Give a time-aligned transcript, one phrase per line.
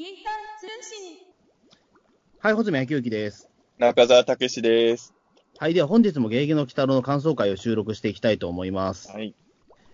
[0.00, 1.18] ピータン通信。
[2.38, 3.50] はい、穂積明之です。
[3.76, 5.12] 中澤武史です。
[5.58, 9.10] はい、では本日もゲゲゲの鬼太郎の感想会を収録していきたいと思います。
[9.12, 9.34] はい。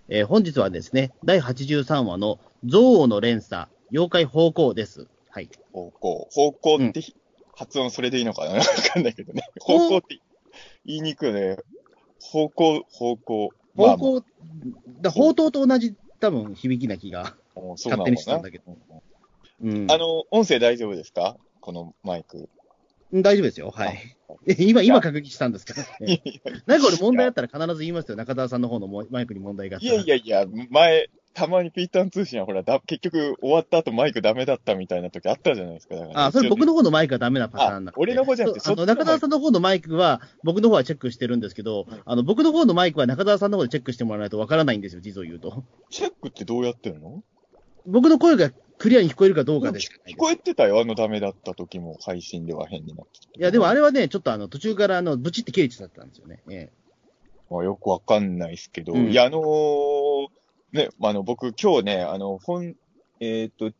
[0.08, 5.08] えー本日はですね、第83話の憎悪の連鎖、妖怪方向です。
[5.28, 5.50] はい。
[5.72, 6.28] 方向。
[6.30, 7.00] 方向って、
[7.56, 8.52] 発音それでいいのかな？
[8.62, 9.42] わかんないけどね。
[9.58, 10.20] 方向って
[10.84, 11.56] 言いにくいね。
[12.20, 13.50] 方向、方向。
[13.74, 14.26] まあ方向、
[15.00, 18.76] だ宝刀と同じ多分響きな気が、勝手にしてたんだけど。
[19.62, 19.90] うん。
[19.90, 21.36] あの、音声大丈夫ですか？
[21.60, 22.48] このマイク。
[23.12, 23.70] 大丈夫ですよ。
[23.70, 24.16] はい。
[24.48, 25.74] え 今、今確認したんですか
[26.04, 28.16] いやいなんか俺問題あったら必ず言いますよ。
[28.16, 29.94] 中澤さんの方のマイクに問題があったら。
[29.94, 35.94] やいやいや、前、たまにピーターン通信はほら、だ結局終わった後マイクダメだったみたいな時あったじゃないですか。
[35.96, 45.62] だからあ、それ僕の方のマイクがダメなパターンな俺の方じゃなくてあの、中澤さんの方のマイクは、僕の方はチェックしてるんですけど、あの、僕の方のマイクは中澤さんの方でチェックしてもらわないとわからないんですよ、実を言うと。
[45.90, 47.22] チェックってどうやってるの？
[47.86, 56.42] 僕の声がクリアに聞こえるかどうかで聞こえてたよ、あのダメだった時も、配信では変になってたいや、でもあれはね、ちょっとあの、途中からあの、ブチって切れちゃったんですよね。
[56.50, 56.70] え
[57.50, 60.28] まあ、よくわかんないですけど、うんいや、あのー
[60.72, 62.74] ね、あの、僕今日ね、あの、本、
[63.20, 63.72] えっ、と、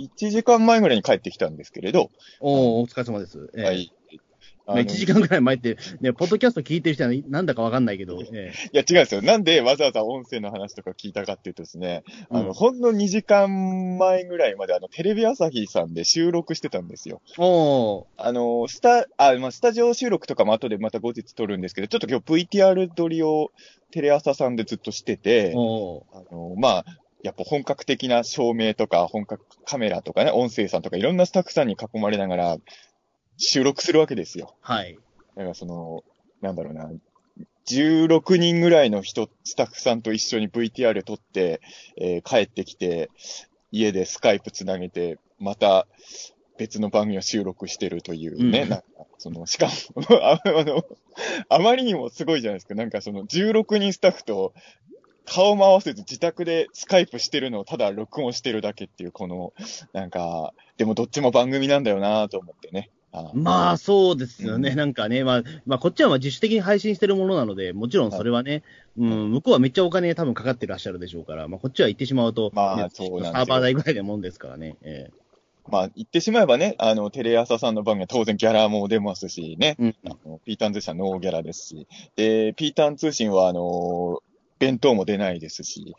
[0.00, 3.50] 1時間前ぐらいに帰ってきたんですけれど、えおー、お疲れ様です。
[3.54, 3.92] ええはい。
[4.66, 9.22] あまあの1時間ぐらい前って、ね、 ポッドキャスト聞いてる人はなんだかわかんないけど、えいや、違うんですよ。
[9.22, 17.20] なんでわざわざ音声の話とか聞いたかっていうとですね、うんあの、ほんの2時間前ぐらいまで、あの、テレビ朝日さんで収録してたんですよ。
[17.30, 23.50] えおー、あの、スタ、あ、まあ、スタジオ収録とかも後でまた後日撮るんですけど、ちょっと今日 VTR 撮りを
[23.90, 26.84] テレ朝さんでずっとしてて、あの、まあ、
[27.22, 32.56] やっぱ本格的な照明とか、本格カメラとかね、音声さんとか、いろんなスタッフさんに囲まれながら、
[33.40, 34.54] 収録するわけですよ。
[34.60, 34.98] はい。
[35.34, 36.04] だからその、
[36.40, 36.90] なんだろうな、
[37.66, 41.60] 16人ぐらいの人、スタッフさんと一緒に VTR 撮って、
[41.96, 43.10] えー帰ってきて、
[43.72, 45.86] 家でスカイプつなげて、また
[46.58, 48.84] 別の番組を収録してるというね、うんなんか、
[49.18, 50.84] その、しかもああの、
[51.48, 52.74] あまりにもすごいじゃないですか。
[52.74, 54.52] なんかその16人スタッフと
[55.24, 59.52] 顔も合わせず自宅でスカイプしてるのをただ録音してるだけっていう、この、
[59.92, 62.90] なんか、でもどっちも番組なんだよなと思ってね。
[63.12, 64.70] あまあ、そうですよね。
[64.70, 64.76] うん。
[64.76, 68.62] なんかね、まあ、まあ、こっちはまあ自主的に配信してるものなので、もちろんそれはね、
[68.96, 73.32] うん、向こうはめっちゃお金多分かかってらっしゃるでしょうから、まあ、こっちは言ってしまうと、まあねそうなんですよ。
[73.32, 74.76] サーバー代ぐらいなもんですからね。
[74.82, 75.10] え
[75.68, 79.96] まあ、言ってしまえばね、あの、テレ朝さんの番組は当然ギャラも出ますしね、えうん。
[80.06, 84.22] あのピーターン通信はノーギャラですし、で、ピーターン通信は、あの、
[84.58, 85.94] 弁当も出ないですし、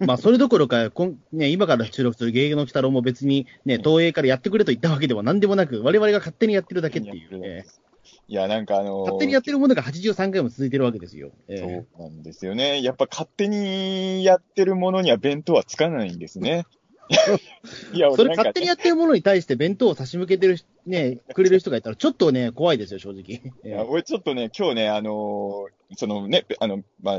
[0.00, 7.88] まあ、それどころか、こんね、今から収録する芸能鬼太郎も別にね、東映からやってくれと言ったわけでは何でもなく、我々が勝手にやってるだけっていう、ええ
[8.30, 11.30] いや、なんかあの勝手にやってるものが83回も続いてるわけですよ。
[11.48, 11.56] え
[11.96, 12.82] そうなんですよね。
[12.82, 16.66] やっぱ勝手にやってるものには弁当はつかないんですね。
[17.94, 23.22] いや、えそれ勝手にやってるものに対して弁当を差し向けてる、ね、くれる人がいたら、ちょっとね、怖いですよ、正直。
[23.22, 27.18] いえや俺ちょっとね、今日ね、あのーそのね、あの、まあ、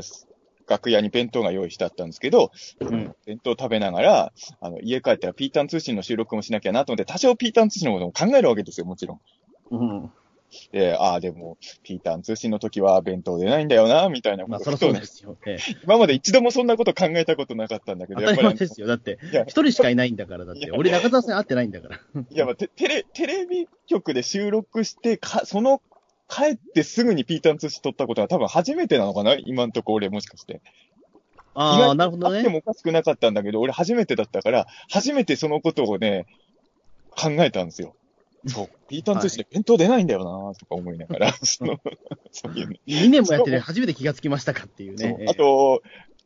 [0.70, 3.14] 楽屋に弁当が用意してあったんですけど、えうん。
[3.26, 9.20] 弁当食べながら、あの、家帰ったらピーターン通信の収録もしなきゃなと思って、多少ピーターン通信のことも考えるわけですよ、もちろん。
[9.72, 10.10] うん。
[10.72, 15.36] で、ああ、でも、ピーターン通信の時は弁当出ないんだよな、みたいなまあ、ことを、そりゃそうですよ。
[15.46, 18.86] ええ今まで一度もそんなこと考えたことなかったんだけど、やっぱり、前ですよ。
[18.86, 20.70] だって一人しかいないんだから、だって。
[20.72, 21.96] 俺、中澤さん会ってないんだから。
[21.96, 25.82] いや、まあ、テテレ、テレビ局で収録して、か、その、
[26.30, 29.34] 帰ってすぐにピーターン通信撮ったことは多分初めてなのかな？
[29.34, 30.62] 今んとこ俺もしかして。
[31.54, 32.38] ああ、なるほどね。
[32.38, 36.26] あってもおかしくなかったんだけど、俺初めてだったから、初めてそのことをね、
[37.10, 37.94] 考えたんですよ。
[38.46, 41.78] そう、ピーターン通信で弁当出ないんだよなとか思いながら、その、
[42.30, 42.80] そういうね。
[42.86, 45.16] 2年もやってて初めて気がつきましたかっていうね。
[45.18, 45.82] そうあと、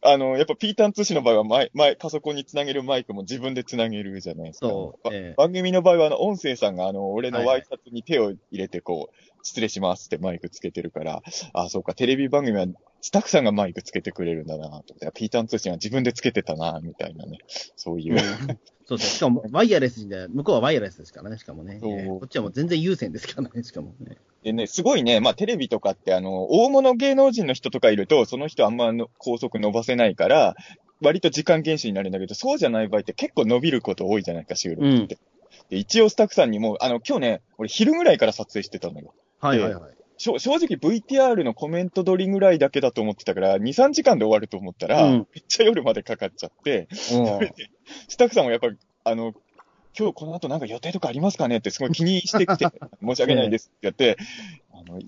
[0.07, 4.69] あの、やっぱピーターン通信の場合は前、前、パソコンにつなげるマイクも自分でつなげるじゃないですか。
[4.69, 5.09] そう。
[5.09, 11.23] ばええ番組の場合は、あの、音声さんが、あの、俺のはいはいワイシャツに手を入れて、こう、失礼しますってマイクつけてるから、
[11.53, 12.67] あ、そうか、テレビ番組は
[13.03, 17.39] スタッフさんがマイクつけてくれるんだなと思って、ピーターン通信は自分でつけてたなみたいなね、
[17.77, 18.15] そういう。
[18.15, 19.17] うんそうですね。
[19.17, 21.81] しかも、ワイヤレスじゃ、向こうはワイヤレスですからね、しかもね。
[21.83, 24.19] ええこっちはもう全然優先ですからね、しかもね。
[24.43, 30.55] でね、すごいね、まあテレビとかって、あの、大物芸能人の人とかいると、その人あんまの高速伸ばせないから、
[31.01, 35.19] 割と時間厳守になるんだけど、そうじゃない場合って結構伸びること多いじゃないか、収録って。
[35.71, 39.15] で一応スタッフさんにも、あの、今日ね、俺昼ぐらいから撮影してたのよ。
[39.41, 39.95] はいはいはい。
[40.17, 47.51] 正直 VTR のコメント撮りぐらいだけだと思ってたから、2、3時間で終わると思ったら、うんめっちゃ夜までかかっちゃって、うん
[48.09, 48.69] スタッフさんもやっぱ、
[49.05, 49.35] あの、
[49.97, 52.67] 今日この後なんか予定とかありますかねってすごい気にしてきて、
[53.03, 54.17] 申し訳ないですってやって、
[54.73, 55.01] あの、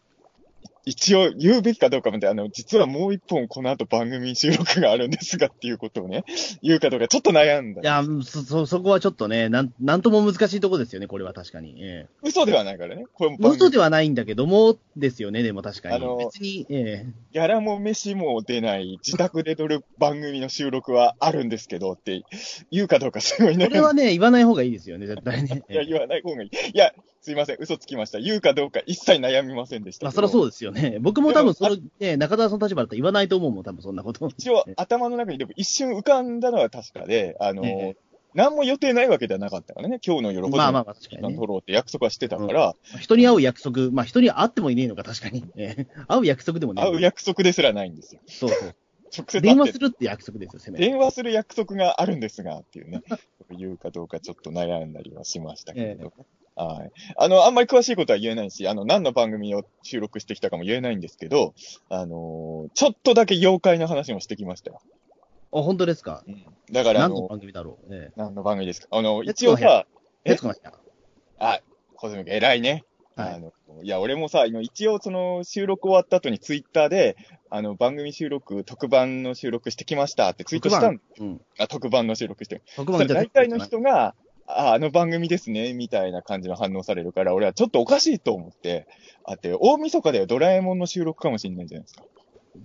[0.87, 6.25] 一応言うべきかどうかまで、あの、実はもう一本この後番組収録があるんですがっていうことをね、
[6.63, 7.83] 言うかどうかちょっと悩んだ。
[7.83, 11.75] いや、そ、そ、そこはちょっとね、なん、なんとも難しいとこですよね、これは確かに。
[11.81, 13.05] え嘘ではないからね。
[13.15, 15.97] これもえ嘘ではないんだけども、ですよね、でも確かに。
[15.97, 22.23] あの別に、ええギャラも飯も出ない自宅で撮る番組の収録はあるんですけどって
[22.71, 23.67] 言うかどうかすごいね。
[23.67, 25.65] これはね、言わない方がいいですよね、絶対ね。
[25.69, 26.49] いや、言わない方がいい。
[26.49, 26.93] いや、
[27.27, 28.21] すいません、嘘つきました。
[28.21, 30.05] 言うかどうか一切悩みませんでした。
[30.05, 30.99] まあ、そりゃそうですよね。
[31.01, 34.29] 僕も多分、その、ね、中澤さんの立場だったら言わないと思うもん、多分そんなこと。
[34.29, 37.97] 一応、頭の中にでも一瞬浮かんだのは確かで、あの、え
[38.35, 39.99] 何も予定ないわけではなかったからね。
[40.07, 41.35] 今日の夜、まあまあまあ、確かにね。
[41.37, 45.45] 撮ろうって約束はしてたから、人に会う約束、まあ人に会ってもいねえのか、確かに。
[45.57, 46.87] ええ会う約束でもねえ。
[46.87, 48.21] 会う約束ですらないんですよ。
[48.29, 48.77] そうそう。
[49.17, 50.87] 直接電話するって約束ですよ、せめて。
[50.87, 53.03] 電話する約束があるんですが、っていうね。
[53.59, 56.13] 言うかどうかちょっと悩んだりはしましたけれど。
[56.57, 56.91] はい。
[57.17, 61.55] あの、あんまり詳しいことは言えないし、あの、何の番組を収録してきたかも言えないんですけど、
[61.91, 64.81] あのーちょっとだけ妖怪の話もしてきましたよ。
[65.53, 66.25] あ、本当ですか？
[66.73, 67.95] だから、あ何のの、番組だろう？
[67.95, 68.89] え何の番組ですか？
[68.91, 69.87] あの、え一応さ、
[70.25, 70.31] え。
[70.35, 70.73] 徹子の部屋。
[71.39, 71.61] あ、
[71.95, 72.85] 小泉君偉いね。
[73.17, 73.53] はいあの、
[73.83, 77.17] いや、俺もさ、今一応その収録終わった後にツイッターで、
[77.49, 81.41] あの、番組収録、特番の収録してきましたってツイートしたんうん。
[81.59, 82.63] あ、特番の収録して。
[82.77, 84.15] 特番大体の人が、
[84.47, 88.87] あ、あの番組ですね、みたいな感じの反応されるから、俺はちょっとおかしいと思って、
[89.25, 92.05] あって、大晦日ではドラえもんの収録かもしれないじゃないですか。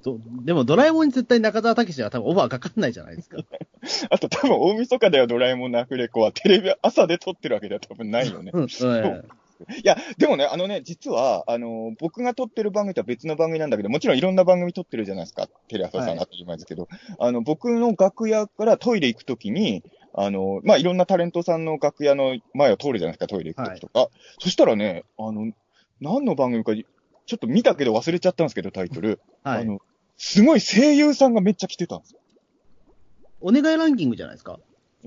[0.04, 3.38] どでも、ドラえもんに絶対中澤武史は多分オファーかかんないじゃないですか。
[4.10, 8.52] あと多分大晦日ではドラえもんのアフレコはテレビ朝で撮ってるわけでは多分ないよね。
[8.54, 8.68] うん。
[8.82, 9.24] え
[9.70, 15.48] いや、でもね、あのね、実は、あの、僕が撮ってる番組とは別の番組なんだけど、もちろんいろんな番組撮ってるじゃないですか。
[15.68, 16.88] テレ朝さんはい当たり前ですけど、
[17.20, 24.10] あの、僕の楽屋からトイレ行くときに、あの、まあ、いろんなタレントさんの楽屋の前を通るじゃないですか、トイレ行くときとか。
[24.40, 25.52] そしたらね、あの、
[26.02, 29.20] 何の番組か、ちょっと見たけど忘れちゃったんですけど、タイトル。
[29.46, 29.62] えはい。
[29.62, 29.80] あの、
[30.18, 32.20] すごい声優さんがめっちゃ来てたんですよ。
[33.40, 34.60] お願いランキングじゃないですか。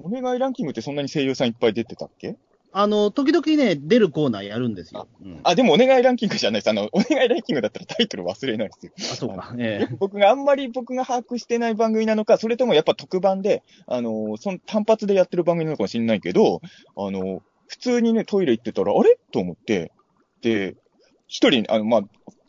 [0.03, 2.37] お願いランキングってそんなに声優さんいっぱい出てたっけ？
[2.77, 5.07] あの、時々ね、出るコーナーやるんですよ。
[5.25, 6.71] うん、あ、あ、でもお願いランキングじゃないです。
[6.71, 8.93] あの、 お願いランキングだったらタイトル忘れないですよ。
[8.97, 9.55] そうか。
[9.59, 16.63] ええ僕があんまり僕が把握してない番組なのか、それともやっぱ特番で、あの、その単発でやってる番組なのかもしれないけど、
[16.97, 19.19] あの、普通にね、トイレ行ってたら、あれ？
[19.31, 19.93] と思って、
[20.43, 20.75] で、
[21.29, 22.01] 一人、あの、まあ、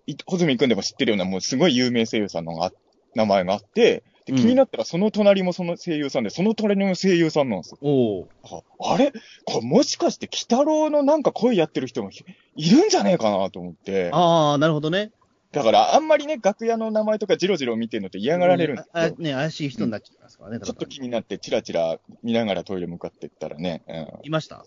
[0.07, 2.71] い穂積君でも知ってるような、もうすごい有名声優さんのが
[3.13, 7.77] 名前があって、でうん気になったらその隣もその声優さんで、その隣も声優さんなんですよ。
[7.81, 8.27] おお。
[8.43, 9.13] ああれ？
[9.45, 12.09] これもしかして、鬼太郎のなんか声やってる人も
[12.55, 14.09] いるんじゃねえかなと思って。
[14.11, 15.11] ああ、なるほどね。
[15.51, 19.15] だから、あんまりね、楽屋の名前とかじろじろ見てるのって嫌がられるんですあよ。
[19.17, 20.59] ね、怪しい人になっちゃいますからね。
[20.59, 24.65] ちょっと気になって、チラチラ見ながらトイレ向かってったらね、うん、いました？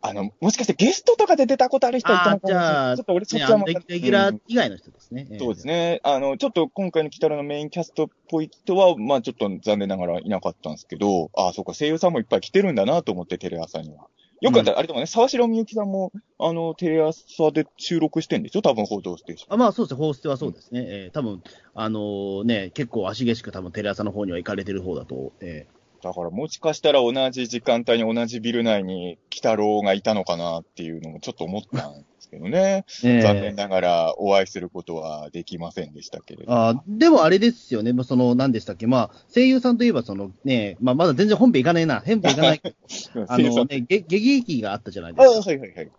[0.00, 2.96] あの、もしかしてゲストとかで出たことある人いたのかもしれあーじゃあない。
[2.96, 5.26] ちょっと俺そっねちはもうレレギュラうんー以外の人ですね。
[5.38, 6.00] そうですね。
[6.04, 14.06] あの、ちょっと今回のキタラのメインキャストっぽい人は、まあちょっと残念ながらいなかったんですけど、ああ、そうか、声優さんもいっぱい来てるんだなと思って、テレ朝には。
[14.40, 18.62] よかった、あれでもね、沢城みゆきさんも、あの、テレ朝で収録してんでしょ？
[18.62, 19.54] 多分報道ステーション。
[19.54, 20.84] あまあそうですね、放出はそうですね。
[20.86, 21.42] えー多分
[21.74, 25.32] あのーね、結構足げしく多分テレ朝の方には行かれてる方だと。
[25.40, 25.66] え
[26.02, 32.84] だからもしかしたら同じ時間帯に同じビル内に鬼太郎がいたのかなっていうのもちょっと思ったんですけどね。
[32.88, 36.52] ーえー残念ながらお会いすることはできませんでしたけれど。
[36.52, 42.62] あーでもあれですよね、まあその、何でしたっけ、まあ、声優さんといえば、そのね、まあ、まだ全然本編行かねえな、本編行かない、
[43.28, 45.50] あのね、げ劇劇があったじゃないであすか。
[45.50, 45.90] はいはいはい。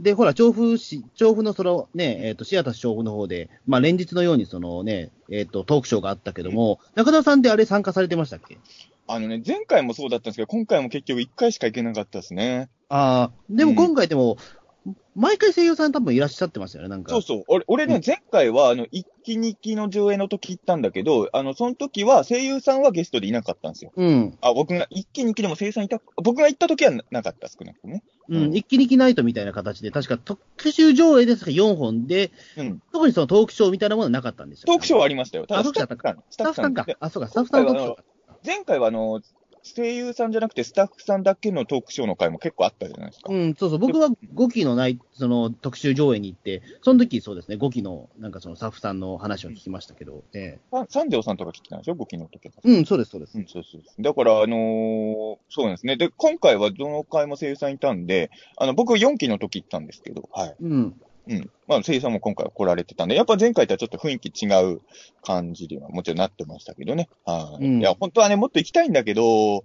[0.00, 8.58] で、ほら、調布市、調布のそのね、えっ、と、シアター調布の方で、まあ、連日のようにそのね、えっ、と、トークショーがあったけども、中田さんってあれ参加されてましたっけ？
[9.06, 12.70] あのね、前回もそうだったんですけど、今回も結局1回しか行けなかったですね。
[12.88, 14.36] ああ、でもうん今回でも、
[15.14, 17.10] 毎回声優さん多分いらっしゃってますよね、なんか。
[17.10, 17.44] そうそう。
[17.46, 23.92] 俺、俺ね、うん前回は、あの、1期2期の上映の時行ったんだけど、あの、その時は声優さんはゲストでいなかったんですよ。
[23.94, 24.38] うん。
[24.40, 28.02] あ、僕が1期2期でも声優さんいた、僕が行った時はななかった、少なくともね。
[28.28, 28.56] ううんん。
[28.56, 30.40] 一気にきナイトみたいな形で、確か特
[30.72, 32.82] 集上映ですが4本で、うん。
[32.92, 34.66] 特にそのトークショーみたいなものはなかったんですよ。
[34.66, 35.46] トークショーはありましたよ。
[35.46, 35.96] ただスタッフ
[36.30, 36.96] スタッフさんかで。
[36.98, 38.04] あ、そうか、スタッフさんのトークショーか。
[38.44, 39.20] 前回はあの、
[39.62, 43.32] 声優さんじゃなくてスタッフさんだけのトークショーの回も結構あったじゃないですか。
[43.32, 43.78] うん、そうそう。
[43.78, 53.42] 僕は5期のない、その特集上映に行って、その時そうですね、5期の、なんかそのスタッフさんの話を聞きましたけど、えさ三条さんとか来てたんでしょ ?5 期の時うん、そうです、そうですう。
[53.42, 54.02] ん、そうそうそう。
[54.02, 55.96] だから、あのーそうなんですね。
[55.96, 60.56] で、今回はどの回も声優さんいたんで、あの、僕4期の時行ったんですけど、はい。
[60.60, 60.96] うん。
[61.28, 61.50] うん。
[61.66, 64.80] まあ、声優さんも今回は来られてたんで、やっぱ前回とはちょっと雰囲気違う
[65.24, 67.08] 感じにはもちろんなってましたけどね。
[67.24, 67.64] はい。
[67.64, 69.64] うんいや、本当はね、もっと行きたいんだけど、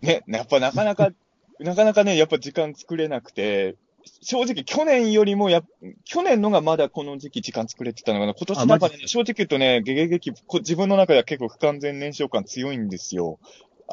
[0.00, 1.10] ね、やっぱなかなか、
[1.60, 3.76] なかなかね、やっぱ時間作れなくて、
[4.20, 5.62] 正直去年よりもや、
[6.04, 8.34] 去年のがまだこの時期時間作れてたのかな。
[8.34, 13.38] 今年なんかね、正直言うとね、ゲゲゲキ、自分の中では結構不完全燃焼感強いんですよ。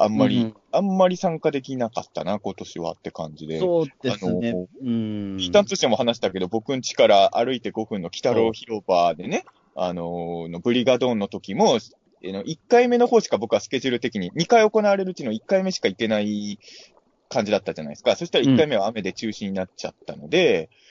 [0.02, 3.58] あんまり、うん、あんまり参加できなかったな、今年はって感じで。
[3.58, 4.54] そうですね。
[4.82, 5.36] うん。
[5.36, 9.44] ピータン通信も話したけど、僕ん家から歩いて5分の北郎広場でね、
[9.76, 11.78] あのー、ブリガドーンの時も、
[12.22, 16.58] 1回目の方しか僕はスケジュール的に、2回行われるうちの1回目しか行けない
[17.28, 18.16] 感じだったじゃないですか。
[18.16, 20.89] そしたら1回目は雨で中止になっちゃったので、うん、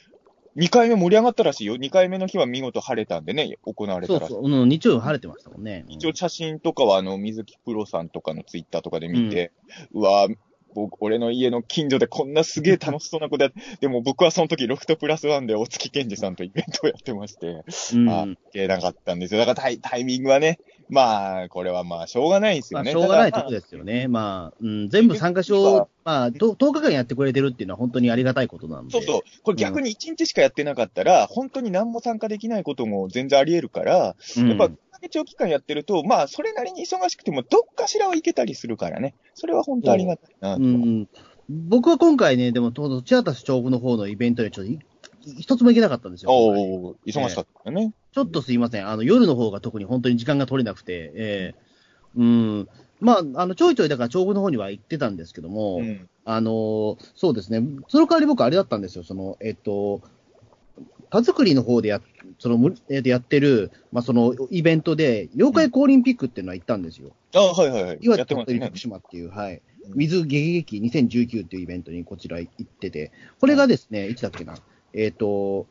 [0.60, 1.76] 2回目盛り上がったらしいよ。
[1.76, 4.28] 2回目の日は見事晴れたんでね、行われたらしい。
[4.28, 5.86] そうそう、うん、日曜晴れてましたもんね。
[5.88, 9.54] 一応写真とかは、あの、水木プロさんとかのツイッターとかで見て、
[9.94, 10.28] うん、うわ
[10.76, 17.64] 僕、俺の家の近所でこんなすげえ楽しそうなことやって、でも僕はその時ロフトプラスワンで大月健二さんとイベントをやってまして、
[17.94, 19.40] うん、あ、いけなかったんですよ。
[19.40, 22.94] だからタイタイミングはね、まあ、これはまあ、しょうがないですよね。
[22.94, 24.08] まあ、しょうがないとこですよね。
[24.08, 28.92] まあ、うん、全部参加賞、まあ、10日間やってくれてるっていうのは本当にありがたいことなんで。
[28.92, 29.22] そうそう。
[29.44, 34.70] これ逆に1日しかやってなかったら、うん、本当に何も参加できないことも全然あり得るから、うん、やっぱ、
[35.12, 39.14] 長期間やってると、まあ、それなりに忙しくても、どっかしらはいけたりするからね。
[39.34, 40.62] それは本当ありがたいなと。
[40.62, 41.08] うん。
[41.50, 42.72] 僕は今回ね、でも、
[43.04, 44.72] チアタス調布の方のイベントにちょっと
[45.38, 46.32] 一つも行けなかったんですよ。
[46.32, 48.88] お忙しかったね、ちょっとすいません。
[48.88, 52.24] あの、夜の方が特に本当に時間が取れなくて、えー、う
[52.64, 52.70] ん。
[53.00, 57.62] まあ、あの、ちょいちょいだから調布の方には行ってたんですけども、うん、あの、そうですね。
[57.88, 59.04] その代わり僕あれだったんですよ。
[59.04, 60.02] その、えっと、
[61.12, 62.02] 田作りの方でや、
[62.40, 67.12] その、えー、やってる、まあ、その、イベントで、妖怪オリンピックっていうのは行ったんですよ。
[67.36, 67.98] あはいはいはい。
[68.02, 69.62] 岩手鳥取徳島っていう、はい。
[69.96, 74.56] 水ゲゲゲ2019っていうイベントにこちら行ってて、これがですね、いつだっけな、
[74.94, 75.68] えっ、ー、と、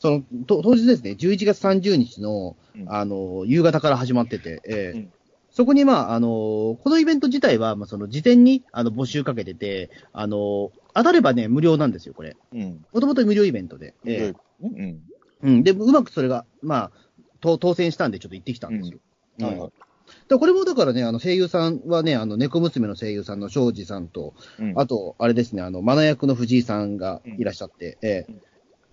[0.00, 2.56] その当日ですね、11月30日の、
[2.88, 5.12] あの、夕方から始まってて、えー、うん
[5.52, 12.36] そこに、まあ、あのこのイベント自体は、まあ、その事前にあの募集かけてて、あの当たればね、無料なんですよ、これ。
[12.52, 13.94] もともと無料イベントで。
[14.04, 15.02] えー、うん。
[15.42, 15.62] うん。
[15.62, 16.90] で、うまくそれが、まあ、
[17.40, 18.98] 当選したんで、ちょっと行ってきたんですよ。
[19.38, 19.46] うん。
[19.46, 19.72] はい、はい
[20.26, 28.34] だこれもだからね、あの声優さんはね、あの猫娘の声優さんの庄司さんと、うん、あと、あれですね、あの、マナ役の藤井さんがいらっしゃって、うん、ええ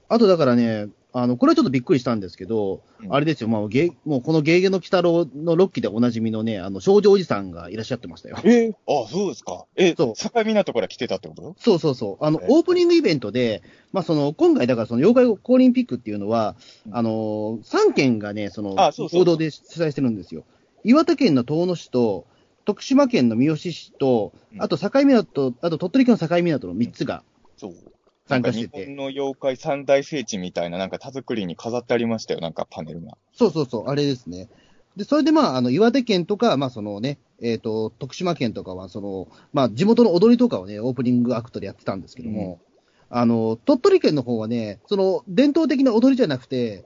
[0.09, 8.37] あとだからね、あの、これはちょっとびっくりしたんですけど、うん、あれですよ、まあ、ゲもうこのゲーゲの鬼太郎の6期でおなじみのね、あの、少女おじさんがいらっしゃってましたよ。
[8.43, 9.65] えー、あそうですか。
[9.75, 10.13] えそう。
[10.13, 11.55] 境港から来てたってこと？
[11.57, 12.25] そうそうそう。
[12.25, 16.55] あの、オープニングイベントで、まあ、その、今回だからその、妖怪オリンピックっていうのは、
[16.91, 18.75] あの、3県がね、その、
[19.09, 20.43] 報道で主催してるんですよ。
[20.83, 22.25] 岩手県の遠野市と、
[22.65, 27.23] 徳島県の三好市と、あと境港、あと鳥取県の境港の3つが
[28.27, 28.79] 参加してて。
[28.79, 33.17] 日本の妖怪三大聖地みたいな、なんか田作りに飾ってありましたよ、なんかパネルが。
[33.33, 34.49] そうそうそう、あれですね。
[34.95, 42.59] で、それでまあ、あの、岩手県とか、まあそのね、えっ、ー、と、徳島県とかは、その、まあ地元の踊りとかをね、オープニングアクトでやってたんですけども、
[43.11, 46.83] うん、あの、鳥取県の方はね、その、伝統的な踊りじゃなくて、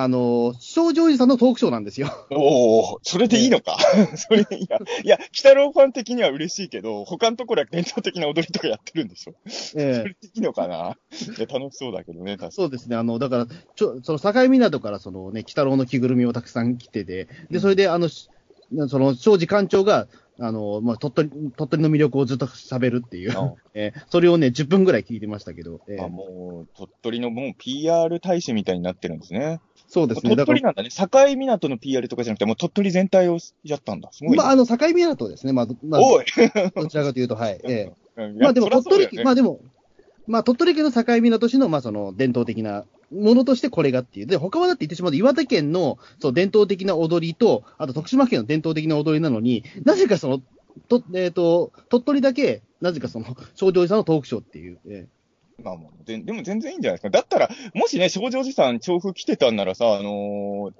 [0.00, 2.08] あの、少女おじさんのトークショーなんですよ。
[2.30, 3.76] おお、それでいいのか。
[4.14, 9.34] それ、いや、いや、北郎ファン的には嬉しいけど、他のところは伝統的な踊りとかやってるんでしょ。
[9.44, 10.96] ええー、それでいいのかな。
[11.36, 12.52] いや、楽しそうだけどね、確かに。
[12.52, 12.94] そうですね。
[12.94, 18.28] あの、だから、ちょ、その境港からそのね、北郎の着ぐるみをたくさん着てて、で、それで、あの、そ
[19.00, 20.06] の、庄司館長が、
[20.40, 23.32] あの、まあ、鳥取、鳥取の魅力をずっと喋るっていう、
[23.74, 25.80] えー、それをね、10分ぐらい聞いてましたけど。
[25.88, 29.60] えー、あ、もう、鳥取のもう PR 大使みたいになってるんですね。
[29.88, 30.36] そうですね。
[30.36, 30.90] 鳥取なんだね。
[30.90, 34.10] 境港の PR とかじゃなくて、もう鳥取全体をやったんだ。
[34.12, 35.54] すごい、まあ、あの、境港ですね。
[35.54, 36.26] まあ、まあ、おい
[36.76, 37.60] どちらかというと、はい。
[37.64, 39.60] ええー、 まあでも、鳥取、ね、まあでも、
[40.26, 44.26] まあ、鳥取県の境港市の、まあ、その、伝統的なものとしてこれがっていう。
[44.26, 50.42] で、他はだって言ってしまうと、岩手県の、そう、伝統的な踊りと、あと徳島県の伝統的な踊りなのに、なぜかその、
[50.88, 55.17] と、えっ、ー、と、鳥取だけ、なぜかその、少女さんのトークショーっていう、えー
[55.62, 57.10] まあもうで、でも全然いいんじゃないですか。
[57.10, 60.72] だったら、もしね、少女おじさん調布来てたんならさ、あのー、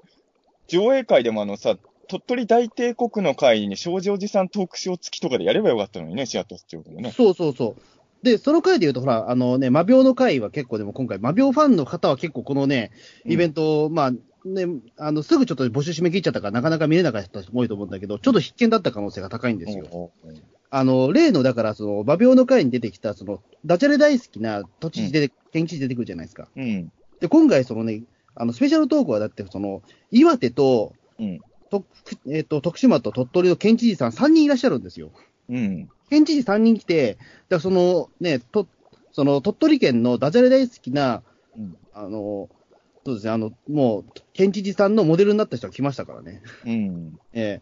[0.67, 7.11] 上映会でもあのさ、鳥取大帝国の会に少女おじさんトークショー付きとかでやればよかったのにね、シアトスってことでね。
[7.11, 7.81] そうそうそう。
[8.23, 12.91] で、その回で言うと、ほら、あのね、魔病の回は結構でも今回、魔病ファンの方は結構このね、
[13.25, 14.11] イベント、うん、まあ、
[14.45, 14.65] ね、
[14.97, 20.11] あの、すぐちょっと募集締め切っちゃったから、なかなか見れなかった人も多いと思うんだけど、ちょっと必見だった可能性が高いんですよ。
[20.23, 26.47] うん、あの、例の、だから、その、馬病の会に出てきた、その、ダジャレ大好きな都知事で、うん、県知事出てくるじゃないですか。
[26.55, 26.91] うん。
[27.19, 28.03] で、今回、そのね、
[28.35, 31.39] あの、スペシャルトークは、だって、その、岩手と、うん。
[31.69, 31.85] と
[32.27, 35.11] えっ、ー、と、徳島と鳥取の県知事さん3人いらっしゃるんですよ。
[35.49, 35.89] うん。
[36.09, 38.67] 県知事3人来て、だそのね、と、
[39.11, 41.23] その鳥取県のダジャレ大好きな、
[41.57, 42.49] うん、あの、
[43.05, 46.41] そうですね、あの、もう、県知事さんのモデルになった人が来ましたからね。
[46.65, 47.19] うん。
[47.33, 47.61] え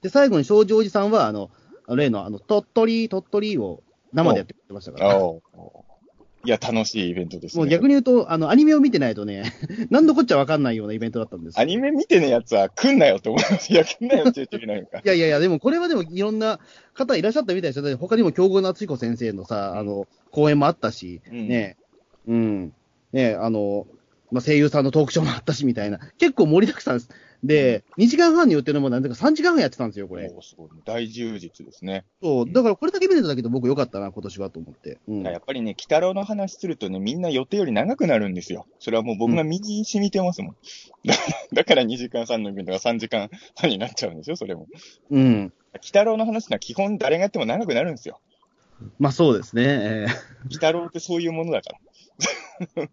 [0.00, 1.50] ー、で、最後に庄司おじさんは、あの、
[1.88, 5.18] 例の、あの、鳥取、鳥取を生でやってくれましたから。
[6.44, 7.60] いや、楽しいイベントですね。
[7.60, 9.52] もう逆に言うと、あの、アニメを見てないとね、
[9.90, 13.72] 何のこっちゃわかんないようなイベントだったんですよアニメ見てねえやつは来んなよって思います。
[13.72, 14.98] いや、来んなよって言っちゃいけないのか。
[14.98, 16.58] いやいやいや、でもこれはでもいろんな
[16.94, 17.96] 方いらっしゃったみたいですよ。
[17.96, 21.76] 他にも京極夏彦先生のさ、あの、講演もあったし、うんね、
[22.26, 22.72] うん、
[23.12, 23.86] ね、あの、
[24.32, 27.00] まあ、声優さんのトークショーもあったしみたいな、結構盛りだくさん
[27.42, 27.96] です。
[27.98, 30.32] で、2時間半によってるのもなんていうか3時間半やってたんですよ、これ。
[30.34, 30.68] おーすごい。
[30.84, 32.04] 大充実ですね。
[32.22, 34.98] そう、だからこれだけ見れただけで僕良かったな、今年はと思って。
[35.08, 35.22] うん。
[35.22, 38.66] やっぱりね、鬼太郎の話するとね、みんな予定より長くなるんですよ。
[38.78, 40.56] それはもう僕が右に染みてますもん。
[41.04, 41.14] だ
[41.52, 44.66] だから2時間半のイベントが3時間半になっちゃうんですよ、それも。
[45.10, 45.52] うん。
[45.74, 48.20] 鬼太郎の話は基本誰がやっても長くなるんですよ。
[48.98, 49.62] まあそうですね。
[49.64, 50.06] え
[50.44, 52.88] 鬼太郎ってそういうものだから。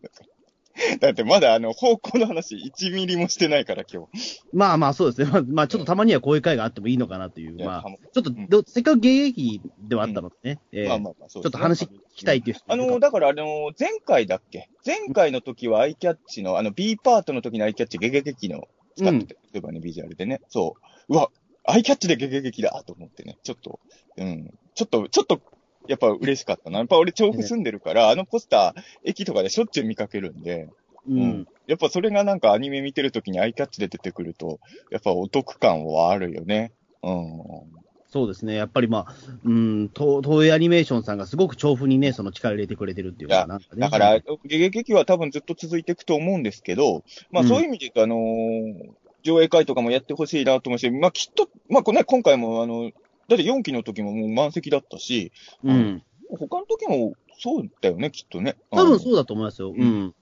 [0.99, 4.17] だってまだあの方向の話1ミリもしてないから今日。
[4.17, 5.31] ーまあまあそうですね。
[5.31, 7.63] まあ、まあちょっとたまにはこういう会があってもいいのかなという。
[7.63, 7.83] まあ
[8.13, 10.59] ちょっとど、せっかく芸劇ではあったのでね。
[10.71, 14.69] えーまあまあまあ、そうちょっと話聞きたいっていう人あの、だからあの、前回だっけ？
[14.85, 20.41] 前回の時はアイキャッチの、あの B パートの時のアイキャッチゲゲゲキの使ってて、例えばね、ビジュアルでね。
[20.49, 20.75] そ
[21.09, 21.13] う。
[21.13, 21.29] うわ、
[21.65, 23.79] アイキャッチでゲゲゲキだと思ってね、ちょっと、
[24.17, 24.53] うん。
[24.75, 25.41] ちょっと、ちょっと、
[25.87, 26.79] やっぱ嬉しかったな。
[26.79, 30.69] やっぱ俺調布住んでるから、あのポスター、駅とかでしょっちゅう見かけるんで、
[31.07, 31.47] ううんん。
[31.67, 34.59] やっぱそれがなんかアニメ見てる時にアイキャッチで出てくると、
[34.91, 36.71] やっぱお得感はあるよね。
[37.03, 37.79] うん。
[38.11, 38.55] そうですね。
[38.55, 43.81] やっぱりまあ、うん、東東映アニメーションさんがすごく調布にね、その力入れてくれてるっていうか、なんかね。
[43.81, 48.89] だから、ゲゲゲキは多分ずっと続いていくと思うんですけど、まあうんそういう意味で言うと、あのー
[49.21, 52.91] 上映会とかもやってほしいなと思うし、まあきっと、まあこれね、今回もあの、
[53.29, 55.31] だって4期の時ももう満席だったし、
[55.63, 56.03] うん。
[56.37, 58.57] 他の時もそうだよね、きっとね。
[58.71, 59.73] うん多分そうだと思いますよ。
[59.75, 60.13] うん。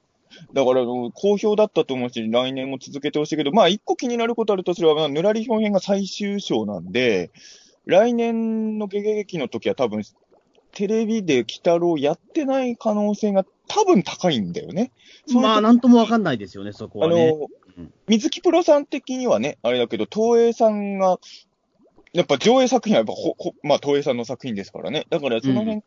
[0.53, 7.31] だから、あの好評だったと思うし、来年も続けてほしいけど、まあ一個気になることあるとすれば、まあぬらり表現が最終章なんで、
[7.85, 10.03] 来年のゲゲゲキの時は多分、
[10.73, 14.91] テレビで鬼太郎やってない可能性が多分高いんだよね。
[15.33, 17.31] まあ、なんともわかんないですよね、そこあはね。
[17.31, 17.47] の
[17.77, 21.19] うん、水木プロさん的にはね、あれだけど、東映さんが、
[22.17, 25.05] やっぱ上映作品はやっぱほ、ほまあ、東映さんの作品ですからね。
[25.11, 25.83] だからその辺が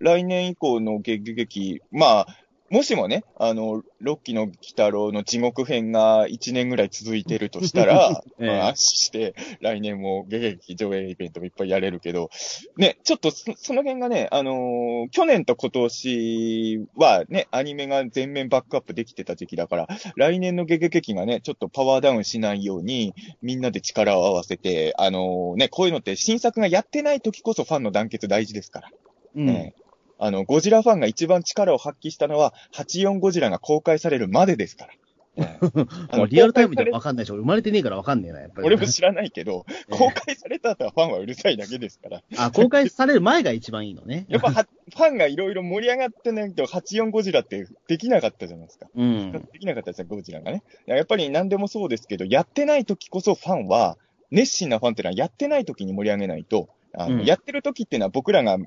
[0.00, 2.26] 来年以降の劇劇、まあ、
[2.72, 12.30] もしもね、あの、六期の鬼太郎の地獄編が1年ぐらい続いてるとしたら、 ええまあ、安心して、来年も劇劇上映イベントもいっぱいやれるけど、
[12.78, 28.90] ね、ちょっとそその辺がね、あのー去年と今年はね、アニメが全面バックアップできてた時期だから、来年のゲゲゲキがね、ちょっとパワーダウンしないように、みんなで力を合わせて、あのーね、こういうのって新作がやってない時こそファンの団結大事ですから。
[29.36, 29.46] うん。
[29.46, 29.74] ね
[30.18, 34.92] あの、ゴジラファンが一番力を発揮したのは、84ゴジラが公開されるまでですから。
[35.34, 35.58] ね
[36.10, 38.66] あのもうリアルタイムでわかんないし、俺生まれてねえからわかんねえな、やっぱり。
[38.66, 42.22] 俺も知らないけど、ええ公開された後はファンはうるさいだけですから。
[42.36, 44.26] あ、公開される前が一番いいのね。
[44.28, 48.88] やっぱは、ファンがいろいろ盛り上がってないと、84ゴジラってできなかったじゃないですか。
[48.94, 49.32] うん。
[49.32, 50.62] できなかったですね、ゴジラがね。
[50.86, 53.96] やっぱり何でもそうですけど、やってない時こそファンは、
[54.30, 58.58] 熱心なファンってのはやってない時に盛り上げないと、あのうんやってる時っていうのは僕らが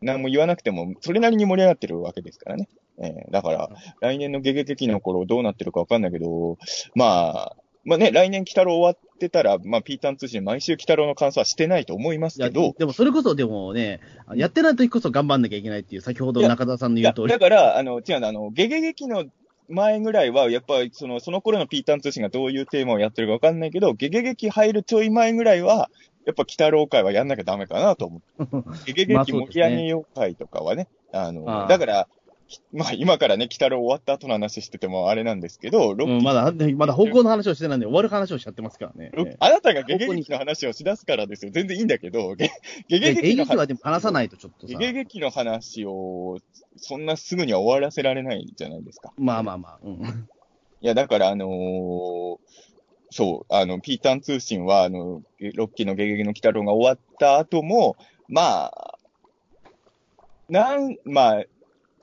[0.00, 2.68] 何も言わなくても、それなりに盛り上がってるわけですからね。
[3.00, 6.58] えーだから、来年のゲゲゲキの頃どうなってるかわかんないけど、
[6.94, 14.00] まあ、まあね、来年、鬼太郎終わってたら、まあ、ピーターン通信、毎週鬼太郎の感想はしてないと思いますけど、でもそれこそ、でもね、
[14.34, 17.38] やってない時こそ頑張んなきゃいけないっていう、先ほど中田さんの言う通りだ。
[17.38, 19.24] から、あの、違うの、あの、ゲゲゲキの
[19.68, 25.90] 前ぐらいは、やっぱり、その、その頃のピーターン通信がどういうテーマをやってるかわかんないけど、ゲゲゲキ入るちょい前ぐらいは、
[26.28, 28.44] やっぱ、鬼太郎会はやんなきゃダメかなと思う。
[28.84, 32.06] ゲゲゲキ盛り上げよう会とかはね、あの、ああだから、
[32.48, 39.10] きまあ、今からね、鬼太郎終わった後の話しててもあれなんですけど、ロッキーうん、まだ、まだ方向の話をしてないんで、終わる話をしちゃってますからね。
[39.38, 41.50] あなたがゲゲゲキの話をしだすからですよ。
[41.50, 42.50] 全然いいんだけど、ゲ
[42.88, 44.78] ゲゲキの劇はでも話さないとちょっとさ。
[44.78, 46.40] ゲゲゲキの話を、
[46.76, 49.14] そんなすぐには終わらせられないじゃないですか。
[49.16, 49.78] まあまあまあ。
[49.82, 50.28] うん。
[50.82, 52.38] いや、だから、あのー
[53.10, 55.22] そう、あの、ピーターン通信は、あの、
[55.54, 57.96] ロッキーのゲゲゲの鬼太郎が終わった後も、
[58.28, 58.98] まあ、
[60.48, 61.44] なん、まあ、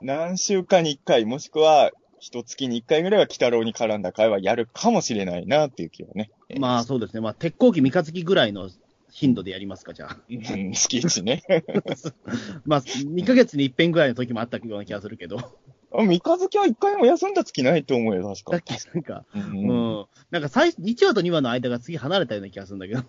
[0.00, 6.30] 何週間に一回、もしくは、一月に一回ぐらいは鬼太郎に絡んだ会はやるかもしれないなっていう気はね。
[6.58, 7.20] まあそうですね。
[7.20, 8.70] まあ、鉄鋼機三日月ぐらいの
[9.10, 10.18] 頻度でやりますか、じゃあ。
[10.28, 11.42] うん、月一ね。
[12.64, 15.38] まあ、2ヶ月に一遍ぐらいの時もあったような気がするけど。
[15.98, 18.52] あ三日月は一回も休んだ月ないと思うよ、確か。
[18.52, 19.66] さっきなんか、ううん。
[20.00, 20.06] ん。
[20.30, 23.00] なんか最、1話と2話の間が次離れたような気がするんだけど。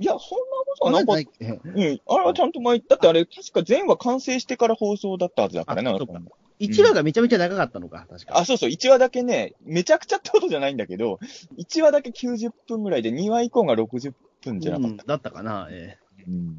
[0.00, 1.90] いや、そんなことはなんか、離れてない。
[1.90, 6.14] うん、あれはちゃんと前、だってあれ、確か前話完成してから放送だったはずだからね、あそうか。
[6.16, 8.38] あの1話がめちゃめちゃ長かったのか、確か。
[8.38, 11.18] あ、そうそう、1話だけね、めちゃくちゃってことじゃないんだけど、
[11.58, 15.02] 1話だけ90分ぐらいで、2話以降が60分じゃなかった。
[15.02, 15.98] うんだったかな、え。
[16.26, 16.56] うん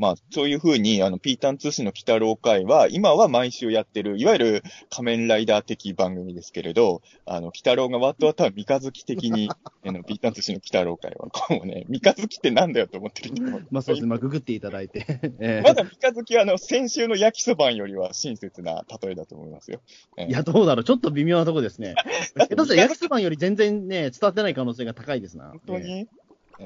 [0.00, 9.50] まあ、そういうふうに、あの、ピータン通信の鬼太郎会は、今は毎週やってる、いわゆる仮面ライダー的番組ですけれど、あの、鬼太郎がワットワットは三日月的に、
[9.84, 15.04] あの、ピータン通信の鬼太郎会は、こうね、三日月ってなんだよと思ってる人もまあそうですね、まあググっていただいて。
[15.38, 19.82] ええまだ三日月は、あの、先週の焼きそばんよりは親切な例えだと思いますよ。
[20.16, 20.84] ええいや、どうだろう。
[20.84, 21.94] ちょっと微妙なとこですね。
[22.36, 25.50] 下手したら焼きそばんより全然ね、伝わってない可能性が高いですな。
[25.50, 26.19] 本当に、ええええ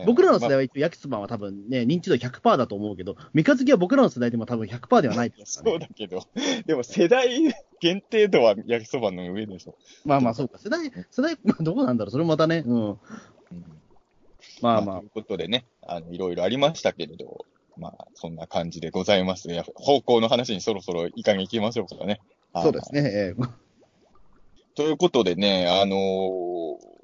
[0.07, 5.35] 僕らの世まあ代は一応焼きそばは多分ね、認知度100%だと思うけど、三日月は僕らの世代でも多分100%ではないね。
[5.47, 6.23] そうだけど、
[6.67, 7.29] でも世代
[7.81, 9.77] 限定度は焼きそばの上でしょ。
[10.05, 10.59] まあまあそうか。
[10.59, 12.11] 世代、世代、まあどうなんだろう。
[12.11, 12.65] それもまたね。
[12.67, 12.99] うん。
[14.61, 17.45] まあまあということでね、あの、いろいろありましたけれど、
[17.77, 19.51] まあ、そんな感じでございます。
[19.51, 22.21] や方向の話にそろそろいかに行きましょうかね。
[22.55, 23.01] そうですね。
[23.03, 23.65] ええ
[24.77, 26.95] ということでね、あのー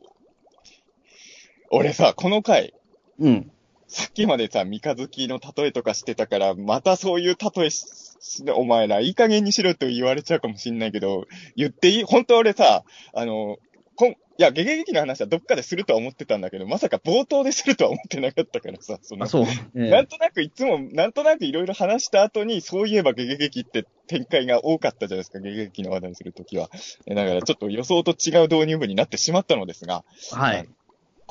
[1.72, 2.74] 俺さ、この回、
[3.20, 3.50] うん。
[3.87, 7.85] さっきまでさ、三日月の例えとかしてたから、またそういう例えし、
[8.20, 12.04] しお前ら、いい加減にしろと言われちゃうかもしんないけど、言っていい？
[12.04, 13.59] 本当俺さ、あの、
[13.96, 19.44] こん、いや、ゲゲゲキの話はどっかでするとは思ってたんだけど、まさか冒頭でするとは思ってなかったからさ、そのあ、、そう。
[19.44, 26.70] ええなんとなくいつも、なんとなくいろいろ話した後に、そういえばゲゲゲキって展開が多かったじゃないですか、ゲゲゲキの話題にするときは。
[27.06, 30.68] えだからちょっと予想と違う導入部になってしまったのですが、はい。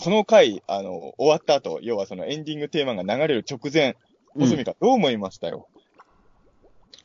[0.02, 3.98] この回、あの、終わった後、要はそのエンディングテーマが流れる直前、
[4.34, 5.68] うんおすみかどう思いましたよ、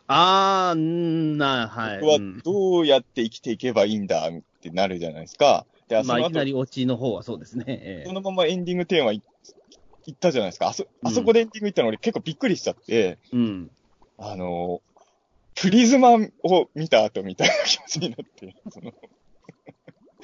[0.06, 2.00] あー、んーな、はい。
[2.00, 4.28] 僕はうんどうやって生きていけばいいんだ？
[4.28, 5.66] ってなるじゃないですか。
[5.88, 7.64] で、そまあ、の後、いきなりオチの方はそうですね。
[7.66, 9.22] ええそのままエンディングテーマい
[10.06, 10.68] 行ったじゃないですか。
[10.68, 13.70] あそ、あそこでエンディング行ったの俺結構びっくりしちゃって、うん。
[14.18, 14.80] あの、
[15.56, 16.20] プリズマを
[16.76, 18.92] 見た後みたいな気持ちになって、その、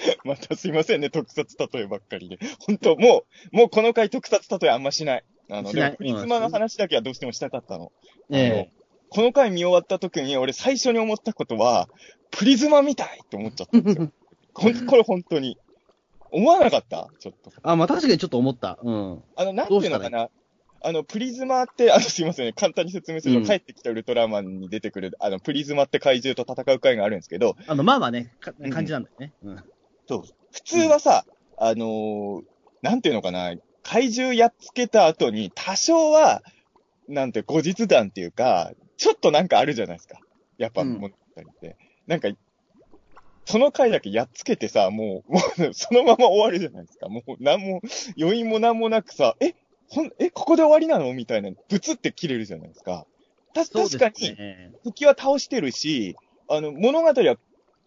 [0.25, 2.39] またすいませんね、特撮例えばっかりで。
[2.67, 5.25] 本当もう、もうこの回特撮例えあんましない。
[5.51, 7.93] あの、でもプリズマの話だけはどうしてもしたかったの。
[8.31, 8.73] ええ
[9.13, 11.89] この回見終わった時に俺最初に思ったことは、
[12.31, 14.13] プリズマみたいって思っちゃったんですよ。
[14.55, 15.59] これ本当に。
[16.31, 17.09] 思わなかった？
[17.19, 17.53] ちょっと。
[17.63, 18.79] あ、まあ確かにちょっと思った。
[18.81, 19.23] うん。
[19.35, 20.31] あの、なんていうのかな。
[20.83, 29.33] あの、プリズマって、あの、すいませんね、簡単に説明すると、うん帰ってきたウルトラマンに出てくる、あの、プリズマって怪獣と戦う回があるんですけど、あの、まあまあね、かうん感じなんだよね。
[29.43, 29.65] うん。
[30.11, 30.23] そう。
[30.53, 31.25] 普通はさ、
[31.57, 32.43] あのー
[32.83, 36.43] なんていうのかな、怪獣やっつけた後に、多少は、
[37.09, 40.19] なんて、後日談っていうか、ちょっとなんかあるじゃないですか。
[40.57, 41.77] やっぱ、うん物語って。
[42.07, 42.31] なんか、
[43.45, 47.09] その回だけやっつけてさ、もう、もう、そのまま終わるじゃないですか。
[47.09, 47.83] もう、なんも、
[48.19, 49.55] 余韻もなんもなくさ、え、
[49.91, 51.13] ほん、え、ここで終わりなの？
[51.13, 53.07] みたいな、ブツって切れるじゃないですか。
[53.53, 54.73] た、確かに、ね。
[54.85, 56.17] 敵は倒してるし、
[56.49, 57.37] あの、物語は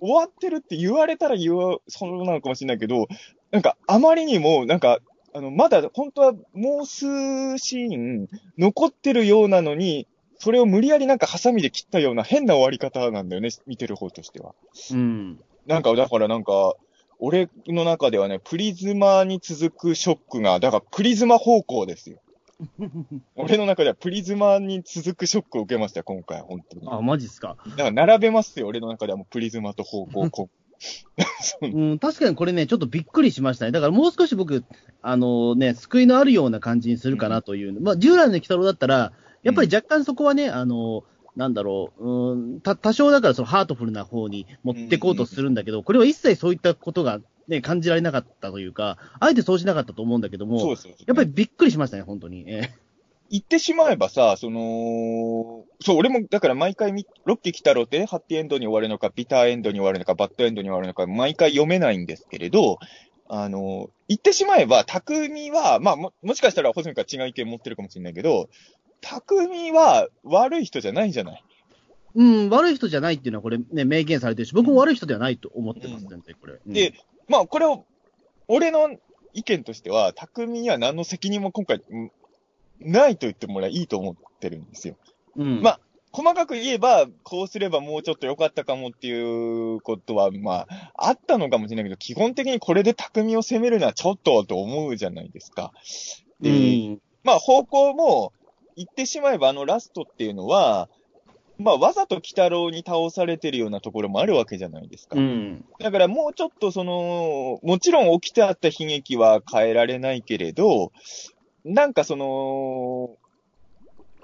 [0.03, 3.07] 終わってるって言われたら言わ、そうなのかもしれないけど、
[3.51, 4.99] なんか、あまりにも、なんか、
[5.33, 10.05] あの、まだ、本当はもう数シーン残ってるようなのに、
[10.39, 14.53] それを無理やりなんかハサミで切ったような変な終わり方なんだよね、見てる方としては。
[14.91, 15.39] うん。
[15.67, 16.75] なんか、だからなんか、
[17.19, 22.17] 俺の中ではね、プリズマに続くショックが、だからプリズマ方向ですよ。
[23.35, 26.87] 俺の中ではプリズマに続くショックを受けましたよ、今回、本当に。
[26.89, 27.57] あ、マジっすか？
[27.71, 30.49] だから並べますよ、俺の中ではもうプリズマと方向、こ
[31.61, 33.71] ううん、確かにこれね、ちょっとびっくりしましたね。
[33.71, 34.65] だからもう少し僕、
[35.01, 37.79] あのね、救いのあるような感じにするかなという。
[37.79, 41.03] まあ、従来の鬼太郎だったら、やっぱり若干そこはね、あの、
[41.35, 50.95] なんだろう、うん、た、多少だからそのハートフルな方に持ってこうとするんだけど、これは一切そういったことがね、感じられなかったというか、あえてそうしなかったと思うんだけども、そうですよ。
[51.05, 52.45] やっぱりびっくりしましたね、本当に。
[52.47, 52.71] え
[53.29, 62.77] 言ってしまえばさ、その、そう、俺も、だから毎回み、ロッキー来たろって、ハッピーエンドに終わるのか、ビターエンドに終わるのか、バッドエンドに終わるのか、毎回読めないんですけれど、
[63.27, 68.49] あの、言ってしまえば、匠は、まあ、も、もしかしたら、ホズミから違う意見持ってるかもしれないけど、
[69.01, 71.43] 匠は悪い人じゃないじゃない。
[72.15, 76.53] うん、悪い人じゃないっていうのはこれね、明言されてるし、僕も悪い人ではないと思ってます、うん全然これ。
[76.65, 76.93] うんで、
[77.27, 77.85] まあ、これを、
[78.47, 78.97] 俺の
[79.33, 82.11] 意見としては、匠には何の責任も今回、ん
[82.79, 84.95] ないと言ってもらいいと思ってるんですよ。
[85.37, 85.79] うん、まあ
[86.13, 95.71] 細かく言えば、こうすればもうちょっと良かったかもっていうことは、まあ、あったのかもしれないけど、基本的にこれで匠を責めるのはちょっとと思うじゃないですか。
[96.39, 98.31] うで、ん、まあ方向も、
[98.75, 100.87] 言ってしまえばあのラストっていうのは、
[101.59, 105.17] まあわざと鬼太郎に倒されてるようなところもあるわけじゃないですか。
[105.17, 110.91] うん、だからもうちょっとその、もちろん起きてあった悲劇は変えられないけれど、
[111.63, 113.11] なんかその、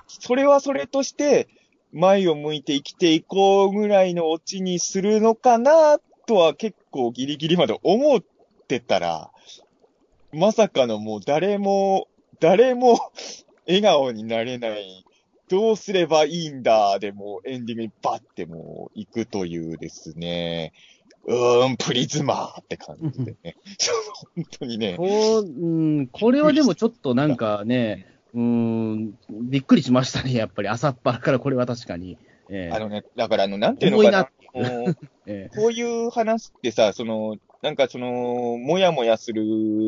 [0.08, 1.48] それはそれとして、
[1.92, 8.24] 前を向いて生きていこうぐらいのオチにするのかなとは結構ギリギリまで思っ
[8.68, 9.32] てたら、
[10.32, 12.08] まさかのもう誰も、
[12.40, 13.00] 誰も、
[13.66, 15.06] 笑顔になれない、
[15.50, 20.74] どうすればいいんだ、でもうエンディングにバッてもう行くというですね、
[21.26, 23.56] うーん、プリズマーって感じでね。
[24.36, 24.96] 本当にね。
[24.98, 30.68] こう、うん、これはでもちょっとなんかね、うん、びっくりしましたね、やっぱり。
[30.68, 32.18] 朝っぱらからこれは確かに。
[32.50, 34.26] ええあのね、だからあの、なんていうのかな。
[34.52, 39.44] こうえこういう話ってさ、その、なんかその、もやもやする、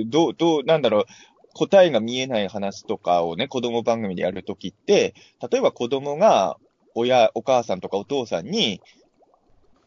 [0.05, 1.05] どう、どう、なんだろう、
[1.53, 5.13] 答えが見えない話とかをね、子供番組でやるときって、
[5.51, 6.57] 例えば子供が、
[6.95, 8.81] 親、お母さんとかお父さんに、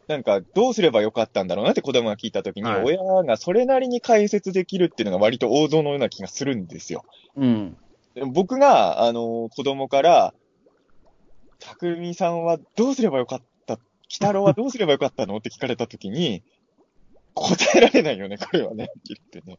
[0.06, 7.04] なんか、どうすればよかったんだろうなって子供が聞いたときに、はい親がそれなりに解説できるっていうのが割と王道のような気がするんですよ。
[7.36, 7.76] えうん。
[8.32, 10.34] 僕が、あの、子供から、
[11.58, 15.38] たくみさんはどうすればよかった、北郎はどうすればよかったの？
[15.38, 16.42] って聞かれたときに、
[17.34, 19.58] 答えられないよね、これはね、って言ってね。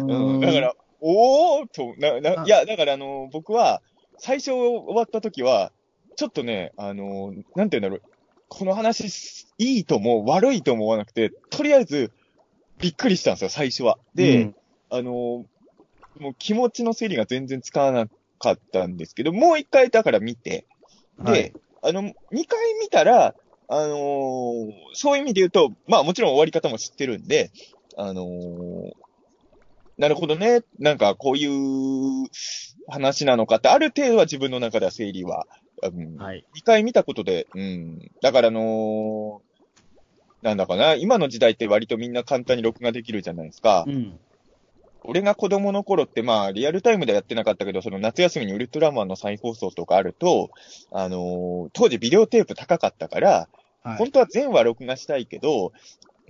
[0.00, 0.40] うん。
[0.40, 2.44] だから、おーっと、な、な、あ。
[2.44, 3.82] いや、だからあの、僕は、
[4.18, 5.72] 最初終わったときは、
[6.16, 8.02] ちょっとね、あの、なんて言うんだろう、
[8.48, 12.12] この話、いいとも悪いとも思わなくて、とりあえず、
[12.78, 13.98] びっくりしたんですよ、最初は。
[14.14, 14.56] で、うん。
[14.90, 15.12] あの、
[16.18, 18.06] もう気持ちの整理が全然つかな
[18.38, 20.66] かったんですけど、もう一回だから見て、
[21.20, 21.52] で、はい。
[21.82, 23.34] あの、二回見たら、
[23.70, 27.50] あのーそういう意味で言うと、まあもちろん終わり方も知ってるんで、
[27.96, 28.92] あのー
[29.98, 32.28] なるほどね、なんかこういう
[32.88, 35.46] 話なのかって、ある程度は自分の中では整理は、
[35.82, 36.44] うん、はい。
[36.54, 38.10] 二回見たことで、うん。
[38.22, 39.48] だからあのー
[40.40, 43.84] なんだかな、今の時代って割とみんな簡単に録画できるじゃないですか。
[43.88, 44.18] うん。
[45.02, 50.50] 俺が子供の頃って、まあ、リアルタイムではやってなかったけど、その夏休みにウルトラマンの再放送とかあると、
[50.92, 53.48] あのー当時ビデオテープ高かったから、
[53.82, 55.72] はい本当は全話録画したいけど、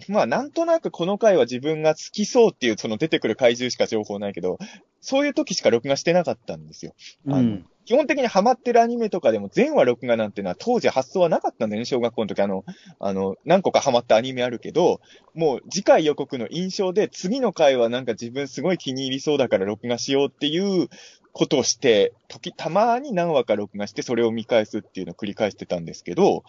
[0.08, 4.58] まあ、なんとなくこの回は自分が好きそうっていう、その出てくる怪獣しか情報ないけど、
[5.00, 6.94] そういう時しか録画してなかったんですよ。
[7.26, 7.66] うん。
[7.84, 12.42] 基本的にハマってるアニメとかでも全話録画なんてのは当時発想はなかったんだよね、小学校の時。
[12.42, 12.64] あの、
[13.00, 15.00] あの、何個かハマったアニメあるけど、
[15.34, 20.88] もう次回予告の印象で次の回はなんか自分すごい気に入りそうだから録画しようっていう
[21.32, 26.44] ことをして、時、たまに何話か録画してそれを見返すっていうのを繰り返してたんですけど、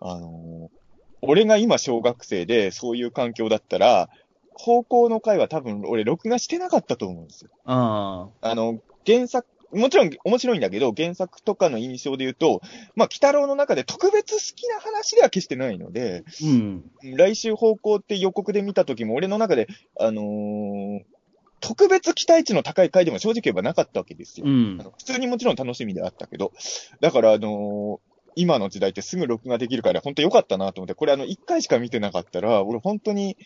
[0.00, 0.70] あの
[1.22, 4.08] 俺が今小学生でそういう環境だったら、
[4.54, 7.50] 高校の回は多分俺録画してなかったと思うんですよ。
[7.64, 12.60] ああの、原作、もちろん面白いんだけど、原作とかの印象で言うと、
[12.96, 16.30] まあ、鬼太郎の中で特別好きな話では決してないので、あ。
[16.44, 16.90] うん。
[17.02, 21.00] 来週方向って予告で見た時も、俺の中で、あのー
[21.60, 24.46] 特別期待値の高い回でも正直言えばなかったわけですよ。
[24.46, 26.52] うん普通にもちろん楽しみであったけど、
[27.00, 33.36] だから、あのー今の時代ってすぐ録画できるから、本当良かったなと思って、これあの、1回しか見てなかったら、俺本当に、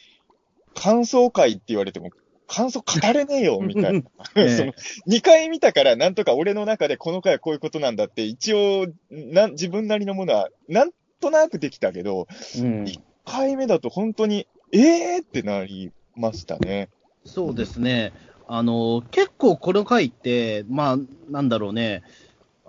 [0.75, 2.11] 感想会って言われても、
[2.47, 4.03] 感想語れねえよ、みたいな。
[4.37, 4.73] ええその、
[5.09, 10.91] 2回見たから、なんとか俺の中でこの回はこういうことなんだって、一応、な、自分なりのものは、なん
[11.21, 12.27] となくできたけど、
[12.59, 12.85] うん。
[12.85, 16.89] 1回目だと本当に、ええー、ってなりましたね。
[17.25, 18.13] そうですね。
[18.49, 20.99] あの、結構この回って、まあ、
[21.31, 22.03] なんだろうね。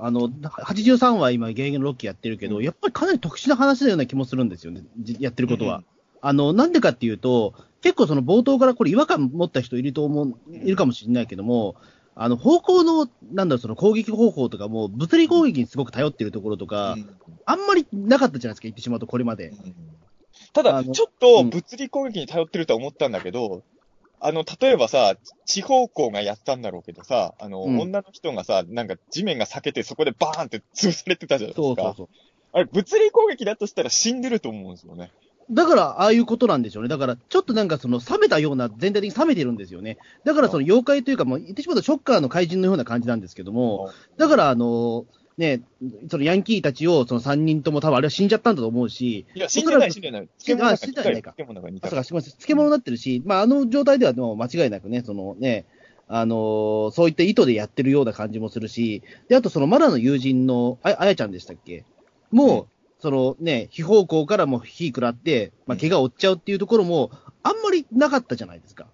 [0.05, 4.83] あの、83話今、ゲーゲンロッキーやってるけど、うんやっぱりかなり特殊な話のような気もするんですよね。
[4.99, 5.81] じやってることは。
[6.19, 11.75] あの、なんでかっていうと、結構その冒頭からこれ違和感持った人いると思う、いるかもしれないけども、
[12.15, 17.09] あの、方向の、なんだろう、その攻撃方法とかも、物理攻撃にすごく頼ってるところとか、うん
[17.45, 19.53] あんまりなかったじゃないですか、言ってしまうと、これまで。
[20.53, 23.63] ただ、ちょっと物理攻撃に頼ってるとは思ったんだけど、
[24.25, 31.61] あの、例えばさ、地方校がやったんだろうけどさ、あの、うん女の人がさ、なんか地面が裂けてそこでバーンって潰されてたじゃないですか。
[31.61, 32.07] そうそうそう。
[32.53, 35.11] あれ、物理攻撃だとしたら死んでると思うんですよね。
[35.51, 36.89] だから、ああいうことなんでしょうね。
[36.89, 39.97] だから、ちょっとなんかその、冷めたような、全体的に冷めてるんですよね。
[40.23, 45.05] だから、その妖怪というか、もう、言ってしまうとショッカーの怪人のような感じなんですけども、だから、あの、
[45.37, 45.61] ね、
[46.09, 50.29] そのヤンキーたちを、その3人とも多分あれは死んじゃったんだと思うし、いや、死んでない、死んででない。
[50.37, 52.31] 漬物死んではないか漬あ、そうか、すみません。
[52.31, 55.65] 漬物になってるし、まあ、あの状態ではもう間違いなくね、そのね、
[56.07, 61.85] あのーそういった意図でやってるような感じもするし、で、あとそのマナの友人の、ああやちゃんでしたっけ？
[62.31, 62.65] もう、うん
[63.03, 67.11] そのね、非方向からも火食らって、まあ、怪我を負っちゃうっていうところも、
[67.43, 68.87] あんまりなかったじゃないですか。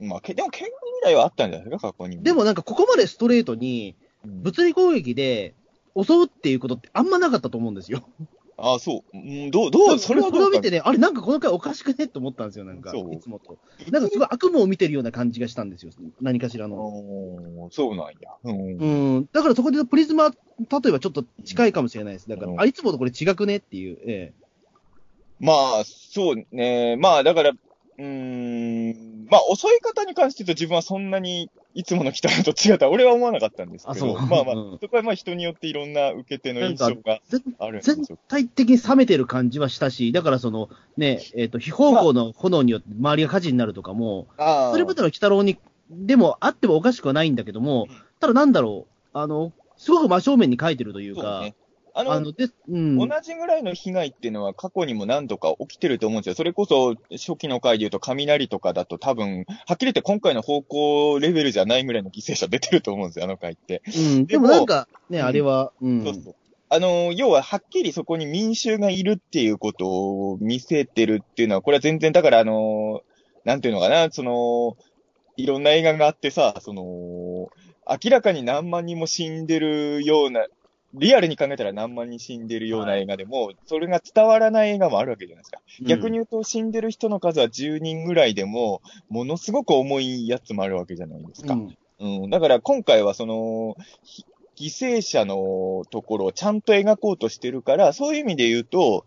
[0.00, 2.24] まあ、けでも、剣ぐらいはあったんじゃないですか、過去にも。
[2.24, 3.94] でもなんかここまでストレートに、
[4.24, 5.54] うん、物理攻撃で
[5.96, 8.02] 襲うっていうことってあんまなかったと思うんですよ。
[8.56, 9.16] ああ、そう。
[9.16, 13.58] うん、どう、どう、それはこどうかれを見てね、あれなんかこの回おかしくねって思ったんですよ、なんか、そういつもと。
[13.90, 17.68] なんかすごい悪夢を見てるような感じがしたんですよ、何かしらの。
[17.72, 18.30] そうなんや。
[18.44, 18.76] うん。
[18.76, 20.34] うん、だからそこでプリズマ、例
[20.88, 22.28] えばちょっと近いかもしれないです。
[22.28, 23.98] だから、うんあ、いつもとこれ違くねっていう。
[24.06, 24.32] え
[25.40, 26.96] まあ、そうね。
[26.96, 38.18] まあ、だから、うーん、まあ、襲い方に関して言うと自分はそんなにいつもの北野と違った、俺は思わなかったんですけど、あそうまあまあ、うんそこはまあ人によっていろんな受け手の印象が全あるんです全よ。
[38.28, 45.58] 体的に冷めてる感じはしたし、だからその、ね、えっ、と、非方向の炎によって周りが火事になるとかも、あそれまでの鬼太郎に、
[45.90, 47.88] でもあってもおかしくはないんだけども、
[48.20, 51.54] ただなんだろう、あの、すごく真正面に書いてるというか、そうね。
[51.96, 52.98] あの、あの、で、うん。
[52.98, 56.34] 同じぐらいの被害っていうのは過去にも何度か起きてると思うんですよ。
[56.34, 63.82] それこそ初期の回で言うと雷とかだと多分、はっきり言って今回の方向レベルじゃないぐらいの犠牲者出てると思うんですよ、あの回って。
[63.96, 66.04] うん、でもなんか、ね、うんあれは、うん。
[66.04, 66.34] そうそう。
[66.68, 73.02] あの、要ははっきりそこに民衆がいるっていうことを見せてるっていうのは、これは全然、だからあの、
[73.44, 74.76] なんていうのかな、その、
[75.36, 80.46] いろんな映画があってさ、その、明らかに何万人も死んでるような、
[80.94, 85.60] リアルに考えたら何万人死んでるような映画でも、それが伝わらない映画もあるわけじゃないですか。
[85.82, 91.54] 逆に言うと死んでる人の数は10人ぐらいでも、ものすごく重いやつもあるわけじゃないですか。
[91.54, 94.24] うん、うん、だから今回はその、ひ
[94.56, 99.04] 犠牲者のところをちゃんと描こうとしてるから、そういう意味で言うと、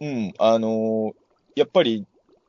[0.00, 1.14] うん、あの
[1.54, 2.06] やっぱり、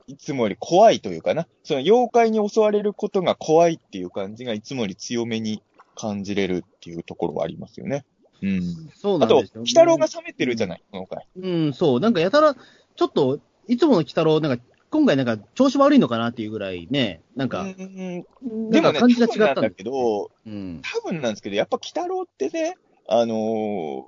[0.07, 5.61] いつもより怖いというかな、その妖怪に襲われることが怖いっていう感じがいつもより強めに
[5.95, 8.03] 感じれるっていうところはありますよね。
[8.41, 8.91] うん。
[8.95, 9.61] そうなあと、んですよ。
[9.61, 11.27] 鬼太郎が冷めてるじゃない、この回。
[11.35, 11.99] うん、そう。
[11.99, 18.25] なんかやたら、ちょっと、いつもの鬼太郎、なんか、今回なんか調子悪いのかなっていうぐらいね、なんか、うん、
[18.69, 20.81] でもね、感じが違ったんだけど、うん。
[20.83, 22.77] 多分なんですけど、やっぱ鬼太郎ってね、
[23.07, 24.03] あのー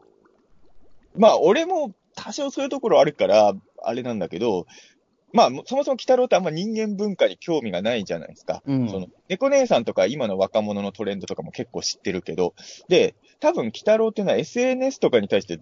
[1.15, 4.65] まあ、俺も多少そういうところあるから、あれなんだけど、
[5.33, 8.61] まあ、そもそも鬼太郎ってあんま人間文化に興味がないじゃないですか。
[8.65, 12.53] うんその、猫姉さんとか今の若者のトレンドとかも結構知ってるけど、
[12.87, 15.59] で、多分鬼太郎っていうのは SNS とかに対して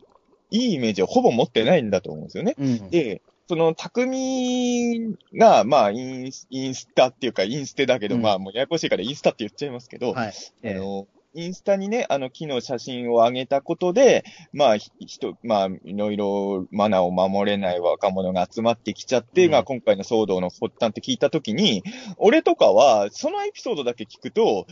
[0.51, 2.55] いいイメージをほぼ持ってないんだと思うんですよね。
[2.59, 2.89] うん。
[2.89, 10.33] で、その、匠が、まあインス、インスタっていうか、インステだけど、うんまあ、もうややこしいからインスタって言っちゃいますけど、はい。
[10.63, 21.83] えあの、インスタにね、あの、木の写真を上げたことで、まあ、ひ人、まあ、いろいろマナーを守れない若者が集まってきちゃって、うんが、今回の騒動の発端って聞いたときに、
[22.17, 24.67] 俺とかは、そのエピソードだけ聞くと、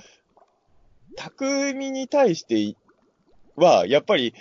[1.16, 2.76] 匠に対して
[3.56, 4.34] は、やっぱり、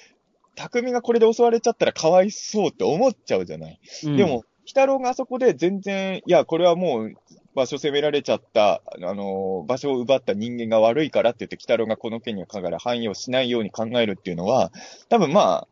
[0.57, 3.81] 匠がこれで襲われちゃったらかわいそうって思っちゃうじゃない。
[4.05, 7.13] うんでも、、鬼太郎があそこで全然、いや、これはもう、
[7.59, 14.73] 場所攻められちゃった、あの、場所を奪った人間が悪いからって言って、鬼太郎がこの件に関わる反応しないように考えるっていうのは、
[15.09, 15.69] 多分まあ、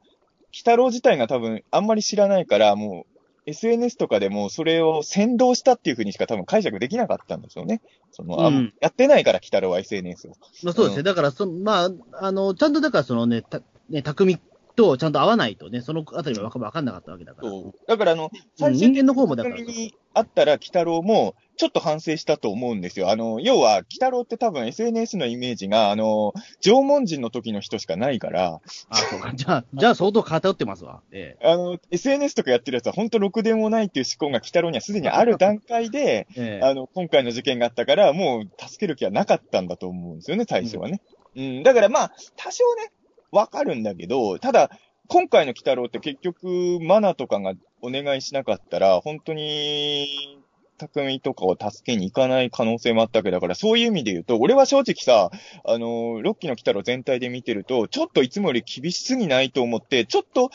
[0.49, 3.17] 鬼太郎自体が多分あんまり知らないから、もう、
[3.49, 7.81] SNS とかでもそれを先導したっていうふうにしか多分解釈できなかったんですよね。
[8.11, 10.33] その、あうんやってないから、鬼太郎は SNS を。
[10.65, 11.03] まあそうですね。
[11.05, 14.41] だから、その、まあ、あの、ちゃんとだからそのね、た、ね、匠
[14.77, 17.49] とちゃんと合わないとね、そのあたりはわかんなかったわけだから。
[17.49, 17.75] そう。
[17.89, 23.11] だから、あの、うん最終的人間の方もだから匠にあったら、鬼太郎も、ちょっと反省したと思うんですよ。
[23.11, 29.33] あの、要は、鬼太郎って多分 SNS のイメージが、あの、縄文人の時の人しかないから、あ、そうか。
[29.35, 31.03] じゃあ、じゃあ相当偏ってますわ。
[31.13, 36.37] えあの、SNS とかやってるやつは本当ろくでもないっていう思考が鬼太郎にはすでにある段階で、え。
[36.37, 41.01] ええあの、今回の事件があったから、もう助ける気はなかったんだと思うんですよね、最初はね。
[41.37, 42.93] うん、だからまあ、多少ね、
[43.31, 44.71] わかるんだけど、ただ、
[45.09, 50.36] 今回の鬼太郎って結局、マナとかがお願いしなかったら、本当に、
[50.77, 55.31] 匠とかを助けに行かない可能性もあったわけだから、そういう意味で言うと、俺は正直さ、
[55.65, 60.51] あの、ロッキーの鬼太郎全体で見てると、ちょっといつもより厳しすぎないと思って、ちょっと、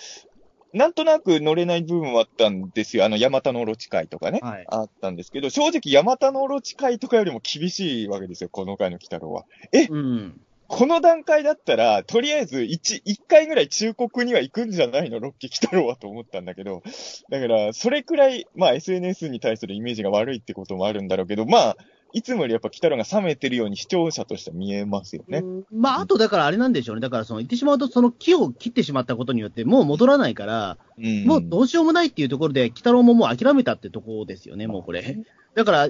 [0.73, 3.03] なんとなく乗れない部分はあったんですよ。
[3.03, 4.39] あの、ヤマタノオロチ会とかね。
[4.41, 4.65] はい。
[4.69, 9.43] あったんですけど、正直ヤマタノオロチ会とかよりも厳しいわけですよ、この回の鬼太郎は。
[9.89, 10.41] うん。
[10.71, 16.81] この段階だったら、とりあえず一、一回ぐらい忠告には行くんじゃないの、ロッキー来たろうはと思ったんだけど。
[17.29, 21.77] だから、それくらい、まあ SNS に対するイメージが悪いってこともあるんだろうけど、まあ、
[22.13, 25.39] いつもよりやっぱ鬼太郎が冷めてるように視聴者としては見えますよね。
[25.39, 27.02] うんまあ、あとだからあれなんでしょうね。
[27.02, 31.26] だからその言ってしまうと、その木を切ってしまったことによって、もう戻らないから、うん。
[31.26, 35.17] もうどうしようもないっていうところで、鬼太郎ももう諦めたってところですよね、もうこれ。
[35.56, 35.89] だから、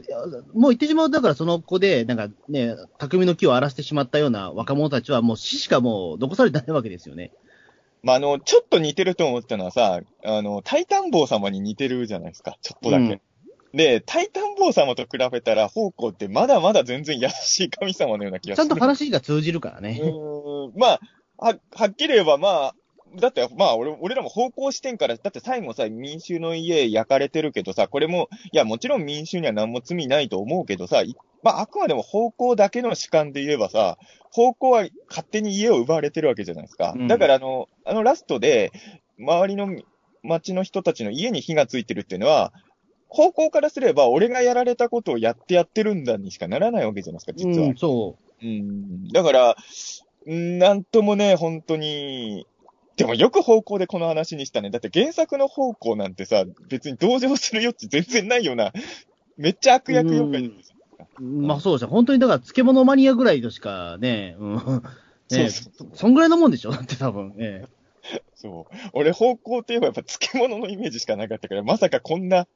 [0.54, 7.32] もう言ってしまうと、だからその子で、なんかね、匠の木を荒らしてしまったような若者たちは、もう死しかもう残されてないわけですよね。
[8.04, 13.04] まあ、あの、ちょっと似てると思ったのはさ、あの、タイタン坊様に似てるじゃないですか、ちょっとだけ。
[13.04, 13.22] うん
[13.74, 18.68] で、タイタン坊様と比べたら、方向ってまだまだ全然優しい神様のような気がする。
[18.68, 20.00] ちゃんと話が通じるからね。
[20.02, 21.00] うーんまあ、
[21.38, 22.76] は、はっきり言えばまあ、
[23.20, 33.98] だって、まあ、俺、俺らも方向視点から、だって最後さ、民衆の家焼かれてるけどさ、これも、いや、もちろん民衆には何も罪ないと思うけどさ、いまあ、あくまでも方向だけの主観で言えばさ、
[34.32, 36.94] 方向は勝手に家を奪われてるわけじゃないですか。
[36.96, 38.72] うんだから、あの、あのラストで、
[39.20, 39.68] 周りの
[40.24, 42.54] 町の人たちの家に火がついてるっていうのは、
[43.12, 47.68] 方向からすれば、俺がやられたことをやってやってるんだにしかならないわけじゃないですか、実は。
[47.68, 49.08] うん、そうん。
[49.10, 49.56] だから、
[50.26, 52.48] うんなんともね、本当に、
[52.96, 54.70] でもよく方向でこの話にしたね。
[54.70, 58.72] だって原作の方向なんてさ、別に同情する余地全然ないような、
[59.38, 60.76] めっちゃ悪役妖怪ですよ。
[61.20, 61.24] う。
[61.24, 61.90] まあそうですね。
[61.90, 64.56] 本当にだから漬物マニアぐらいとしかね、うん。
[65.32, 67.34] ねそうそんぐらいのもんでしょだって多分。
[67.40, 67.66] え
[68.36, 68.76] そう。
[68.94, 72.48] 俺方向って言えばやっぱ漬物のイメージしかなかったから、まさかこんな、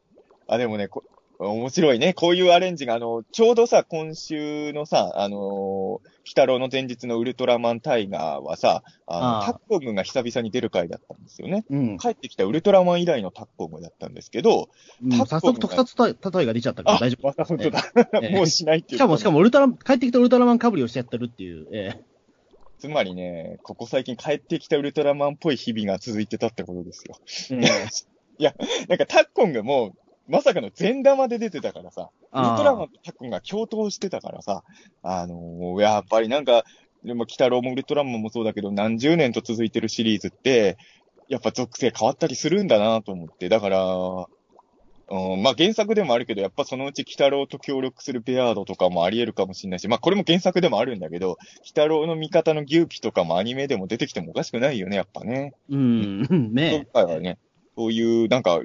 [0.47, 1.03] あ、でもね、こ
[1.39, 2.13] 面白いね。
[2.13, 11.65] こういうアレンジが、あの、ちょうどさ、今週のさ、あのー、鬼太郎の前日のウルトラマンタイガーはさ、あのああタッコムが久々に出る回だったんですよね。
[11.69, 11.97] えうん。
[11.97, 14.69] 帰ってきたウルトラマン以来のタッコムだったんですけど、
[15.03, 16.03] うんタッコム早速特撮
[16.37, 17.27] 例えが出ちゃったからあ大丈、夫？
[17.27, 17.83] また本当だ。
[18.21, 18.97] ええもうしないっていう。
[18.97, 21.67] しかも、しかも、ウルトラ、帰ってきたウルトラマンかぶりをしちゃってるっていう。
[21.71, 22.01] え
[22.79, 27.19] つまりね、ここ最近帰ってきたウルトラマンっぽい日々が続いてたってことですよ。
[27.61, 27.87] え
[28.39, 28.53] え
[28.87, 34.63] なんかタッコンがもう、まさかの善玉で出てたからさ、ウルトラマンとタッコンが共闘してたからさ、
[35.03, 36.63] あのーやっぱりなんか、
[37.03, 40.77] でも、鬼太郎もウルトラマンもそうだけど、何十年と続いてるシリーズって、
[41.27, 44.27] やっぱ属性変わったりするんだなと思って、だから、
[45.07, 55.53] うん、まあ原作でもあるけど、やっぱそのうち鬼太郎と協力するベアードとかもあり得るかもしれないし、まあこれも原作でもあるんだけど、鬼太郎の味方のギューピとかもアニメでも出てきてもおかしくないよね、やっぱね。
[55.69, 57.37] うん、 今ね回はね、
[57.77, 58.59] そういう、なんか、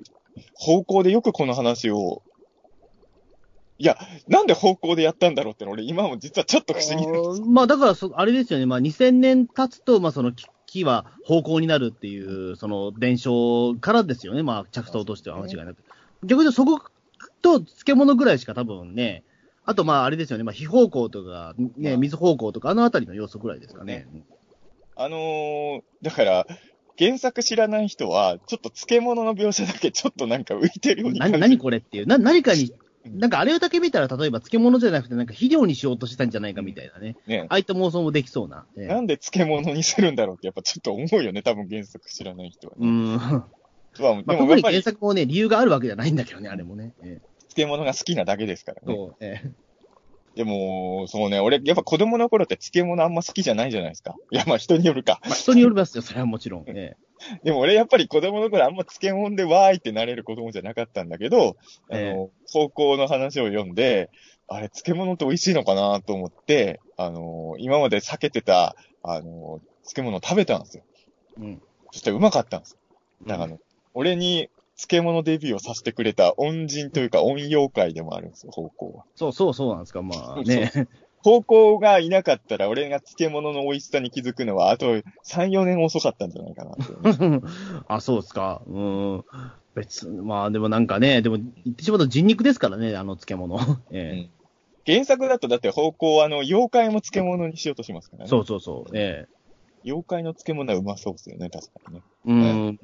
[0.54, 2.22] 方向でよくこの話を、
[3.78, 3.96] いや、
[4.28, 7.40] なんで方向でやったんだろうっての俺今も実はちょっと不思議なんです。
[7.40, 15.76] まあだからそ、あれですよね、まあ2000年経つと、まあその木木は方向になるっていう、その伝承からですよね、まあ着想としては間違いなく。
[16.24, 16.80] 逆にそこ
[17.42, 19.24] と漬物ぐらいしか多分ね、
[19.64, 24.06] あとまああれですよね、まあ非方向とか、ね、水方向とか、あのあたりの要素ぐらいですかね。
[24.94, 26.46] あのー、だから、
[27.00, 32.74] 原作知らない人は、ちょっと漬物の描写だけちょっとなんか浮いてるように感じな何これっていう、な何かに、
[33.06, 37.46] なんかあれだけ見たら、例えば漬物じゃなくて、なんか肥料にしようとしたんじゃないかみたいなね、ね。
[37.48, 38.66] ああいった妄想もできそうな。
[38.76, 42.86] ええなんで漬物にするんだろうってやっぱちょっと思うよね、多分原作知らない人はね。
[42.86, 43.16] うん。
[43.16, 43.46] ま
[43.98, 46.92] まあ、でもやっぱり原作もね、理由があるわけじゃないんだけどね、あれもね。
[47.02, 48.94] ええ漬物が好きなだけですからね。
[48.94, 49.50] そう、ええ
[50.34, 54.14] でも、そうね、俺、やっぱ子供の頃って漬物あんま好きじゃないじゃないですか。
[54.30, 55.20] いや、まあ人によるか。
[55.24, 56.64] まあ、人によりますよ、それはもちろん。
[56.68, 56.94] え
[57.44, 61.56] でも俺やっぱり子供の頃あんま漬物でわーいってなれる子供じゃなかったんだけど、
[61.90, 64.08] あええの、高校の話を読んで、
[64.48, 70.84] あれ、漬物って美味しいのかなと思って、あの、今まで避けてた、あの、漬物を食べたんですよ。
[71.38, 71.62] えうん。
[71.92, 72.78] そしたらうまかったんです。
[73.26, 73.58] だからあの、
[73.92, 74.48] 俺に
[74.88, 79.04] 漬物デビューをさせてくれた恩人というか恩妖怪でもあるんですよ、方向は。
[79.14, 80.70] そうそうそうなんですか、まあね。
[81.22, 87.42] 方向がいなかったら俺が漬物の美味しさに気づくのはあと3、4年遅かったんじゃないかなと。
[87.88, 88.62] あ、そうですか。
[88.66, 89.24] うん。
[89.74, 93.58] 別、まあでもなんかね、でも言ってしまうと人肉ですからね、あの漬物。
[93.92, 94.30] え
[94.86, 98.28] 原作だとだって方向はあの、妖怪も漬物にしようとしますからね。
[98.28, 98.96] えそうそうそう。
[98.96, 99.39] ええ
[99.84, 102.02] 妖怪の漬物はうまそうですよね、確かにね。
[102.26, 102.32] う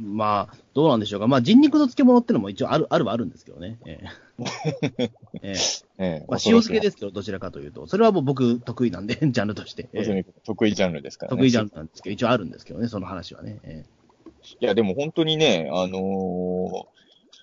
[0.03, 1.27] ん、まあ、どうなんでしょうか。
[1.27, 3.79] まあ、人肉の漬物ってのも一応ある、あるはあるんですけどね。
[3.85, 4.09] ええ
[5.43, 5.57] えええ
[5.99, 7.87] えまあ、塩漬けですけど、どちらかというと。
[7.87, 9.89] それはもう僕得意なんで、 ジャンルとして。
[9.93, 11.37] ええ得意ジャンルですからね。
[11.37, 13.59] 得意ジャンルなんですけど、一応あるんですけどね、その話はね。
[13.63, 13.85] え
[14.61, 16.97] いや、でも本当にね、あのー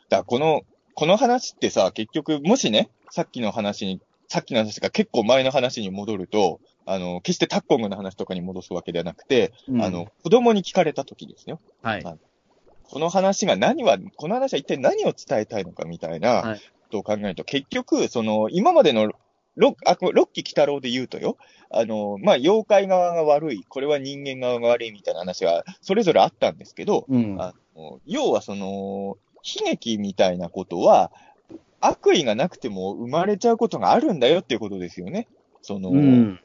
[0.09, 0.63] だこの、
[0.95, 11.59] この話ってさ、結局、もしね、さっきの話に、さっきの話が結構前の話に戻ると、あの、決してタッコングの話とかに戻すわけではなくて、えうんあの、子供に聞かれた時ですよ。
[11.81, 12.03] はい。
[12.03, 16.57] この話が何は、この話は一体何を伝えたいのかみたいな
[16.93, 19.11] とを考えると、結局、その、今までの
[19.55, 21.38] ロあこロッキー・キタロウで言うとよ、
[21.69, 27.36] あの、まあ、妖怪側が悪い、これは人間側が悪いみたいな話は、それぞれあったんですけど、うん。
[27.39, 31.11] あの要はその、悲劇みたいなことは、
[31.81, 35.27] 悪意がなくても生まれちゃうことがあるんだよっていうことですよね。
[35.61, 36.39] その、うん。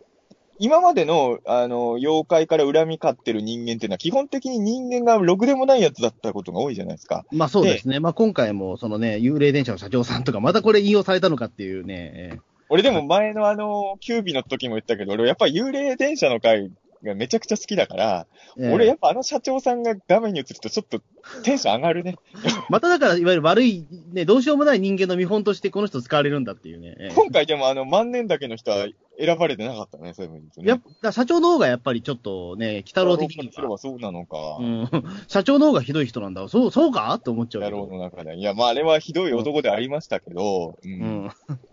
[0.58, 7.24] 今までの、あの、妖怪から恨み買ってる人間っていうのは、基本的に人間がろくでもないやつだったことが多いじゃないですか。
[7.30, 8.00] まあそうですね。
[8.00, 12.12] まあ今回も、そのね、幽霊電車の社長さんとか、またこれ引用されたのかっていうね。
[12.14, 12.40] ええ
[12.70, 16.70] 俺でも前のあの、キュービの時も言ったけど、俺やっぱ幽霊電車の回
[17.02, 18.26] がめちゃくちゃ好きだから、
[18.58, 21.00] ええ俺やっぱあの社長さんが画面に映るとちょっと
[21.44, 22.16] テンション上がるね。
[22.68, 26.94] まただから、いわゆる悪い、ね、どうしようもない人間の見本としてこの人使われるんだっていうね。
[26.98, 28.86] ええ今回でもあの、万年だけの人は
[29.20, 30.84] 選ばれてなかったね、そういう意味でやっね。
[31.02, 34.36] ぱ社長の方がやっぱりちょっとね、北郎的には、そうなのか。
[34.60, 34.88] うん、
[35.26, 36.48] 社長の方がひどい人なんだ。
[36.48, 37.12] そう、そうか？
[37.14, 37.76] って思っちゃうけど。
[37.78, 38.36] 野郎の中で。
[38.36, 41.30] いや、まああれはひどい男でありましたけど、うんうん。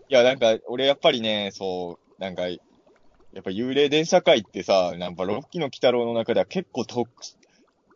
[0.08, 2.56] いや、なんか、俺やっぱりね、そう、なんか、や
[3.40, 7.08] っぱ幽霊電車界ってさ、なんかロッキーの鬼太郎の中では結構特、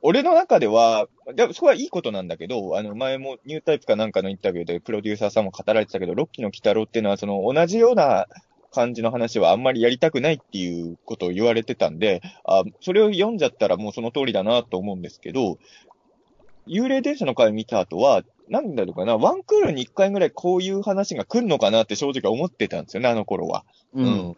[0.03, 8.27] 俺の中では、でもそこはいいことなんだけど、あの、前もニュータイプかなんかのインタビューでプロデューサーさんも語られてたけど、ロッキーの鬼太郎っていうのは、その同じような
[8.73, 15.59] 感じの話はあんまりやりたくないっていうことを言われてたんで、あ、それを読んじゃったらもうその通りだなと思うんですけど、
[16.67, 23.65] 幽霊電車の回見た後は、なんだろうかな、ワンクールに一回ぐらいこういう話が来るのかなって正直思ってたんですよね、あの頃は。
[23.95, 24.03] う。
[24.03, 24.37] うん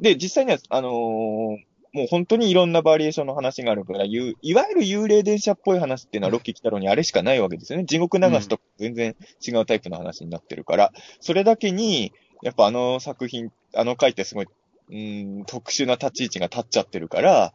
[0.00, 1.56] で、実際には、あのー
[1.92, 7.84] もう本当にいろんなバリエーションの話があるから、ゆいわゆる幽霊電車っぽい話っていうのは ロッキー北郎にあれしかないわけですよね。
[7.84, 9.16] 地獄流しと全然
[9.46, 12.12] 違うタイプの話になってるから、それだけに、
[12.42, 17.52] やっぱあの作品、あの回ってすごい、うーん、特殊な立ち位置が立っちゃってるから、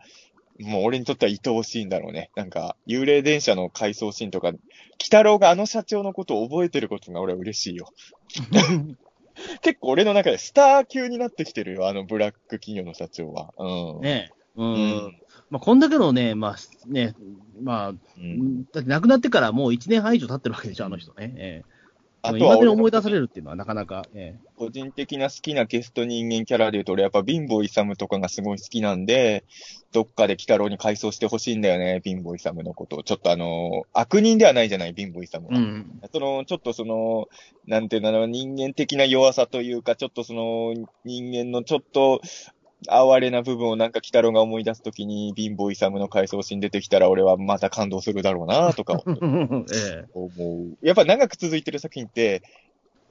[0.60, 2.32] もう俺にとっては愛おしいんだろうね。
[2.36, 4.54] なんか、幽霊電車の回想シーンとか、
[4.98, 7.92] 北郎があの社長のことを覚えてることが俺は嬉しいよ。
[9.62, 13.54] 結構俺の中でスター級になってきてるよ、あのブラック企業の社長は。
[13.58, 14.02] うん。
[14.02, 14.36] ねえ。
[14.56, 14.74] うん。
[14.74, 14.78] う
[15.10, 16.56] んまあ、こんだけのね、まあ、
[16.88, 17.16] ね、
[17.62, 21.34] まあ、うんだって亡くなってからもう1年半以上経ってるわけでしょ、あの人ね。
[21.38, 21.75] ええ。
[22.28, 29.44] あと今でには俺の思い出されるっていうのはなかなか、え個人的な好きなゲスト人間キャラで言うと、俺やっぱ貧乏イサムとかがすごい好きなんで、
[29.92, 33.04] どっかで鬼太郎に回想してほしいんだよね、貧乏イサムのことを。
[33.04, 35.54] ちょっとあの、悪人ではないじゃない、貧乏イサムえ。
[35.56, 35.60] は。
[35.60, 36.02] うん。
[36.12, 37.28] その、ちょっとその、
[37.68, 40.74] なんていうんだろう、人間的な弱さというか、ちょっとその、
[41.06, 42.22] 人間のちょっと、
[42.88, 49.02] 哀れな部分をなんか鬼太郎が思い出すときに、貧乏イサムの回想シーン出てきたら、俺はまた感動するだろうな、とか
[49.74, 50.06] ええ。
[50.14, 50.78] 思う。
[50.82, 52.44] やっぱ長く続いてる作品って、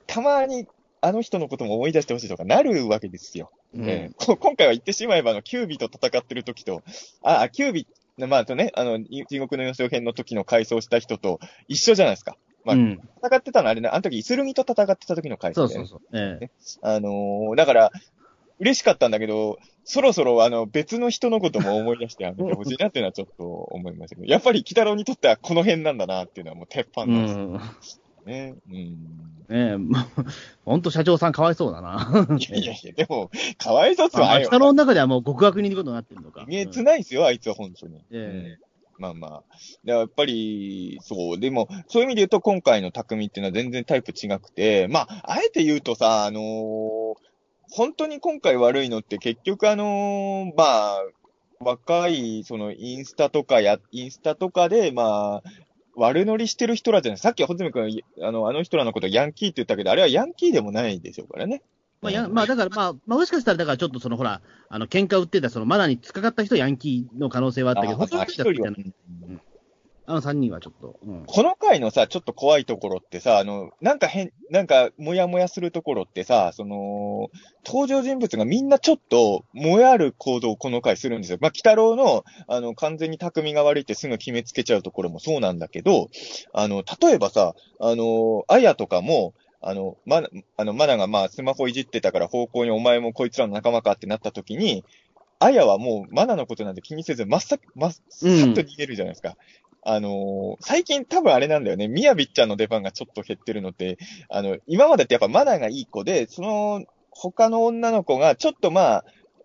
[0.06, 0.66] たまに
[1.00, 3.50] あの人のことも思い出してほしいとかなるわけですよ。
[3.74, 6.82] うんええこ今回は言ってしまえば、あの、キュービと戦ってる時と、
[7.22, 7.86] あ、あキュービ、
[8.16, 12.36] まあ、あとね、あの、い地獄の予想編の時の回想した人と一緒じゃないですか。
[12.64, 13.00] まあうん。
[13.22, 15.84] 戦ってたのあれね、あの時、イスルミと戦ってた時の回想で、ね。
[15.84, 16.18] そうそうそう。
[16.18, 16.50] ええ。
[16.80, 17.90] あのーだから、
[18.61, 27.28] 嬉しかったんだけど、そろそろあの別の人のことも思い出してやめてほしいなっていうのはちょっと思いましたけど、やっぱり鬼太郎にとってはこの辺なんだなっていうのはもう鉄板うなんで
[27.82, 28.24] すん。
[28.26, 28.55] ね。
[28.68, 28.74] うん。
[28.76, 30.07] ねえ、まあ、
[30.64, 32.26] ほんと社長さんかわいそうだな。
[32.38, 36.46] いやいやいや、でも、かわいそうっすまあ、わ、あ北の中ではもう極悪人ってことになってるのか。
[36.48, 38.02] えげつないですよ、あいつは本当に。
[38.11, 38.64] えうん
[38.96, 39.42] まあまあ。
[39.82, 41.38] でやっぱり、そう。
[41.38, 47.14] でも、そういう意味で言うと、今回の匠っていうのは全然タイプ違くて、まあ、あえて言うとさ、あのー
[47.70, 51.04] 本当に今回悪いのって結局あのーまあ、
[51.60, 55.50] 若い、その、インスタとかや、インスタとかで、まあ、
[55.96, 57.18] 悪乗りしてる人らじゃない。
[57.18, 61.62] さっきは穂積君、あの、あの人らのことヤンキーって言ったけど、あれはヤンキーでもないでしょうからね。
[62.02, 68.70] まあ、やまあ、だから、まあ、まあ、もしかしたら、だからちょっとその、ほら、あの、喧嘩売ってた、その、マナに突っかかった人、ヤンキーの可能性はあったけど、あ本当にあ一人は、
[70.07, 71.24] あの3人はちょっと、うん。
[71.26, 77.30] この回のさ、ちょっと怖いところってさ、あの、なんか変、なんか、もやもやするところってさ、その、
[77.66, 81.38] 登場人物がみんなちょっと、もやる行動をこの回するんですよ。
[81.40, 86.11] まあ、北郎の、あの、完全に匠が悪いってすぐ決めつけちゃうところもそうなんだけど、
[86.52, 89.32] あの、例えばさ、あの、あやとかも、
[89.62, 90.22] あの、ま、
[90.59, 94.84] あの、マナがまあ、スマホいじってたから方向にお前もこいつらの仲間かってなった時に、
[95.44, 99.36] あやはもうマナのことなんて気にせず、まっさ、まっさっと逃げるじゃないですか。
[99.85, 101.89] あのー最近多分あれなんだよね。
[101.89, 109.05] みやびっちゃんの出番がちょっと減ってるのって、あの、今までってやっぱマナーがいい子で、その、他の女の子がちょっとまあ、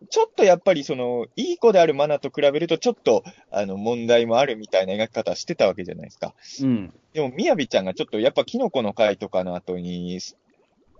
[0.10, 6.34] ちょっとやっぱりその、いい子であるマナと比べるとちょっと、あの、問題もあるみたいな描き方してたわけじゃないですか。
[6.62, 6.94] うん。
[7.14, 10.20] でも、みやびちゃんがちょっとやっぱキノコの回とかの後に、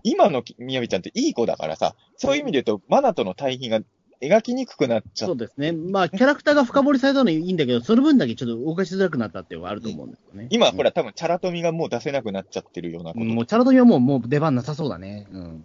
[0.04, 3.80] 今のみやびちゃんっていい子だからさ、そういう意味で言うと、マナとの対比が
[4.22, 5.72] 描きにくくなっちゃっそうですね。
[5.72, 10.48] まあ、キャラクターが深掘りされたのはいいんだけど、その分だけちょっと動かしづらくなったっていうのがあると思うんですよね。
[10.50, 15.28] 今、ほら、多分、チャラトミがもう出せなくなっちゃってるようなことうん、もうチャラトミはもう、もう出番なさそうだね。
[15.32, 15.64] うん。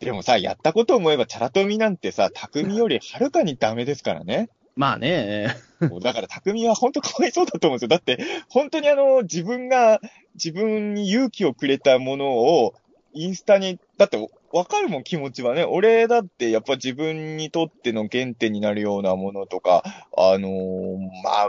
[0.00, 4.50] でもさ、やったこと思えば、チャラトミなんてさ、匠よりはるかにダメですからね。
[4.76, 5.56] まあね、
[6.02, 7.88] だから、匠は本当かわいそうだと思うんですよ。
[7.88, 10.00] だって、本当にあの、自分が、
[10.34, 12.74] 自分に勇気をくれたものを、
[13.12, 15.64] インスタに、だって、わかるもん、気持ちはね。
[15.64, 19.82] 俺だって、やっぱ自分にとっての原点になるようなものとか、
[20.16, 21.48] あのーまあ、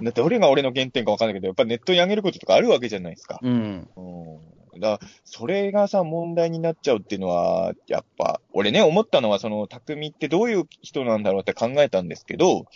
[0.00, 3.40] だって俺が俺の原点かわかんないけど、やっぱネットに上げることとかあるわけじゃないですか。
[3.42, 3.88] うん。
[3.96, 4.80] うん。
[4.80, 12.66] だからそれがさ、問題になっちゃうっていうのは、やっぱ、俺ね、思ったのは、その、匠ってどういう人なんだろうって考えたんですけど、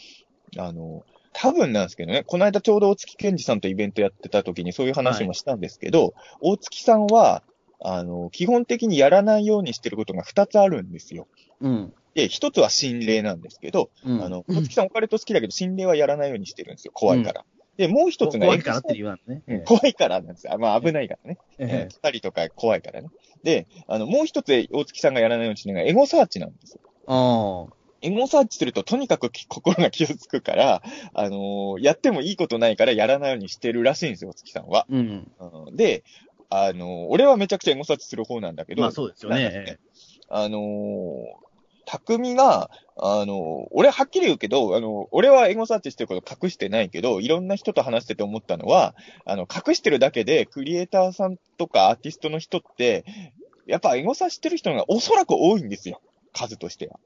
[0.58, 7.44] あの、多分なんですけどね、この間ちょうど大月健二さんとイベントやってた時にそういう話もしたんですけど、大月さんは、
[7.80, 11.26] あの、基本的にやらないようにしてることが二つあるんですよ。
[11.60, 11.92] うん。
[12.14, 14.22] で、一つは心霊なんですけど、うん。
[14.22, 16.92] あの、大月さんオカルト好きだけど、心霊はやらないようにしてるんですよ。
[16.94, 17.44] 怖いから。
[17.76, 19.42] で、もう一つが、怖いからって言わんね。
[19.46, 20.58] うん怖いからなんですよ。
[20.58, 21.38] まあ危ないからね。
[21.58, 23.08] ええ二人とか怖いからね。
[23.42, 26.80] で、あの、もう一つ大月さんがやらないようにしてるのがエゴサーチなんですよ。
[27.06, 27.74] ああ。
[28.02, 30.82] エゴサーチするととにかく心が傷つくから、
[31.14, 34.86] あのーやってもいいことないからやらないようにしてるらしいんですよ、月さんは。
[34.90, 35.32] うん。
[35.38, 36.02] うんで、
[36.50, 39.78] あのー俺はめちゃくちゃエゴサーチする方なんだけど、まあそうですよね。
[40.28, 41.50] あのー
[41.86, 48.94] 匠が、あのー俺はっきり言うけど、あのー俺はエゴサーチしてること隠してないけど、いろんな人と話してて思ったのは、
[49.24, 53.04] あの、隠してるだけで、クリエイターさんとかアーティストの人って、
[53.66, 56.00] やっぱエゴサしてる人がおそらく多いんですよ。
[56.32, 56.98] 数としては。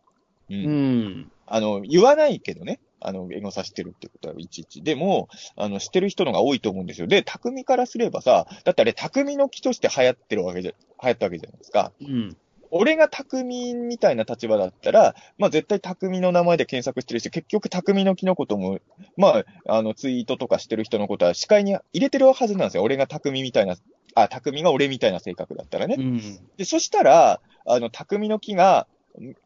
[0.50, 0.54] う。
[0.54, 1.32] うんん。
[1.46, 2.80] あの、言わないけどね。
[3.04, 4.82] あの、エゴサしてるってことはいちいち。
[4.82, 7.06] でも、あの、してる人のが多いと思うんですよ。
[7.06, 11.92] で、匠からすればさ、だってあれ、匠の木として流行ってるわけじゃ、流行ったわけじゃないですか。
[12.00, 12.36] うん。
[12.76, 18.80] 俺が匠みたいな立場だったら、まあ絶対匠の名前で検索してるし、結局匠の木のことも、
[19.16, 22.82] まあ、あの、ツイートとかしてる人のことは視界に入れてるはずなんですよ。
[22.82, 23.76] 俺が匠みたいな、
[24.16, 25.96] あ、匠が俺みたいな性格だったらね。
[25.98, 26.20] うん。
[26.56, 28.88] で、そしたら、あの、匠の木が、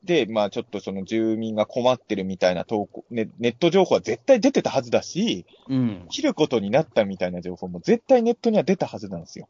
[0.02, 6.06] で、まあちょっとその住民が困ってるみたいな投稿、ね、ネット情報は絶対出てたはずだし、うん。
[6.08, 9.48] 切ることになったみたいな情報も絶対ネットには出たはずなんですよ。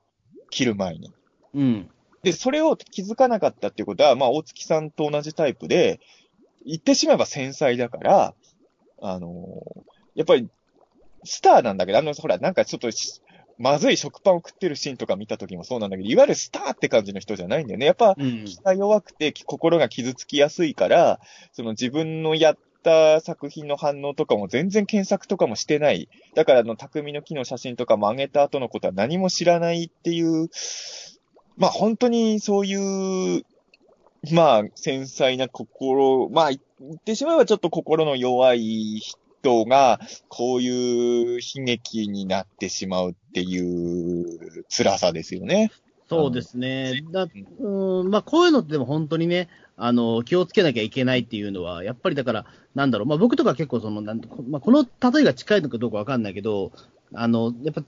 [0.50, 1.12] 切る前に。
[1.54, 1.90] うん。
[2.22, 6.00] で、それを気づかなかったっていうことは、まあ大月さんと同じタイプで、
[6.66, 8.34] 言ってしまえば繊細だから、
[9.00, 9.62] あの
[10.16, 10.48] やっぱり、
[11.24, 13.22] スターなんだけど、あの、ほら、なんかちょっとし、
[13.58, 17.86] まずい食パンを食ってるシーンとか見た時もそうなんだけど、いわゆるスターって感じの人じゃないんだよね。
[17.86, 18.44] やっぱ、うん。
[18.44, 21.20] 気が弱くて心が傷つきやすいから、
[21.52, 26.08] その自分のやった作品の反応とかも全然検索とかもしてない。
[26.34, 30.48] だからあの、匠の木の写真とかも上げた後のことは何も知らないっていう、
[31.56, 33.44] まあ本当にそういう、
[34.32, 36.60] まあ繊細な心、まあ言
[36.94, 39.18] ってしまえばちょっと心の弱い人
[39.64, 45.70] が、こういう悲劇になってしまうっていう辛さですよね。
[46.08, 47.02] そうですね。
[47.12, 47.26] だ
[47.60, 56.72] うん、まあ、こういうのってでも本当にね、あの、気をつけなきゃいけないっていうのは、やっぱりだから、なんだろう、まあ僕とか結構その、なんまあ、この例えが近いのかどうかわかんないけど、
[57.12, 57.84] あの、やっぱ、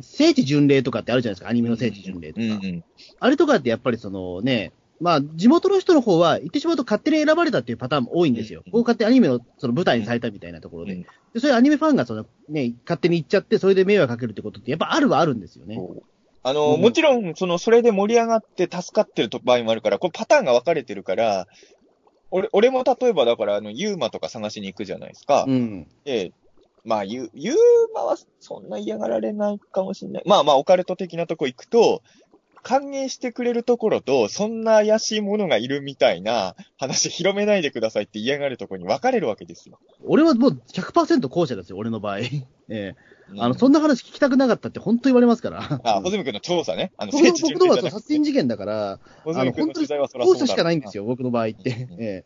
[0.00, 2.46] 聖地巡礼とかってあるじゃないですか、アニメの聖地巡礼とか。
[2.46, 2.84] うん
[3.20, 4.72] あれとかってやっぱりそのね、
[5.02, 8.62] まあ、地元の人の方は、言ってしまうと勝手に選ばれたっていうパターンも多いんですよ。
[8.64, 10.94] うんこう勝手にアニメのその舞台にされたみたいなところで。
[10.94, 15.78] うんで、そういうアニメファンがその、ね、勝手に行っちゃって、それで迷惑かけるってことって、やっぱあるはあるんですよね。
[16.42, 21.46] あの、うんもちろん、その、それで盛り上がって助かってる場合もあるから、これパターンが分かれてるから、
[22.30, 25.44] 俺、俺も例えばだから、あの、ユーマとか探しに行くじゃないですか。
[25.48, 25.86] うん。
[26.04, 26.32] で、
[26.84, 27.56] まあ、ユユー
[27.94, 30.22] マはそんな嫌がられないかもしれない。
[30.26, 32.02] まあまあ、オカルト的なとこ行くと、
[32.62, 39.78] 歓迎してくれるところと、そんな怪しいものがいるみたいな話広めないでくださいって嫌がるところに分かれるわけですよ。
[40.04, 42.18] 俺はもう100%後者ですよ、俺の場合。
[42.68, 42.94] ええ
[43.38, 45.80] あの、そんんな話聞きたくなかったって本当言われますから。
[45.84, 46.92] あ、ホズミ君の調査ね。
[46.98, 51.88] あの、僕僕のは殺人事件だから、あの、本当にミ君の取材はそらそうだ後者しかないんですよ、僕の場合って。
[51.90, 52.24] うん え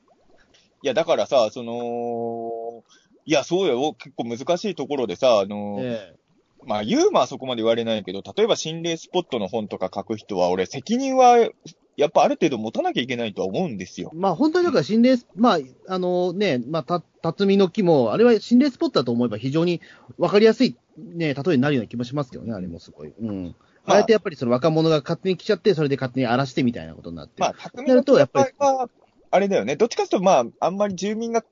[0.83, 2.85] いや、だからさ、その、
[3.25, 6.26] いや、そうよ、結構難しいところでさ、あえの、ええ
[6.67, 11.49] まあ、ユーマはそこまで言われないけど、例えば心霊スポットの本とか書く人は、俺、責任は、
[11.97, 14.11] やっぱある程度持たなきゃいけないとは思うんですよ。
[14.15, 15.59] まあ本当にだから心霊ス、まあ、
[15.89, 19.81] あのね、まあ、た、辰巳の木も、あれは心霊スポットだと思えば非常に
[20.19, 23.13] 分かりやすい、ね、例えになるような気もしますけどね、あれもすごい。
[23.19, 23.55] うん。
[23.87, 27.41] まああえてやっぱりその若者が勝手に来ちゃって、それで勝手に荒らしてみたいなことになって。
[27.41, 28.91] まあ、匠なのるとやっぱりは、
[29.31, 29.77] あれだよね。
[29.77, 31.45] どっちかというと、まあ、あんまり住民が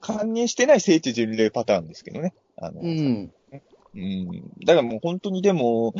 [0.00, 2.34] 歓迎してない聖地巡礼パターンですけどね。
[2.56, 3.32] あの、うん。
[3.96, 4.64] うん。
[4.64, 5.94] だからもう本当にでも、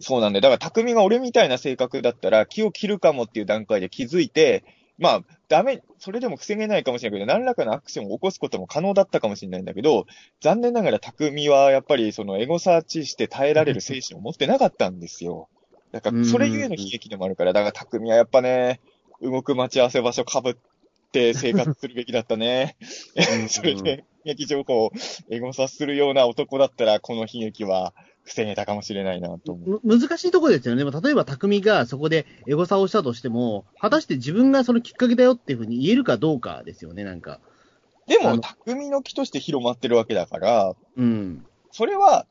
[0.00, 0.40] そうなんだよ。
[0.42, 4.64] だから匠が俺みたいな性格だったら、木を切るかもっていう段階で気づいて、
[4.98, 10.06] まあ、ダメ、それでも防げないかもしれないけど、何らかのアクションを起こすことも可能だったかもしれないんだけど、
[10.40, 15.48] 残念ながら匠はやっぱりそのエゴサーチして耐えられる精神を持ってなかったんですよ。
[15.92, 18.80] だから、それゆえの悲劇でもあるから、だから匠はやっぱね、
[19.20, 20.54] 動く待ち合わせ場所被っ
[21.12, 22.76] て生活するべきだったね。
[23.40, 24.92] うん それで、悲劇情報を
[25.30, 27.94] エゴサするような男だったら、この悲劇は
[28.24, 29.80] 防げたかもしれないなと思う。
[29.84, 30.84] む難しいところですよね。
[30.84, 37.40] 例えば匠がそこでエゴサをしたとしても、果たして自分がそのきっかけだよっていうふうに言えるかどうかですよね、なんか。
[38.06, 41.46] でも、匠の木として広まってるわけだから、うん。
[41.70, 42.26] それは、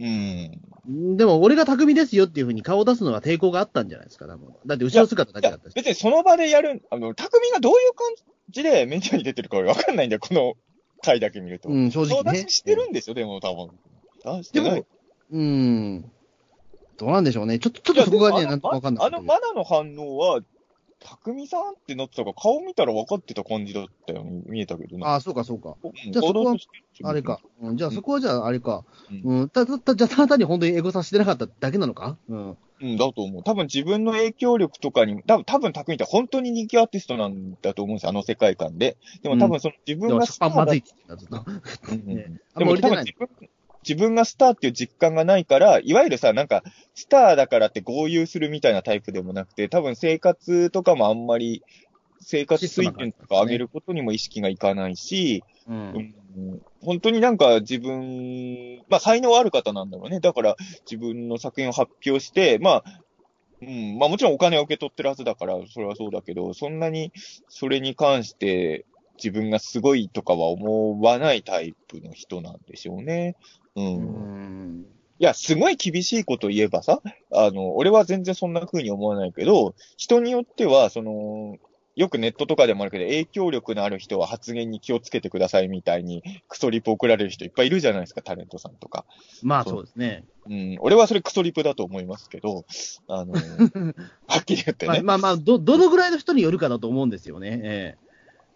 [0.00, 1.16] うん。
[1.16, 4.54] でも俺が匠ですよっていうふうに顔を出すのは抵抗があったんじゃないですか、多分。
[4.64, 5.74] だって後ろ姿だけだったし。
[5.74, 8.08] 別にその場でやる、あの、匠がどういう感
[8.48, 10.54] じでメディアに出てるかわかんないんだよ、この
[11.02, 11.68] 回だけ見ると。
[11.68, 12.46] うん、正直ね。
[12.48, 13.70] ししてるんですよ、でも多分。
[14.38, 14.86] 出してないでも。、
[15.32, 16.10] うん。
[16.96, 17.58] どうなんでしょうね。
[17.58, 20.40] ちょっと、ちょっとそこがね、なんともわかんないあの、マナの反応は、
[21.00, 25.08] 匠さんってなってたから、顔見たら分かってた感じだったように見えたけどな。
[25.08, 25.76] ああ、そうか、そうか。
[25.82, 26.56] うんじゃあそこは
[27.04, 27.40] あれか。。
[27.62, 28.84] うん、じゃあそこはじゃああれか。
[29.10, 29.48] うんうん。
[29.48, 32.16] た、た、た、じゃあただ単に本当にエゴサしてなかっただけなのか？
[32.28, 32.56] うん。
[32.82, 33.42] うん、だと思う。
[33.42, 38.96] 多分自分の影響力とかに、多分、多分、匠って本当に人気アーティストなんだと思うんですよ、あの世界観で。
[39.22, 41.96] でも多分その自分が食パンまずいって言ってた、ずっと。
[42.06, 43.28] ね あでも多分自分、
[43.82, 46.62] 自分がスターっていう実感がないから、いわゆるさ、なんか、
[46.94, 51.62] スターだからって豪遊するみたいなタイプでもなくて、多分生活とかもあんまり、
[52.20, 55.72] 生活水準とか上げることにも意識がいかないし、う。
[55.72, 60.20] うんん本当になんか自分、まあ才能ある方なんだろうね。
[60.20, 60.56] だから
[60.90, 62.84] 自分の作品を発表して、まあ、
[63.62, 67.12] うん、まあもちろんお金を受け取ってるはずだから、それはそうだけど、そんなに
[67.48, 68.86] それに関して
[69.22, 73.36] 自分がすごいとかは思わないタイプの人なんでしょうね。
[73.76, 73.84] うん。
[73.84, 74.86] ういん。
[75.18, 77.00] や、すごい厳しいこと言えばさ、
[77.32, 81.56] あの、俺は全然そんな風に思わないけど、人によっては、その、
[81.96, 89.04] よくネットとかでもあるけど、影響力のある人は発言に気をつけてくださいみたいに、クソリプ送られる人いっぱいいるじゃないですか、タレントさんとか。
[89.42, 90.24] まあそうですね。
[90.48, 92.64] うん、俺はそれクソリプだと思いますけど、
[93.08, 93.34] あの、
[94.26, 95.02] はっきり言ってまあね。
[95.02, 97.60] まあまあど、どのぐらいの人によるかだと思うんですよね。
[97.62, 98.10] ええ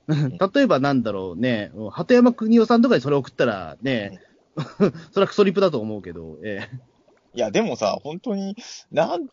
[0.55, 4.21] 例えばなんだろうね、鳩山邦夫さんとかにそれ送ったらね、
[5.13, 6.95] それはクソリプだと思うけど、ええ
[7.35, 8.57] いや、でもさ、本当に、
[8.93, 9.27] なん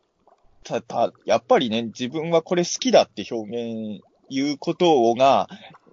[0.64, 5.48] た、た、やっぱりね、自分はこれ好きだって表現、言うことをが、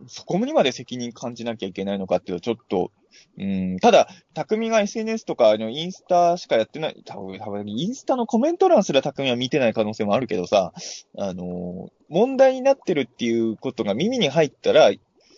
[0.06, 2.92] そこにまで責任感じなきゃいけないのかっていうと、ちょっと、
[3.38, 10.72] うん、ただ、匠が SNS とか、あの、インスタしかやってない、多分、多分、インスタのコメント欄すら匠は見てない可能性もあるけどさ、
[11.18, 14.90] あの、問題になってるっていうことが耳に入ったら、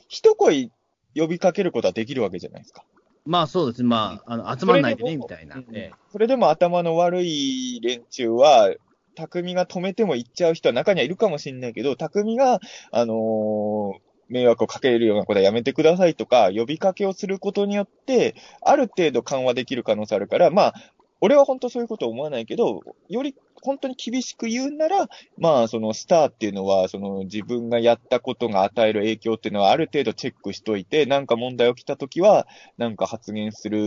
[0.08, 0.70] 一声
[1.16, 2.84] 呼びかけることはできるわけじゃないですか。
[3.26, 5.62] まあそうですね、まあ、あの集まんないでね、みたいな。
[6.10, 8.74] それでも頭の悪い連中は、
[9.14, 12.60] 匠が止めても行っちゃう人は中にはいるかもしれないけど、匠が、
[12.90, 20.74] あのー迷惑をかけるようなことはやめてくださいとか、呼びかけをすることによって、ある程度緩和できる可能性あるから、まあ、
[21.20, 32.46] 俺は本当そういうことは思わないけど、より本当に厳しく言うなら、まあ、そのスターっていうのは、その自分がやったことが与える影響っていうのはある程度チェックしといて、なんか問題起きたときは、
[32.78, 33.78] なんか発言する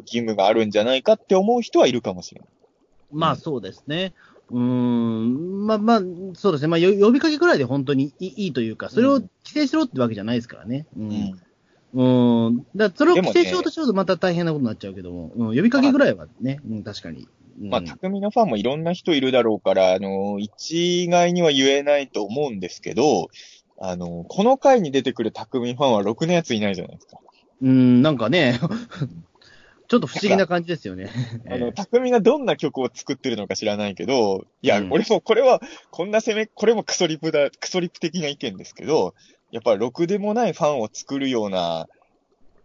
[0.00, 2.50] 義務があるんじゃないかって思う人はいるかもしれない。
[3.10, 4.14] まあそうですね。
[4.50, 6.00] うーん、まあまあ、
[6.34, 6.68] そうですね。
[6.68, 10.86] まあよ呼びかけぐらいで本当にいいいいというか、それを規制しろってわけじゃないですからね。
[10.96, 11.10] うん。
[11.10, 11.40] うん。
[11.94, 17.28] だからそれを規制しようとしようとまた大変なことになっちゃうけども、うん、呼びかけぐらいはね、うん、確かに。
[17.60, 23.28] うん、まあ、匠のファンもいろんな人いるだろうから、あの、一概には言えないと思うんですけど、
[23.80, 27.18] あの、この回に出てくる匠ファンはろくなやついないじゃないですか。
[27.62, 28.58] うん、なんかね、
[29.88, 31.10] ちょっと不思議な感じですよね。
[31.50, 34.92] あの、匠がどんな曲を作ってるのか知らないけど、いや、うん。
[34.92, 39.14] 俺もこれは、こんな攻め、これもクソリプだ、クソリプ的な意見ですけど、
[39.50, 41.88] やっぱりろくでもないファンを作るような、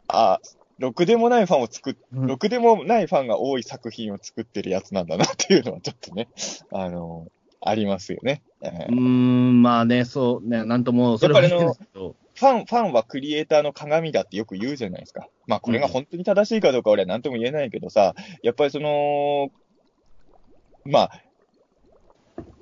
[0.07, 0.39] あ、
[0.79, 6.27] ろくでもないファンを作っ、うんろくでもないファンが多い作品を作ってるやつなんだなっていうのはちょっとね、
[6.71, 7.27] あの、
[7.61, 8.41] ありますよね。
[8.61, 11.65] えーうーん、まあね、そうね、なんとも、それはやっぱりあ
[11.97, 15.27] のファン、ファンはクリエイターの鏡だってよく言うじゃないですか。
[15.47, 19.51] まあこれが本当に正しいかどうか俺は何とも言えないけどさ、やっぱりその、
[20.85, 21.11] まあ、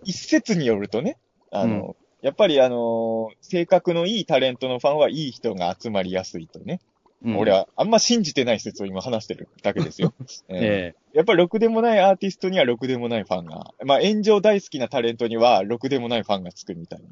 [0.04, 1.18] 一説によるとね、
[1.52, 6.80] あの、やっぱりあの、性格のいいタレントのファンはいい人が集まりやすいとね。
[7.24, 10.12] うん俺はあんま信じてない説を今話してるだけですよ。
[10.50, 17.06] ええーやっぱりろくでもないアーティストにはろくでもないファンが、まあ炎上大好きなタレントにはろくでもないファンがつくみたいな。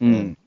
[0.00, 0.38] えうん。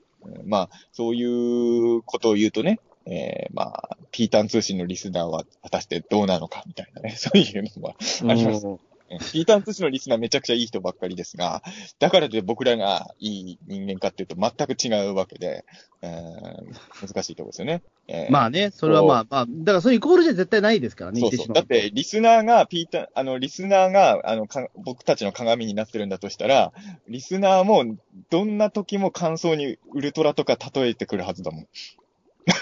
[0.44, 7.94] まあ、そういうことを言うとね、えー、まあ、ピータン通信のリスナーは果たしてどうなのかみたいなね、 そういうのも
[8.30, 8.66] あります。
[9.10, 11.62] うんピータン通信のリスナーめちゃくちゃいい人ばっかりですが、
[11.98, 15.64] だからで僕らがいい人間かっていうと全く違うわけで、
[16.02, 17.82] えー、難しいところですよね。
[18.08, 21.52] えーまあね、それはまあまあ、だからそういうイコールじゃ絶対ないですからね、そうそう。
[21.52, 26.72] だって、リスナーが、ピーター、あの、リスナーが、あの、か僕たちの鏡になってるんだとしたら、
[27.08, 27.96] リスナーも、
[28.30, 31.66] どんな時も感想にウルトラとか例えてくるはずだもん。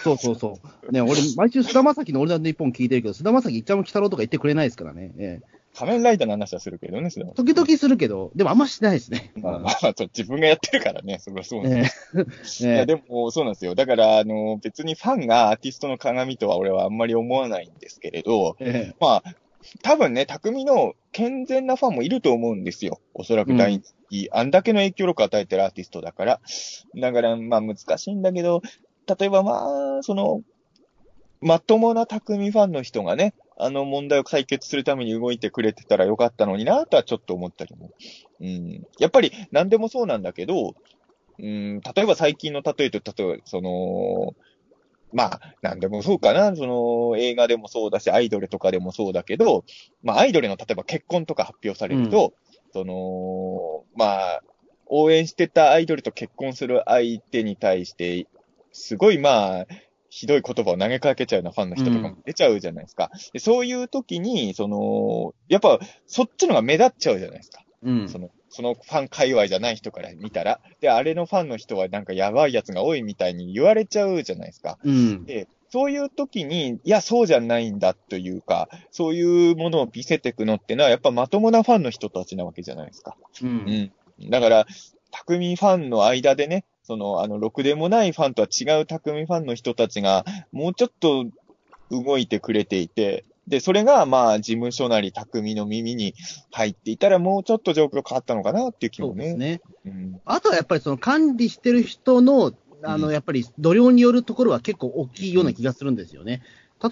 [0.02, 0.92] そうそうそう。
[0.92, 5.12] ね、俺、毎週菅田将暉の俺らの日本聞いてるけど、菅田将暉、いっちゃんも鬼太郎とか言ってくれないですからね。
[5.18, 7.32] ええ仮面ライダーの話はするけどね、それは。
[7.32, 9.32] 時々するけど、でもあんましてないですね。
[9.36, 11.86] まあまあ、そう自分がやってるからね、それはそうなんで
[12.44, 13.74] すええいや、えでも、そうなんですよ。
[13.74, 19.34] だから、あの、別にファンがアーティストの鏡とは俺はあんまり思わないんですけれど、ええまあ、
[19.82, 23.00] 多分ね、匠の健全なファンもいると思うんですよ。
[23.14, 26.40] おそらく大人気、あんだけの影響力を与えてるアーティストだから。
[26.96, 28.62] だから、まあ難しいんだけど、
[29.18, 30.42] 例えばまあ、その、
[31.40, 37.90] まともな匠ファンの人がね、あの問題を解決するために動いてくれてたらよかったのになとはちょっと思ったりも。
[38.40, 38.86] うん。
[38.98, 40.74] やっぱり何でもそうなんだけど、
[41.38, 44.34] うん、例えば最近の例えと、例えば、その、
[45.12, 46.56] まあ、なんでもそうかな。
[46.56, 49.64] その、映画でもそうだし、アイドルとかでもそうだけど、
[50.02, 52.34] まあ、アイドルの例えば結婚とか発表されると、
[52.72, 54.42] その、まあ、
[54.86, 58.26] 応援してたアイドルと結婚する相手に対して、
[58.72, 59.66] すごいまあ、
[60.14, 63.10] ひどい言葉を投げかけちゃうようなファンの人とかも出ちゃうじゃないですか。
[63.32, 67.64] でそういう時に、その、やっぱ、そっちのが目立っちゃうじゃないですか。
[67.82, 70.60] うんその、そのファン界隈じゃない人から見たら。
[70.80, 74.78] で、あれのファンの人はなんかやばいやつが多いみたいに言われちゃうじゃないですか。
[74.84, 75.24] うん。
[75.24, 83.16] で、そういう時に、いや、そうじゃないんだというか、そういうものを見せていくのってのは、やっぱまともなファンの人たちなわけじゃないですか。
[83.42, 83.44] う。
[83.44, 83.92] うんん。
[84.30, 84.66] だから、
[85.10, 91.26] 匠ファンの間でね、その、あの、ろくでもないファンとは違う匠ファンの人たちが、もうちょっと
[91.90, 96.14] 動いてくれていて、で、それが、まあ、事務所なり匠の耳に
[96.50, 99.14] 入っていたら、もうちょっと状況変わったのかなっていう気もね。
[99.14, 99.60] そうですね。
[99.86, 100.20] うん。
[100.24, 106.42] あとはやっぱりその管理してる人の、あの、うんやっぱり度量によるところは結構大きいような気がするんですよね。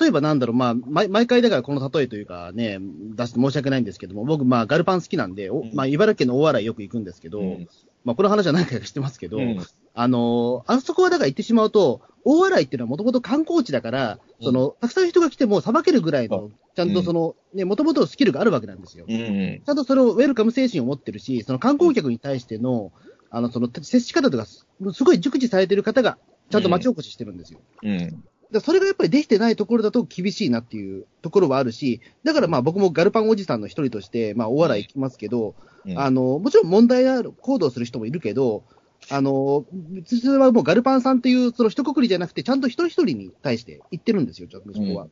[0.01, 7.69] 例えばなんだろう、まあ、毎毎回だからこの例えというかね、出して申し訳ないんですけども、僕、まあ、ガルパン好きなんで、まあ、茨城県の大洗よく行くんですけど、うん
[8.05, 19.05] まあ、この話は何回かしてますけど、うんあのーあそこはだから行ってしまうと、大洗っていうのはもともと観光地だから、うんその、たくさん人が来てもさばけるぐらいの、ちゃんとその、ね、もともとスキルがあるわけなんですよ。
[19.09, 19.63] うん。
[19.65, 22.93] ちゃんとそれをウェルカム精神を持ってるし、その観光客に対しての、
[23.31, 26.19] あの、その、接し方とか、すすごい熟知されてる方が、
[26.51, 27.61] ちゃんと町おこししてるんですよ。
[27.83, 28.25] うん。
[28.53, 35.55] でそれがやっぱりできてないところだと厳しいなっていうところはあるし、だからまあ僕もガルパンおじさんの一人として、まあ大洗行きますけど、
[35.87, 35.99] うん。
[35.99, 38.63] あの、もちろん問題ある行動する人もいるけど、
[39.11, 39.65] あの、
[40.05, 45.07] それはもうガルパンさんというその一括りじゃなくて、ちゃんと一人一人に対して言ってるんですよ、ちょっとそこは。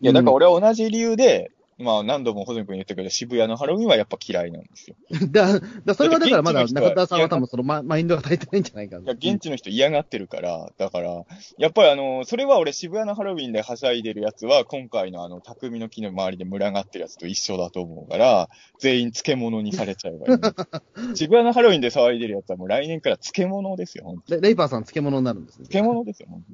[0.00, 1.50] いや、だから俺は同じ理由で、
[1.82, 4.96] まあ何度もホズミ君言ったけど、渋谷のハロウィンはやっぱ嫌いなんですよ。
[5.30, 9.04] だだそれはだからまだ中田さんは多分そのママインドが足りてないんじゃないかな。
[9.04, 11.24] いや、現地の人嫌がってるから、だから、
[11.58, 20.52] やっぱりあの、それは俺渋谷のハロウィンではしゃいでるやつは、今回のあの、匠の木の周りで群がってるやつと一緒だと思うから、全員漬物にされちゃえばいいの。
[21.14, 25.66] 渋谷のハロウィンで騒いでるやつはもう来年から漬物ですよ、ほんとレレイパーさん漬物になるんですね。
[25.68, 26.48] 漬物ですよ、ほんと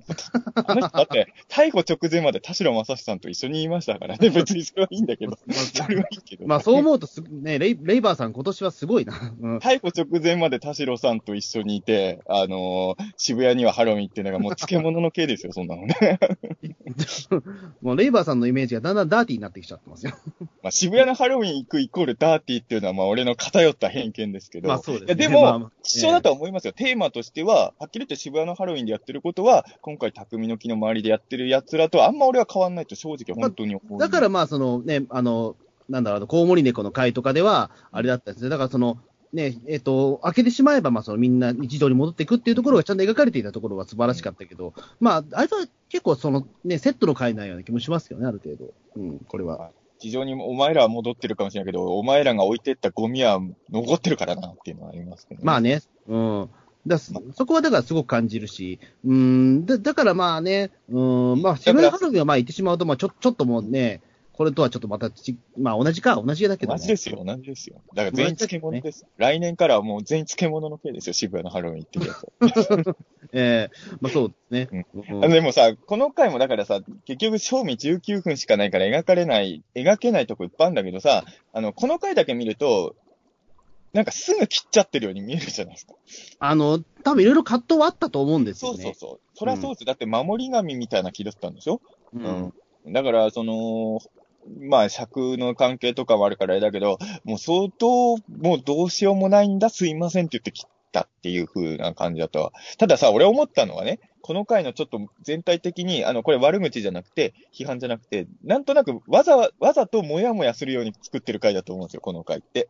[0.54, 5.46] あの人だって、逮捕直前まで田代正史さんと一緒にいましたからね、別にそれはいいんだけど、そ
[5.88, 6.46] れはいいけど。
[6.46, 9.14] まあそう思うとす、ねレイ、レイバーさん今年はすごいな。
[9.40, 16.18] うん、逮捕直前まで田代さんと一緒にいて、あのー渋谷にはハロウィンっていうのがもう漬物の系ですよ、そんなのね。
[17.82, 20.12] もうレイバーさんのイメージがだんだんダーティーになってきちゃってますよ。
[20.62, 24.68] まあ渋谷のハロウィン行くイコールダーティーっていうのはまあ俺の偏った偏見ですけど。
[24.68, 26.72] まあそうですねでも、まあまあ一緒だとは思いますよ。
[26.72, 33.98] テーマとしては、はっきり言って渋谷のハロウィンでやってることは、今回匠の木の周りでやってる奴らとあんま俺は変わんないと正直本当に思う。
[33.98, 35.56] だからまあそのね、あの、
[35.88, 38.50] なんだろう、コウモリ猫の会とかでは、あれだったんですね。
[38.50, 38.98] だからその、
[39.32, 48.72] ね、えっ、と、開けてしまえば、まあそのみんな日常に戻っていくっていうところがちゃんと描かれていたところは素晴らしかったけど、まあ、あれは結構そのね、セットの会なような気もしますよね、ある程度。
[48.96, 49.70] うん、これは。
[50.00, 53.40] 非常にお前らは戻ってるかもしれないけど、お前らが置いてったゴミは
[53.70, 55.44] 残ってるからなっていうのはありますけど、ね。
[55.44, 56.50] まあね、うん。
[56.86, 64.00] だそそこはだからすごく感じるし、うん、だだからまあね、うん、まあ、渋谷ハロウィンはまあ行ってしまうと、まあちょちょっともうね、
[64.38, 66.78] これとはちょっとまたち、まあ同じか、同じだけど、ね。
[66.78, 67.82] 同じですよ、同じですよ。
[67.92, 69.04] だから全員漬物です。
[69.16, 72.94] 来年からはもう全員漬物の系ですよ、渋谷のハロウィンっていうやつ。
[73.34, 73.70] ええ
[74.00, 74.34] まあそうで
[74.68, 74.84] すね。
[75.10, 82.94] うんでもさ、この回もだからさ、結局、賞味19分しかないから描かれない、描けないとこいっぱいあるんだけどさ、あの、この回だけ見ると、
[83.92, 85.94] なんかすぐ切っちゃってるように見えるじゃないですか。
[86.38, 88.78] あの、多分いろいろ葛藤はあったと思うんですそよね。
[88.78, 89.20] うそうそう。
[89.34, 89.84] そりゃそうです。
[89.84, 91.80] だって守り神みたいな気だったんでしょ？
[92.12, 92.18] う。
[92.20, 92.54] うん
[92.86, 93.98] だから、その、
[94.60, 102.52] まあ、尺の関係とかもあるからあれだけど、もう相当、もうどうしようもないんだ、すいませんって言って切ったっていう風な感じだったわ。
[102.78, 112.68] たださ、俺思ったのはね、この回のちょっと全体的に、あの、これ悪口じゃなくて、批判じゃなくて、なんとなくわざわ、わざともやもやするように作ってる回だと思うんですよ、この回って。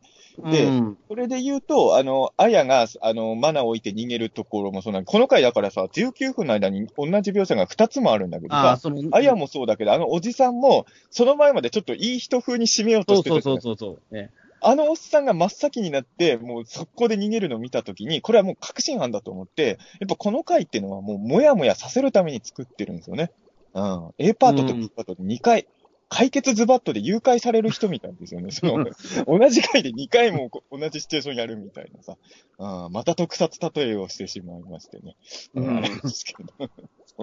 [0.51, 8.79] でうんそれで言うと、あの、あやが、あの、マナーを置いて逃げるところもそうなんこの回だからさ、19分の間に同じ描写が2つもあるんだけどさ、
[9.11, 14.15] あやもそうだけど、あのおじさんも、その前までちょっといい人風に締めようとしてそうそうそうそう。
[14.15, 14.31] ね
[14.61, 23.31] あのおっさんが真っ先になって、もう速攻で逃げるのを見たときに、これはもう確信犯だと思って、やっぱこの回っていうのはもうもやもやさせるために作ってるんですよね。
[23.73, 24.11] うん。
[24.17, 25.67] A パートと B パートで2回、
[26.09, 28.51] 解決ズバットで誘拐される人みたいですよね。
[28.51, 28.83] その、
[29.27, 32.17] 同じ回で2回もこ同じシチュエーションやるみたいなさ。
[32.57, 32.91] うん。
[32.91, 35.15] また特撮例えをしてしまいましてね。
[35.53, 36.49] ううんん、あれですけど。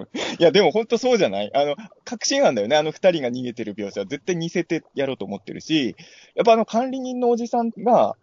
[0.03, 1.51] いや、でも本当そうじゃない？
[1.55, 2.77] あの、確信犯だよね。
[2.77, 5.97] あの二人が逃げてる描写は絶対似せてやろうと思ってるし、
[6.35, 8.17] やっぱあの管理人のおじさんが、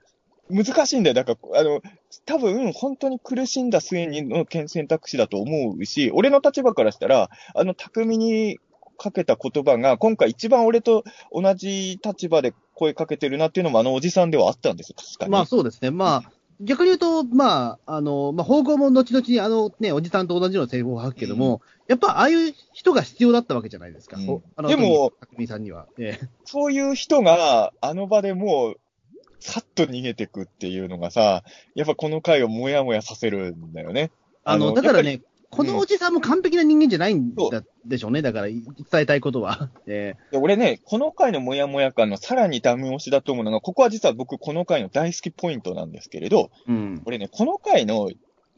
[0.49, 1.13] 難しいんだよ。
[1.13, 1.81] だから、あの、
[2.25, 8.59] 多分、本当に苦しんだ末にの選択肢だと思うし、俺の立場からしたら、あの、巧みに
[8.97, 15.31] かけた言葉が、今回一番俺と同じ立場で声かけてるなっていうのもあのおじさんではあったんですよ、確かに。
[15.31, 15.91] まあそうですね。
[15.91, 16.31] まあ、
[16.63, 24.17] 逆に言うと、まあ、あの、まあ、方向も後々にあのね、おじさんと同じようなセリフを吐くけども、やっぱああいう人が必要だったわけじゃないですか。
[24.17, 25.87] うんおあのでも、匠さんには。
[25.97, 28.79] ええそういう人が、あの場でもう、
[29.39, 31.43] さっと逃げてくっていうのがさ、
[31.75, 34.11] やっぱこの回をもやもやさせるんだよね。
[34.45, 35.21] あの、あのだからね、
[35.55, 38.21] このおじさんも完璧な人間じゃないんだでしょうね。
[38.21, 39.69] だから、伝えたいことは。
[39.87, 47.01] えで俺ね、この回のもやもや感のさらにダメ押しだと思うのが、ここは実は僕この回の大好きポイントなんですけれど、えうん。
[47.05, 48.11] 俺ね、この回の、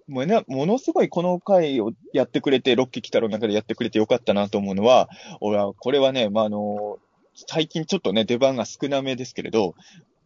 [0.08, 5.10] もうね、ものすごいこの回をやってくれて、ロッキー北郎の中でやってくれてよかったなと思うのは、
[5.42, 7.00] 俺は、これはね、まあ、あの、
[7.34, 9.76] 最近ちょっとね、出番が少なめですけれど、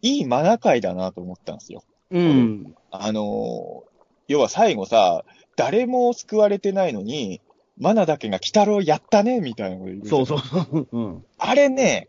[0.01, 1.83] いいマナ回だなと思ったんですよ。
[2.11, 2.75] うん。
[2.91, 3.83] あの、
[4.27, 5.23] 要は最後さ、
[5.59, 7.41] 誰も救われてないのに、
[7.77, 10.87] マナだけが北郎やったね、みたいなこと言うそうそうそう。
[10.89, 11.25] うん。
[11.37, 12.07] あれね、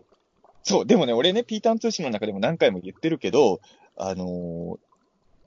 [0.63, 3.61] そう、でもね、俺ね、ピーターン通信の中でも何回も言ってるけど、
[3.97, 4.79] あのー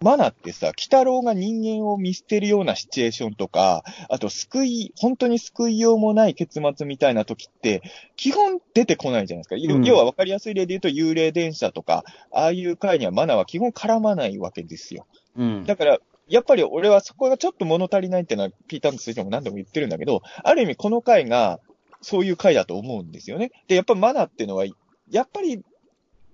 [0.02, 7.82] マナってさ、北郎が人間を見捨てるようなシチュエーションとか、あと救い、本当に救いようもない結末みたいな時って、
[8.18, 9.56] 基本出てこないじゃないですか。
[9.56, 15.06] うん要は分かりやすい例で言うと、幽霊電車とか、ああいう回にはマナは基本絡まないわけですよ。
[15.38, 15.64] うん。
[15.66, 21.60] だから、やっぱり俺はそこがちょっと物足りないっていうのは、ピーターン通信も何度も言ってるんだけど、ある意味この回が、
[22.02, 23.52] そういう回だと思うんですよね。
[23.68, 24.66] で、やっぱマナっていうのは、
[25.10, 25.62] やっぱり、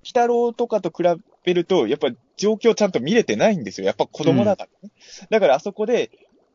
[0.01, 1.03] 北郎とかと比
[1.43, 3.87] べると、やっぱ状況ちゃんと見れてないんですよ。
[3.87, 4.93] やっぱ子供だからね。
[5.29, 6.09] だからあそこで、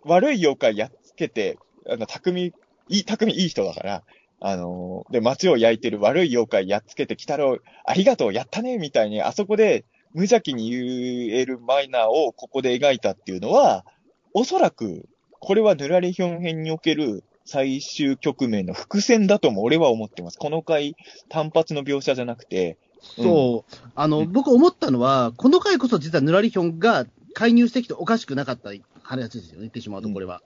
[0.04, 1.58] 悪い妖怪やっつけて、
[1.88, 2.52] あの、匠、
[2.88, 4.02] いい、匠いい人だから、
[4.40, 13.84] あのーで、街を焼いてる悪い妖怪やっつけて、北郎、ありがとう、やったね、みたいに、あそこで、無邪気に言えるマイナーをここで描いたっていうのは、
[14.32, 15.08] おそらく、
[15.40, 20.38] これはヌラリヒョン編における最終局面の伏線だとも俺は思ってます。
[20.38, 20.96] この回、
[21.28, 22.78] 単発の描写じゃなくて、
[23.16, 23.74] そう。
[23.94, 28.70] あの、うん僕思ったのは、この回こそ実はヌラリヒョンが介入してきておかしくなかった
[29.02, 29.60] 話ですよね。
[29.60, 30.40] 言ってしまうと、これは。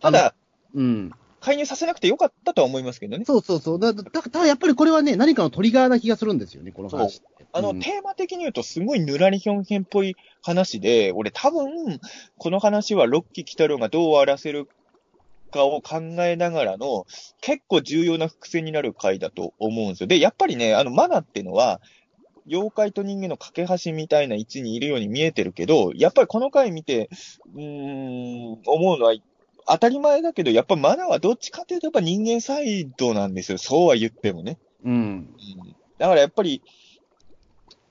[0.00, 0.34] ただ、
[0.74, 1.10] うん。
[1.44, 3.24] 介入させなくてよかったとは思いますけどね。
[3.26, 3.78] そうそうそう。
[3.78, 7.20] だ、だ、ただやっぱりこれはね、何かのトリガーな気がするんですよね、この話。
[7.52, 12.00] あの、うんテーマ的に言うとすごいヌラリヒョン編っぽい話で、俺多分、
[12.38, 14.68] この話はロッキー・キタロがどう終わらせる
[15.52, 17.06] かを考えながらの、
[17.42, 20.06] 結構重要な伏線になる回だと思うんですよ。
[20.06, 21.82] で、やっぱりね、あの、マナってのは、
[22.46, 27.10] 妖怪と人間の架け橋みたいな位置にいるように見えてるけど、やっぱりこの回見て、
[27.54, 29.14] うーん、思うのは、
[29.66, 33.58] 当たり前だけど、やっぱマナはどっちかというとやっぱ人間サイドなんですよ。
[33.58, 34.58] そうは言ってもね。
[34.84, 34.92] うん。
[34.92, 35.28] うん
[35.98, 36.62] だからやっぱり、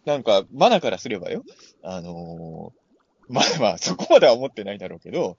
[0.05, 1.43] なんか、マナからすればよ、
[1.81, 5.37] あのーまあまあ、そこまでは思ってないだろうけど、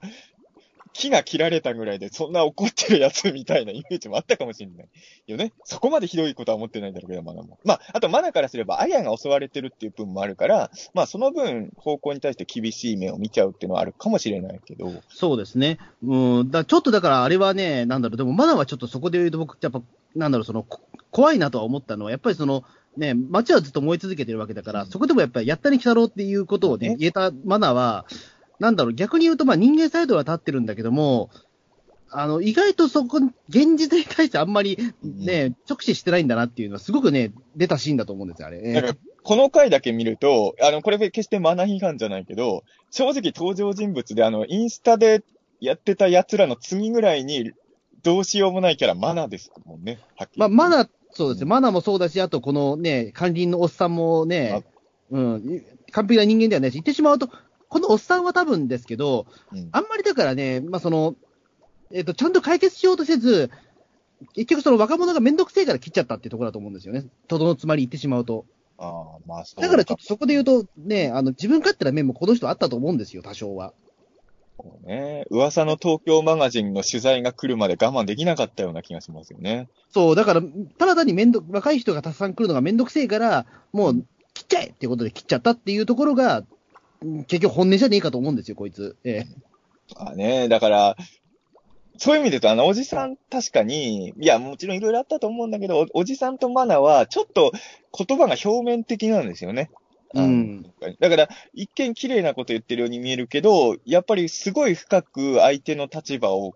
[0.95, 4.87] 木が切られたぐらいでそんな怒ってるやつみたいなイメージもあったかもしれない
[5.27, 5.51] よね。
[5.65, 7.59] そこまでひどいことは思ってないだろうけど、マナも。
[7.65, 15.79] まあ、あとマナからすれば、アヤが襲われてるっていう分もあるから、まあその分、方向に対して厳しい目を見ちゃうっていうのはあるかもしれないけど、そうですね。
[16.01, 16.51] うん。
[16.51, 19.81] だちょっとだからあれはね、なんだろう、でもまだはちょっとそこで言うと僕ってやっぱ、
[20.15, 20.79] なんだろう、その、こ
[21.11, 22.63] 怖いなとは思ったのは、やっぱりその、
[22.97, 28.05] ね、街はずっと燃え続けてるわけだから、うんそこでもやっぱり、やったに来たろうっていうことをね、ね言えたマナーは、
[28.59, 31.29] なんだろう、逆に言うと、まあ人間サイドは立ってるんだけども、
[32.09, 33.17] あの、意外とそこ、
[33.49, 38.95] 現実に対してあんまりね、直視してないんだなっていうのは、すごくね、出たシーンだと思うんですよ、あれ。
[39.23, 45.23] この回だけ見ると、あの、これ決してマナー批判じゃないけど、正直登場人物で、あの、インスタで
[45.59, 47.51] やってた奴らの次ぐらいに、
[48.03, 49.99] どうしようもないキャラ、マナーですもんね。
[50.15, 54.63] はっきりまあ、マナナー、そうですね、マナーもそうだし、あとこのね、管理人のおっさんもね、
[55.09, 57.29] うん、完璧な人間ではないし、言ってしまうと、
[57.75, 61.15] このおっさんは多分ですけど、うんあんまりだからね、まあその、
[61.91, 63.51] えっ、と、ちゃんと解決しようとせず、
[64.33, 67.05] 結局その若者がめんどくせえから切っちゃったっていうところだと思うんですよね。
[67.27, 68.45] とどのつまり言ってしまうと。
[68.77, 73.73] ああ、まあそうだからちょっとそこで言うと、ね、あの、自分勝手な面もこの人あったと思うんですよ、多少は。
[74.57, 75.25] そうね。
[75.29, 79.67] 噂の東京マガジンの取材が来るまで我慢できなかったような気がしますよね。
[79.89, 80.41] そう、だから、
[80.77, 86.47] ただ単にめんど、若い人がたくさん来るのがめんどくせえから、もう、切っちゃえっていうことで切っちゃったっていうところが、うん
[87.27, 88.95] 結局本音じゃねえかと思うんですよ、こいつ。
[89.03, 89.27] ええ。
[89.95, 90.95] ああね、だから、
[91.97, 97.51] そういう意味で言うと、あの、おじさん確かに、いや、もちろんいろいろあったと思うんだけど、おおじさんとマナは、ちょっと
[97.97, 99.69] 言葉が表面的なんですよね。
[100.13, 100.63] うん。
[100.99, 106.53] だから、一見綺麗なこと言ってるように見えるけど、やっぱりすごい深く相手の立場を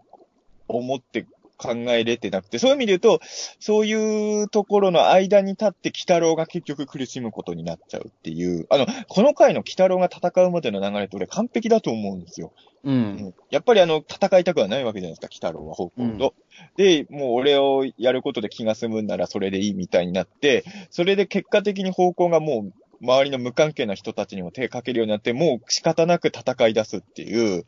[0.68, 1.26] 思って
[1.60, 3.20] 考えれてなくて、そういう意味で言うと、
[3.60, 12.54] そういうところの間に立って、鬼太郎が結局苦しむことになっちゃうっていう、あの、この回の鬼太郎が戦うまでの流れって俺完璧だと思うんですよ。
[12.84, 12.90] う。
[12.90, 16.34] うんんやっぱりあの、戦いたくはないわけじゃないですか、鬼太郎は方向と。
[16.78, 27.66] で、もう俺をやることで気が済むんならそれでいいみたいになって、それで結果的に方向がもう、周りの無関係な人たちにも手かけるようになって、もう仕方なく戦い出すっていう、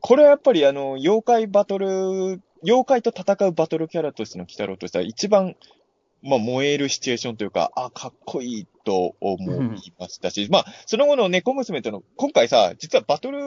[0.00, 5.54] これはやっぱりあの、妖怪バトル、妖怪と戦うバトルキャラとしての鬼太郎としては一番、
[6.22, 13.38] まあ、燃えるシチュエーションというか、あ、かっこいいと思いましたし、まあ、その後の猫娘との、今回さ、実はバトル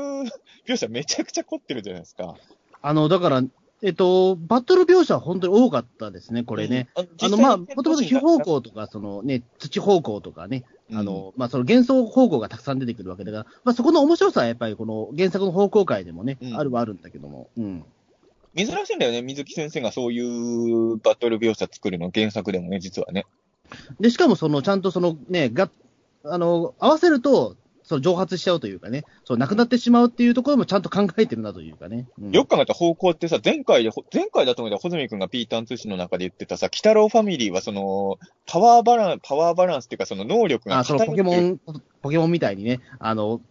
[0.68, 2.36] 描写めちゃくちゃ凝ってるじゃないですか。
[2.82, 3.42] あの、だから、
[3.82, 6.88] えっと、バトル描写は本当に多かったですね、これね。
[6.96, 7.08] うん。
[7.22, 17.86] あの、まあ、もともと非方向とか、そのね、土方向とかね、あの、まあ、その幻想方向がたくさん出てくるわけだから、まあ、そこの面白さはやっぱりこの原作の方向界でもね、うんあるはあるんだけども、うん。
[18.58, 23.26] 珍しいんだよね、水木先生がそういうバトル描写作るの、原作でもね、実はね。
[24.00, 25.70] で、しかもその、ちゃんとそのね、が、
[26.24, 32.06] あの、合わせると、その蒸発しちゃうというかね、そう、なくなってしまうっていうところもちゃんと考えてるなというかね。
[32.20, 41.60] うんよく考えた方向ってさ、前回で、前回だと思うけど、穂積君がピーターン通信の中で言ってたさ、鬼太郎ファミリーはその、パワーバランス、パワーバランスっていうかその能力があ、そのポケモン、
[42.02, 43.42] ポケモンみたいにね、あの、鬼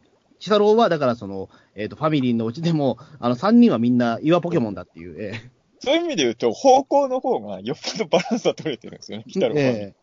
[0.41, 5.51] 太郎は、だからその、えっ、と、ファミリーのうちでも、あの、3人はみんな岩ポケモンだっていう、え
[5.81, 9.89] そういう意味で言うと、方向の方がよっぽどバランスは取れてるんですよね、 え鬼太郎ファミリー。
[9.89, 9.95] え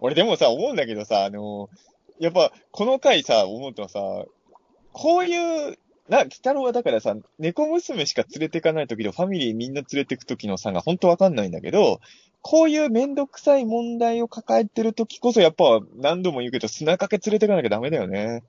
[0.00, 1.68] 俺でもさ、思うんだけどさ、あの
[2.20, 4.00] やっぱ、この回さ、思うとさ、
[4.92, 12.00] こういう、な、鬼太郎はだからさ、猫娘しか連れてかないときとファミリーみんな連れてくときの差が本当わかんないんだけど、
[12.42, 18.42] こういうめんどくさい問題を抱えてるときこそ、やっぱ何度も言うけど、砂かけ連れてかなきゃダメだよね。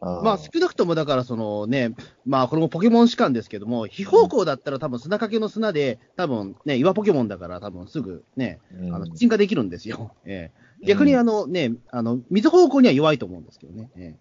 [0.00, 1.94] まあ、少なくともだから、そのね、
[2.24, 10.12] まあ、これもポケモン士官ですけども、非方向だったら多分砂かけの砂で、多分ね、岩ポケモンだから多分すぐね、うんあの、鎮火できるんですよ。
[10.24, 10.50] え
[10.82, 13.90] え逆にうんあのね、あの、水方向には弱いと思うんですけどね。
[13.96, 14.16] え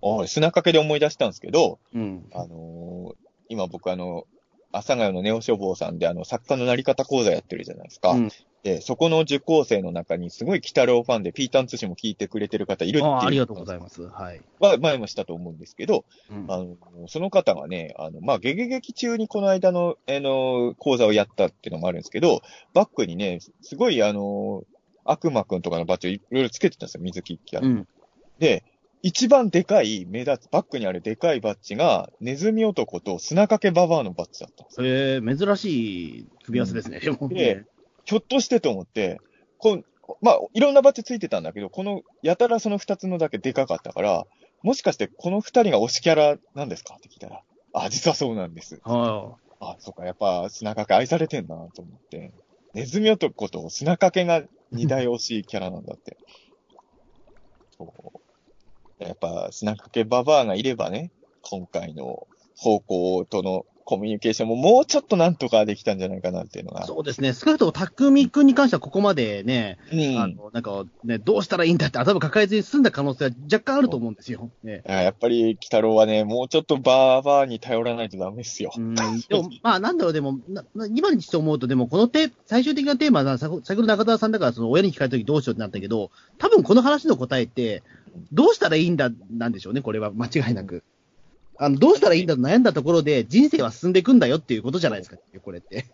[0.00, 2.26] おい砂かけで思い出したんですけど、えうん。
[2.32, 4.26] あのー今僕あの、
[4.72, 8.10] 阿佐ヶ谷のネオ書房さんであの、作家のなり方講座やってるじゃないですか。
[8.10, 8.30] うん
[8.64, 13.12] で、そこの受講生の中にすごい鬼太郎ファンでピーターン通信も聞いてくれてる方いるっていう。
[13.12, 14.02] ああありがとうございます。
[14.02, 14.42] はい。
[14.58, 22.42] は前もしたと思うんですけど、うんあの、その方がね、あの、まあ、ゲゲゲ期中にこの間の、あの、講座をやったっていうのもあるんですけど、
[22.74, 24.64] バックにね、すごいあの、
[25.04, 27.66] 悪魔くんとかのバッジをいろいろつけてたんですよ、水木キャラ。
[27.66, 27.88] うん。
[28.38, 28.64] で、
[29.02, 34.86] 一番でかい目立つ、バックにあるでかいバッジが、ネズミ男と砂かけババアのバッジだったんですよ。
[34.86, 36.98] ええ珍しい組み合わせですね。
[37.04, 37.64] でもで
[38.04, 39.20] ひょっとしてと思って、
[39.58, 39.84] こん
[40.22, 44.26] まあ、いろんなバッジついてたんだけど、この、やたらその二つのだけでかかったから、
[44.62, 46.94] もしかしてこの二人が推しキャラなんですか？
[46.96, 47.42] って聞いたら、
[47.74, 48.80] あ、実はそうなんです。
[48.84, 52.32] はあ、そっか、やっぱ砂かけ愛されてんなと思って。
[52.74, 54.42] ネズミ男と砂かけが
[54.72, 56.16] 二大推しキャラなんだって。
[57.76, 58.18] そう。
[58.98, 61.10] やっぱ砂かけババアがいればね、
[61.42, 62.26] 今回の
[62.56, 66.82] 方向とのコミュニケーションももうちょっとなんとかできたんじゃないかなっていうのが。
[66.82, 66.86] い。
[66.86, 67.32] そうですね。
[67.32, 70.20] 少なくとも、匠くんに関してはここまでね、うん。
[70.20, 74.50] あの、なんかね、どうしたらいいんだって頭抱えずに済んだ可能性は若干あると思うんですよ。
[74.62, 78.72] ねあやっぱり、鬼太郎はね、もうちょっとバーバーに頼らないとダメですよ。
[78.76, 87.82] うん、でも、まあ、なんだろう、でも、なな今にして思うと、でも、このテ最終的なテーマは、さ先ほど中田さんだから、その親に聞かれたときどうしようってなったけど、多分この話の答えって、
[88.32, 90.82] どうしたらいいんだ、なんでしょうね、これは間違いなく。
[91.56, 95.86] あの、どうしたらいいんだと悩んだところで、人生は進んでいくんだよっていうことじゃないですか、これって。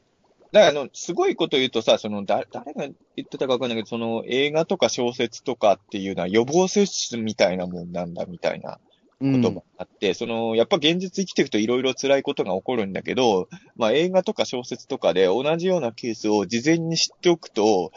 [0.52, 2.82] だから、あの、すごいこと言うとさ、その、だ、誰が
[3.16, 8.78] 言ってたかわかんないけど、その、映画とか小説とかっていうのは予防接種みたいなもんなんだみたいな
[9.20, 17.92] こともあって、その、やっぱ現実生きていくといろいろ辛いことが起こるんだけど、まあ映画とか小説とかで同じようなケースを事前に知っておくと、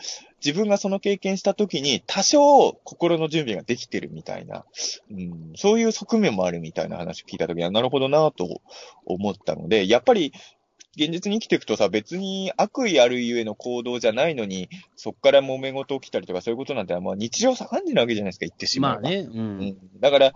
[0.46, 4.66] 自分がその経験した時に多少心の準備ができてるみたいな、
[5.12, 8.62] うん、そういう側面もあるみたいな話を聞いた時にはなるほどなと
[9.06, 10.34] 思ったので、やっぱり
[10.98, 19.02] 現実に生きていくとさ、別に悪意あるゆえの行動じゃないのに、そっから揉め事起きたりとかそういうことなんて、まあ日常茶飯事なわけじゃないですか、言ってしまえば。
[19.02, 19.32] まあね、う。
[19.32, 19.78] うんん。
[20.00, 20.34] だから、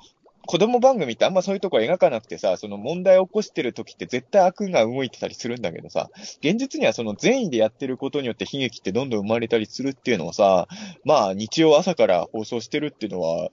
[0.47, 6.09] 子供番組ってあんまそういうとこ描かなくてさ、その問題を起こしてる時って絶対悪が動いてたりするんだけどさ、
[6.41, 10.67] 現実にはその善意でやってることによって悲劇ってどんどん生まれたりするっていうのをさ、
[11.05, 13.49] まあ日曜朝から放送してるっていうのは、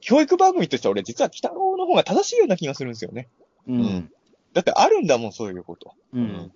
[0.00, 3.28] 教育番組としては俺実は北郎の方が正しいような気がするんですよね。
[3.68, 4.10] ううんん。
[4.52, 5.94] だってあるんだもん、そういうこと。
[6.12, 6.52] うん。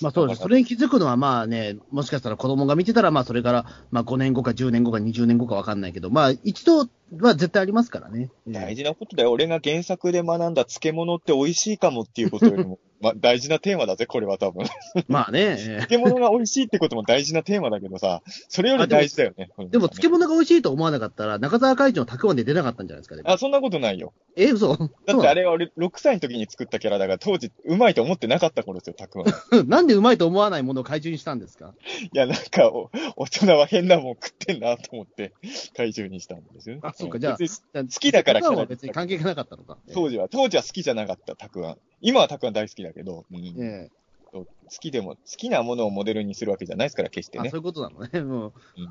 [0.00, 0.42] まあそうです。
[0.42, 6.88] それに気づくのはまあね、もしかしたら子供が見てたら、まあそれから、まあ5年後か10年後か20年後かわかんないけど、まあ一度
[7.20, 8.30] は絶対ありますからね。
[8.46, 9.32] 大事なことだよ。
[9.32, 14.64] 俺が原作で学んだ漬物って美味しいかもっていうことよりも、まあ、大事なテーマだぜ、これは多分。
[15.08, 15.56] まあね。
[15.58, 19.50] ええ漬物が美味しいってことも大事なテーマだけどさ、それより大事だよね。
[19.70, 24.12] でも、漬物物が美味しいと思わなかったら、中澤会長のたくあんで出なかったんじゃないですか、でもあ、そんなことないよ。
[24.36, 24.76] え、嘘？
[24.76, 29.28] だってあれは俺、6歳の時に作ったキャラだから、当時、うまいと思ってなかった頃ですよ、たくあん。
[29.28, 31.74] いうんなんでうまいと思わないものを怪獣にしたんですか？
[32.12, 35.32] や、なんかお、大人は変なもん食ってんなと思って、
[35.76, 36.80] 怪獣にしたんですよね。
[36.84, 39.78] あそうかじゃあ好きだからたくあんは別に関係がなかったのか。
[39.94, 41.78] 当時は、当時は好きじゃなかった、たくあん。
[42.02, 43.90] 今はたくあん大好きだけど、うんえ
[44.32, 44.46] 好
[44.80, 47.58] きでも、好きなものをモデルにするわけじゃないですから、決してあ、ねそう。
[47.58, 48.20] いうことなのね。
[48.22, 48.86] もう、い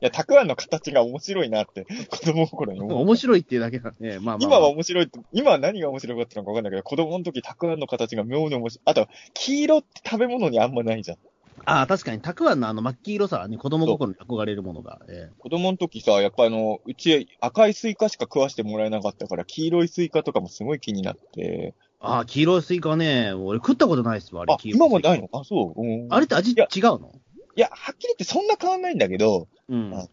[0.00, 3.00] や、たくあんの形が面白いなって、 子供心に思う。
[3.02, 4.18] 面白いっていうだけだね。
[4.18, 8.82] まあまあ、今は面白いって、今は何が面白かったのか分かんないけど、子供の時たくあんの形が妙に面白い。
[8.84, 11.18] あと、黄色って食べ物にあんまないじゃん。
[11.66, 15.00] ああ、確かに、たくあんのあの、真っ黄色さはね、子供心に憧れるものが。
[15.08, 21.74] ええ子供の時さ、やっぱあの、うち赤いスイカしか食わしてもらえなかったから、黄色いスイカとかもすごい気になって。
[22.00, 24.54] ああ、黄色いスイカね、俺食ったことないっすわ、あれ。
[24.54, 25.28] あ、黄色今もないの？
[25.32, 25.80] あ、そう。
[25.80, 26.66] うんあれって味違う
[26.98, 27.12] の？
[27.56, 29.94] いや、はっきり言ってそんな変わんないんだけど、うん。
[29.94, 30.06] あ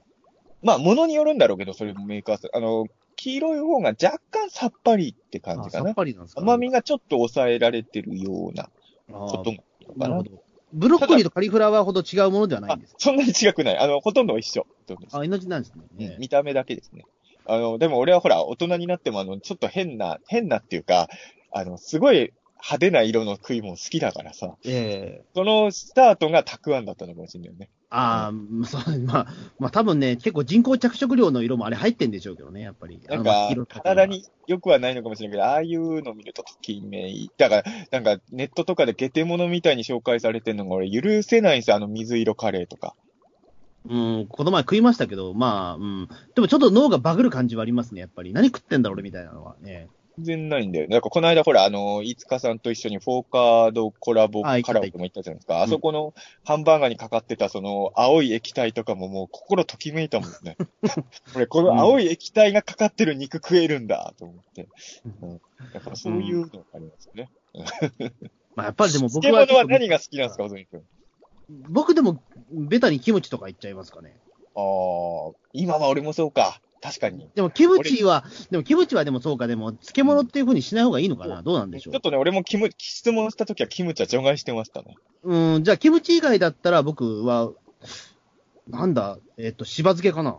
[0.63, 2.57] まあ、物によるんだろうけど、それもメーカーさん。
[2.57, 2.85] あの、
[3.15, 5.95] 黄色い方が若干さっぱりって感じかなあさっ。
[5.95, 6.41] ぱりなんですか？
[6.41, 9.51] 甘みがちょっと抑えられてるようなあこと
[9.95, 10.23] ななるほ。
[10.23, 10.31] ど。
[10.73, 12.95] ブロッコリーとカリフラワーほど違うものではないあんです。
[12.97, 13.77] そんなに違くない。
[13.77, 14.67] あの、ほとんど一緒。
[15.11, 15.83] あ、同じなんですね。
[15.97, 17.05] うんええ見た目だけですね。
[17.45, 21.07] あの、でも俺はほら、大人になってもあの、ちょっと変な、変なっていうか、
[21.57, 27.69] あの、すごい派手な色の食い物好きだからさ、ええそのスタートがたくあんだったのかもしれないよね。
[27.89, 29.27] ああ、そう、まあ、
[29.59, 32.99] まあ多分ね、結構人工着色料の色もあれ入ってんでしょうけどね、やっぱり。
[33.07, 37.31] なんか体に良くはないのかもしれないけど、ああいうの見るとときめい。
[37.37, 42.95] だから、なんかネットとかでゲテモノみたいに紹介されてるのが俺許せないんですよ、あの水色カレーとか。
[43.89, 46.09] うん、この前食いましたけど、まあ、うん。
[46.35, 48.33] でもちょっと脳がバグる感じはありますね、やっぱり。
[48.33, 49.87] 何食ってんだろう俺みたいなのはね。
[50.17, 50.87] 全然ないんだよ。
[50.87, 55.55] なんかこの間ほら、あの、飯塚さんと一緒にフォーカードコラボカラオケも行ったじゃないですか。
[55.55, 56.13] たあそこの
[56.43, 60.57] ハンバーガーにかかってたその青い液体とかももう心ときめいたもんね。
[61.33, 64.67] これ、この青い液体がかかってる肉食えるんだと思って。
[65.21, 65.41] うん。
[65.73, 67.29] だからそういうのがありますよね。
[68.55, 69.21] まあやっぱりでも僕は。
[69.21, 70.83] 漬物は何が好きなんですか、小泉君。
[71.69, 72.21] 僕でも、
[72.51, 74.17] ベタにキムチとかいっちゃいますかね。
[74.55, 76.59] ああ、今は俺もそうか。
[76.87, 77.29] 確かに。
[77.35, 81.41] でもキムチは、でもキムチはでもそうか、でも漬物っていう風にしない方がいいのかな？
[81.41, 81.93] どうなんでしょう？
[81.93, 84.95] ちょっとね、俺もキム、質問した時はキムチは除外してましたね。
[85.23, 87.51] うん、じゃあキムチ以外だったら僕は、
[88.69, 90.37] なんだ、えっ、と、しば漬けかな？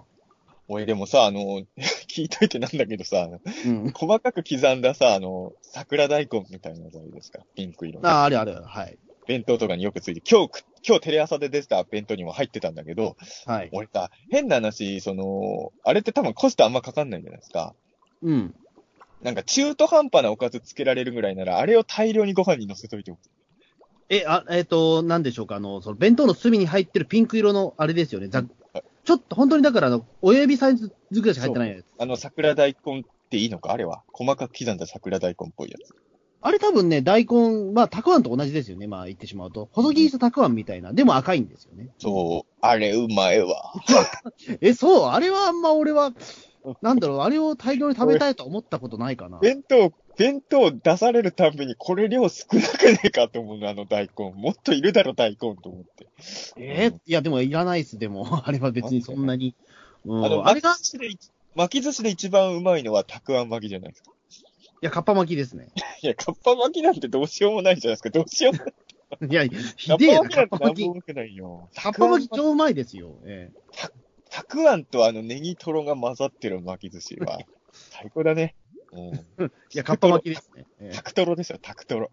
[0.69, 1.41] 俺でもさ、あの、
[2.09, 3.29] 聞いといてなんだけどさ、
[3.66, 3.91] うん。
[3.93, 8.09] 細かく刻んださ、あの、桜大根みたいなやつあるですかピンク色の。
[8.09, 8.99] あ、あれあれ、はい。
[9.28, 13.68] 弁当とかによくついて、今日、今日テレ朝で出てた弁当にも入ってたんだけど、はい。
[13.72, 17.74] 俺さ、変な話、その、あれって多分コストあんまかかんないんじゃないですか。
[18.22, 18.55] うん。
[19.22, 23.20] なんか中途半端なおかずつけられるぐらいなら、あれを大量にご飯に乗せといておく。
[24.09, 28.28] え、あ、えっ、と、なんでしょうか、あの、その弁当の隅に入ってるピンク色のあれですよね。
[28.28, 28.38] ざ
[28.72, 31.86] はいちょっと本当にだから、あの、親指サイズぐらいしか入ってないやつ。
[31.98, 33.72] あの桜大根っていいのか？
[33.72, 34.02] あれは。
[34.12, 35.94] 細かく刻んだ桜大根っぽいやつ。
[36.40, 38.86] あれ多分ね、大根、まあ、たくあんと同じですよね。
[38.86, 39.69] まあ、言ってしまうと。
[39.73, 40.93] 細切りしたたくあんみたいな。
[40.93, 41.90] でも赤いんですよね。
[41.98, 43.73] そう、あれうまいわ。
[44.60, 46.12] え、そうあれはあんま俺は、
[46.81, 49.39] なんだろう、あれを大量に食べたいと思ったことないかな。
[49.40, 54.32] 弁当、弁当出されるたんびにこれ量少なくねえかと思うの、あの大根。
[54.32, 56.06] もっといるだろ、大根と思って。
[56.56, 58.27] えいや、でもいらないっす、でも。
[58.47, 59.56] あれは別にそんなに。
[60.05, 60.77] うん、あの、あれが、
[61.56, 64.12] 巻き寿司で一番うまいのはたくあん巻きじゃないですか。
[64.82, 65.68] や、かっぱ巻きですね。
[66.02, 68.10] いや、かっぱ巻きなんてどうしようもないじゃないですか。
[68.10, 68.74] どうしようもない。
[69.30, 69.44] いや、
[69.76, 70.84] ひでえな、ぱ巻きなんてかっぱ巻き。
[71.82, 73.18] かっぱ巻き超うまいですよ。
[73.24, 73.50] え
[74.30, 77.38] たくあんとあのネギトロが混ざってる巻き寿司は、
[77.72, 78.55] 最高だね。
[78.92, 79.00] うん。
[79.00, 79.22] え
[79.74, 80.66] いや、かっぱ巻きですね。
[80.80, 82.10] ええタクトロですよ、タクトロ。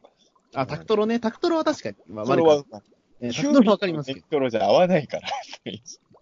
[0.54, 1.20] あ、タクトロね。
[1.20, 1.96] タクトロは確かに。
[2.08, 2.82] まあ、タクトロは。
[3.22, 4.16] ええタクトロはわかりますけど。
[4.18, 5.30] ネギトロじゃ合わないから。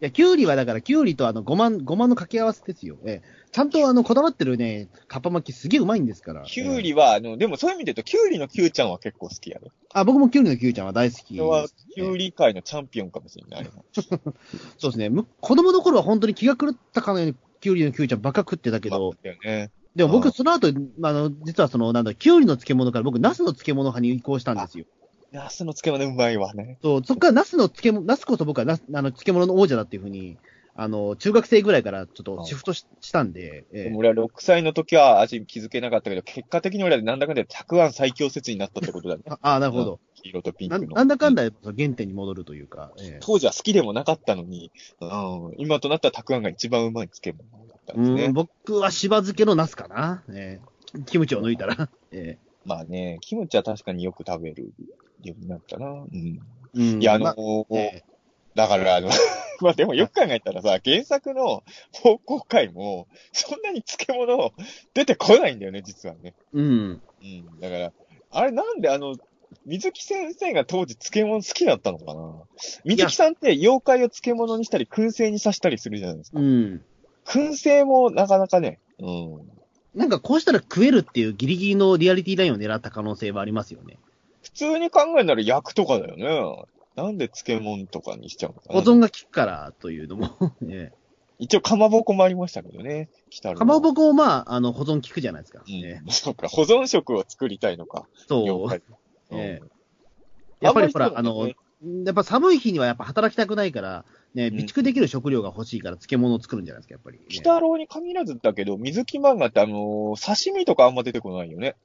[0.03, 2.97] いや、キュウリはだから、キュウリとあの、ごまん、ごまの掛け合わせですよ。
[3.05, 6.41] ええちゃんとあの、こだわってるね、かっぱ巻きすげえうまいんですから。
[6.41, 9.69] キュウええリは、あの、でもそういう意味で言うと、キュウリのキュウちゃんは結構好きやね。
[9.93, 11.67] あ、僕もキュウリのキュウちゃんは大好きは。
[11.95, 13.69] キュウリ界のチャンピオンかもしれない。
[13.95, 15.09] そうですね。
[15.09, 19.15] む子供の頃は本当に気が狂ったかのように、キュウリのキュウちゃんばっか食ってたけど、
[19.45, 19.71] ね。
[19.95, 20.71] でも僕、うんその後、あ
[21.13, 24.85] の、実はその、なんだ、キュウリの漬物から僕、ナスの漬物派に移行したんですよ。
[25.33, 26.77] ナスの漬物うまいわね。
[26.81, 30.37] そう、そっからナスの漬物、ナスこそ僕はナス、あの、漬物の王者だっていうふうに、
[30.75, 39.23] あの、中学生ぐらいからちょっとシフトししたんで、ええでも俺は6歳の時は味気づけなかったけど、結果的に俺はなんだかんだでたくあん最強説になったってことだね。
[39.27, 39.99] ああ、なるほど。
[40.15, 40.95] 黄色とピンなクの。
[40.95, 48.25] なんだかんだ、原点に戻るというか、ええ当時は好きでもなかったのに、うん、今となったらたくあんが一番うまい漬物だったんですね。
[48.25, 50.23] うん、僕はしば漬けのナスかな。
[50.29, 50.73] ええ
[51.07, 51.89] キムチを抜いたら。
[52.11, 54.73] ええまあね、キムチは確かによく食べる
[55.29, 55.87] ようになったな。
[55.87, 56.39] うん。
[56.75, 58.03] うんいや、あのまーえ
[58.55, 59.09] だから、あの、
[59.61, 64.51] まあでもよく考えたらさ、原作の方向回も、そんなに漬物
[64.93, 66.33] 出てこないんだよね、実はね。
[66.53, 67.01] うん。
[67.21, 67.59] うん。
[67.59, 67.93] だから、
[68.31, 69.15] あれなんであの、
[69.65, 72.43] 水木先生が当時漬物好きだったのかな？
[72.85, 76.39] 水木さんって妖怪を漬物にしたり、燻製にさしたりするじゃないですか。
[76.39, 76.83] うん。
[77.25, 79.51] 燻製もなかなかね、うん。
[79.95, 83.99] なんかこうしたら食えるっていうギリギリのリアリティラインを狙った可能性はありますよね。
[84.53, 86.65] 普通に考えたら焼くとかだよね。
[86.95, 90.29] なんで漬物とかにしちゃうのかな保存が効くからというのも、
[90.69, 91.03] ええ
[91.39, 93.09] 一応、かまぼこもありましたけどね。
[93.29, 95.63] 北郎かまぼこもまあ、あの、保存効くじゃないですか。
[95.67, 98.07] うんええ そうか、保存食を作りたいのか。
[98.27, 98.79] そう妖。
[98.79, 98.81] 怪
[99.31, 99.69] えうん
[100.61, 101.49] やっぱりほら、あの
[102.05, 107.25] やっぱ寒い日にはやっぱ働きたくないから、ね、うん備蓄できる食料が欲しいから漬物を作るんじゃないですか、やっぱり、ね。
[107.27, 111.75] 北郎に限らずだけど、水木漫画ってあのー刺身とかあんま出てこないよね。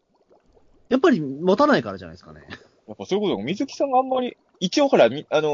[0.88, 2.40] やっぱり持たないからじゃないですかね。
[2.88, 5.50] やっぱそういうことか、水木さんがあんまり、一応ほら、みあの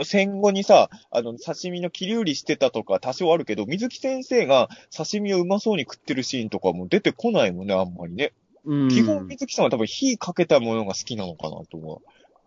[0.00, 8.32] ー戦後にさ、あの、刺身の切り売りしてたとか多少あるけど、水木先生が刺身をうまそうに食ってるシーンとかも出てこないもんね、あんまりね。
[8.64, 8.88] うん。
[8.88, 11.98] 基本水木さんは多分火かけたものが好きなのかなとは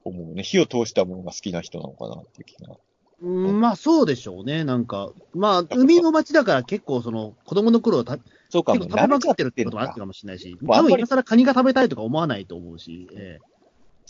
[0.06, 0.44] 思うね。
[0.44, 2.78] 火を通したものが好きな人なのかなっていう気が。
[3.22, 4.64] うん、まあそうでしょうね。
[4.64, 8.18] なんか、まあ、海の町だから結構その、子供の頃た
[8.50, 13.52] そうか、結構食べまくってるってこともあかるかもしれないし、多分今更カニが食べたいとか思わないと思うし、ええ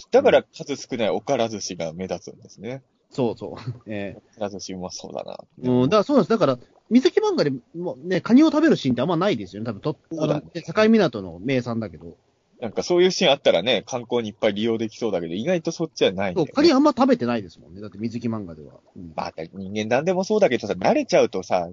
[0.10, 2.82] だから数少ないおから寿司が目立つんですね。
[3.12, 3.82] そうそう。
[3.86, 5.38] えおから寿司うまそうだな。
[5.62, 6.30] えうん、だからそうなんです。
[6.30, 6.58] だから、
[6.90, 9.66] 水木漫画でもね、カニを食べるシーンってあんまないですよね。
[9.66, 12.18] 多分と、あの、境港の名産だけど。
[12.62, 17.82] なんかそういうシーンあったらね、観光にいっぱい利用できそうだけど、意外とそっちはないね、カニあんま食べてないですもんね。
[17.82, 18.76] だって水木漫画では。
[18.96, 21.70] うんまあ、人間なんでもそうだけどさ、慣れちゃうとさ、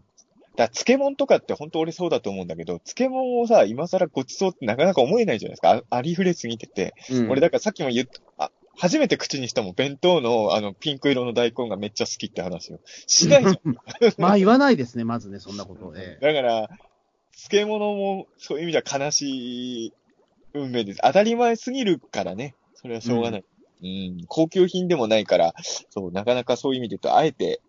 [0.57, 5.85] だ漬物とかって本当俺そうだと思うんだけど、漬物をさ、今更ごちそうってなかなか思えないじゃないですか。
[5.91, 6.95] あありふれすぎてて。
[7.11, 8.07] うん俺だからさっきも言っ
[8.39, 13.77] あ、初めて口にしたもん、弁当のあのピンク色の大根がめっちゃ好きって話をしないじゃん。
[14.17, 15.93] まあ言わないですね、まずね、そんなこと。
[15.97, 16.71] ええだから、
[17.33, 19.93] 漬物もそういう意味じゃ悲しい
[20.59, 21.01] 運命です。
[21.03, 22.55] 当たり前すぎるからね。
[22.75, 23.45] それはしょうがない。
[23.83, 25.55] うん、高級品でもないから、
[25.91, 27.61] そう、なかなかそういう意味で言うと、あえて、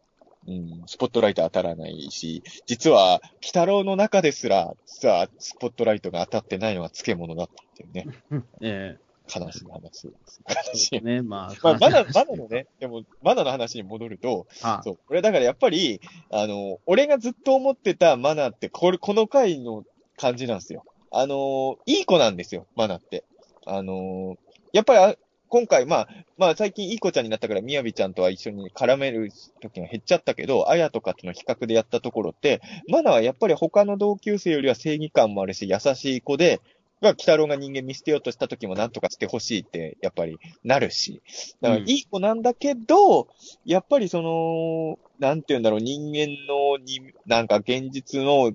[0.47, 8.07] うん、スポットライト当たらないし、実は、鬼太郎の中ですら、実はスポットライトが当たってないのが漬物だったっていうね、
[8.61, 8.97] え
[9.29, 9.93] 悲しい話で
[10.25, 10.41] す。
[10.49, 11.03] え悲しい。
[11.03, 11.55] ね、まあ。
[11.61, 14.99] まあ、まだ、まだのね、でも、まだの話に戻ると、あそう。
[15.09, 16.01] 俺だからやっぱり、
[16.31, 19.85] あの、俺がずっと思ってたマナーって、これ、この回の
[20.17, 20.83] 感じなんですよ。
[21.11, 23.23] あの、いい子なんですよ、マナって。
[23.65, 24.37] あの、
[24.73, 25.15] やっぱりあ、
[25.49, 26.07] 今回、まあ、
[26.37, 29.31] まあ最近いい子ちゃんになったから、みやびちゃんとは一緒に絡める
[29.61, 36.61] 時が減っちゃったけど、あやとかとの比較でやったところって、マナはやっぱり他の同級生よりは正義感もあるし、優しい子で、
[37.01, 41.21] が、北郎が人間見捨てようとした時も何とかしてほしいって、やっぱりなるし。
[41.61, 43.27] だから、いい子なんだけど、
[43.65, 48.51] やっぱりその、なんて言うんだろう、人間のに、なんか現実の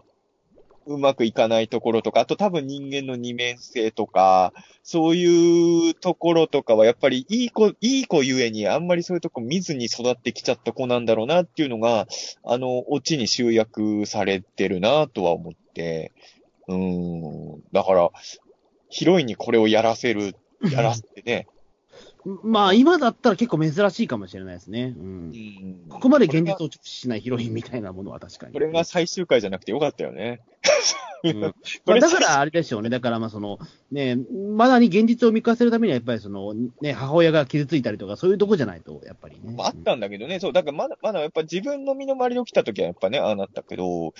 [0.86, 4.52] うまくいかないところとか、あと多分人間の二面性とか、
[4.82, 12.06] そういうところとかはやっぱりいい子、いい子ゆえにあんまりそういうとこ見ずに育ってきちゃった子なんだろうなっていうのが、
[12.44, 16.12] あの、オチに集約されてるなとは思って、
[16.68, 18.10] うん、だから、
[18.88, 20.36] ヒロインにこれをやらせる、
[20.70, 21.48] やらせてね、
[22.42, 24.94] まあ、今だったら結構珍しいかもしれないですね。
[24.96, 25.06] うんう。
[25.06, 28.52] んここまで現実を直視しないヒロインみたいなものは確かに。
[28.52, 30.40] これが最終回じゃなくてよかったよね。
[31.24, 31.40] うん
[31.86, 32.90] まあだからあれでしょうね。
[32.90, 33.58] だからまあその、
[33.90, 34.16] ね、
[34.56, 39.54] まだに現実を見返せるためにはやっぱりその、ね、母親が傷ついたりとかそういうとこじゃないと、やっぱりね。
[39.56, 44.12] まあ、あったんだけどね、そう、だからまだ、まだやっぱ自分の身の回りで起きた時はやっぱね、ああなったけど、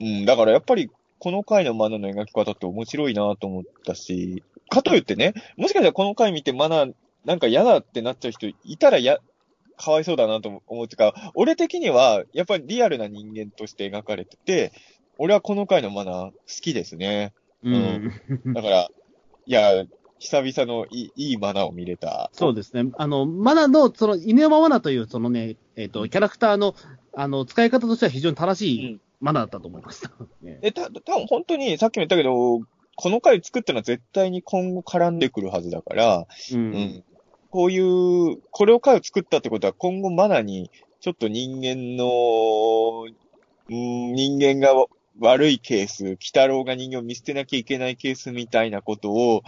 [0.00, 4.42] うん、だからやっぱり、この回のマナの描き方って面白いなと思ったし、
[4.72, 6.86] かといってね、もしかしたらこの回見てマナ
[7.24, 9.18] なんか嫌だってなっちゃう人いたらや、
[9.76, 14.72] かわいそうだなと思うっていうか、俺的には、やっぱりリアルな人間として描かれてて、
[15.18, 17.32] 俺はこの回のマナ好きですね。
[17.62, 18.12] うん。
[18.54, 18.88] だから、
[19.46, 19.84] いや、
[20.18, 22.30] 久々のいいいいマナを見れた。
[22.32, 22.90] そうですね。
[22.96, 26.74] あの、マナの、その、犬山マナという、そのね、えっ、と、キャラクターの、
[27.14, 30.10] あの、使い方としては非常に正しいマナだったと思います。
[30.42, 32.60] ねえ、た、たぶん本当に、さっきも言ったけど、
[32.96, 36.26] この回作ったのは絶対に今後絡んでくるはずだから、う。
[36.54, 37.04] うんん。
[37.50, 40.70] こういう、これを回を作ったってことは今後マナに、
[41.00, 43.04] ちょっと人間の、
[43.68, 44.86] うん、人間が
[45.20, 49.42] 悪いケース、鬼太郎が人間を見捨てなきゃいけないケースみたいなことを、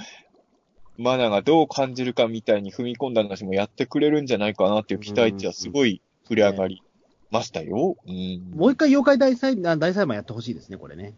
[0.97, 6.83] マナがどう感じるかみたいに踏み込んだ話もやってくれるんじゃないかなっていう期待値はすごい触れ上がり
[7.31, 7.97] ましたよ。
[8.07, 8.53] うん。
[8.55, 11.15] もう一回妖怪大裁あ大裁判やってほしいですね、これね。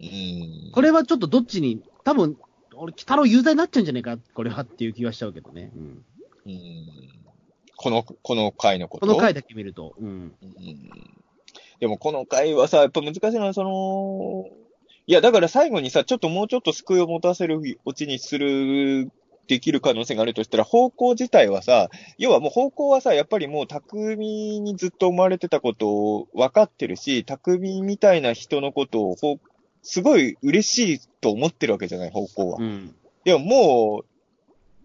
[0.00, 0.70] うん。
[0.72, 2.36] これはちょっとどっちに、多分、
[2.74, 5.70] 俺、北郎有罪になっちゃうんじゃないか、これはっていう気はしちゃうけどね。
[5.76, 6.04] うん。
[6.46, 6.86] うん。
[7.76, 9.06] この、この回のこと？
[9.06, 9.94] この回だけ見ると。
[10.00, 10.08] うん。
[10.08, 10.32] うん
[11.80, 14.46] でもこの回はさ、やっぱ難しいのは、その、
[15.08, 19.10] いや、だから最後にさ、ちょっともうちょっと救いを持たせるオチにする、
[19.48, 29.40] できる可能性があるとしたら、方向自体はさ、要はもう方向はさ、やっぱりもう匠にずっと生まれてたことを分かってるし、匠みたいな人のことをほう、
[29.82, 32.58] すごい嬉しいと思ってるわけじゃない、方向は。
[32.60, 32.94] うん。
[33.24, 34.04] でももう、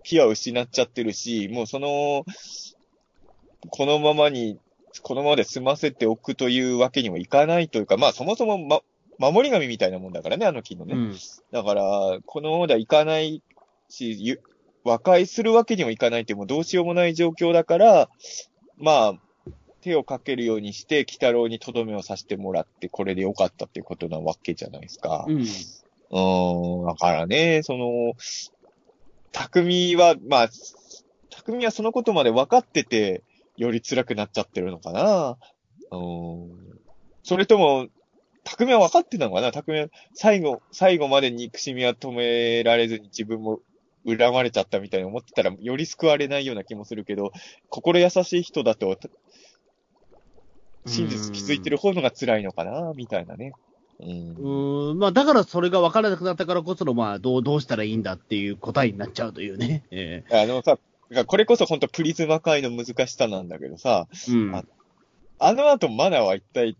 [0.03, 2.25] 気は失っちゃってるし、もうその、
[3.69, 4.57] このままに、
[5.01, 8.81] このままで済ませておくというわけにもいかないというか、まあそもそも、ま、
[9.31, 10.93] 守り神みたいなもんだからね、あの木のね。
[10.95, 11.17] うん。
[11.51, 13.41] だから、このままではいかない
[13.89, 14.41] し、ゆ
[14.83, 18.09] 和解するわけにもいかないってもうどうしようもない状況だから、
[18.77, 19.13] まあ、
[19.87, 25.25] 手をかけるようにして、鬼太郎にとどめをさせてもらって、これでよかったっていうことなわけじゃないですか。
[25.27, 25.37] うん。
[25.37, 28.13] うーん、だからね、その、
[29.31, 30.49] 匠は、まあ、
[31.29, 33.23] 匠はそのことまで分かってて、
[33.55, 35.37] より辛くなっちゃってるのかな。
[35.91, 36.49] うーん。
[37.23, 37.87] それとも、
[38.43, 39.51] 匠は分かってたのかな？
[39.51, 43.59] 匠は最後、最後まで憎しみは止められずに自分も
[44.05, 47.33] 恨まれちゃったみたいに思ってたら、より救われないような気もするけど、
[47.67, 48.97] 心優しい人だと、
[50.87, 53.53] 真実気づいてる方のが辛いのかなみたいなね。
[53.99, 54.99] うんうーん。
[54.99, 59.83] まあ、だからそれが分からなくなったからこその、まあ、どう、どうしたらいいんだっていう答えになっちゃうというね。
[59.91, 60.77] えあのさ、
[61.25, 64.55] これこそ本当プリズマ界の難しさなんだけどさ、えうん。
[64.55, 64.63] あ
[65.39, 66.75] あの後マナは一体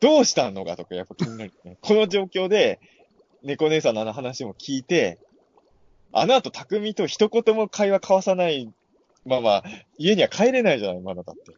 [0.00, 1.76] どうしたのかとかやっぱ気になる、ね。
[1.82, 2.80] この状況で、
[3.42, 5.18] 猫姉さんのあの話も聞いて、
[6.12, 8.72] あの後匠と一言も会話交わさない
[9.24, 9.62] まま、
[9.98, 11.52] 家には帰れないじゃない、マナだって。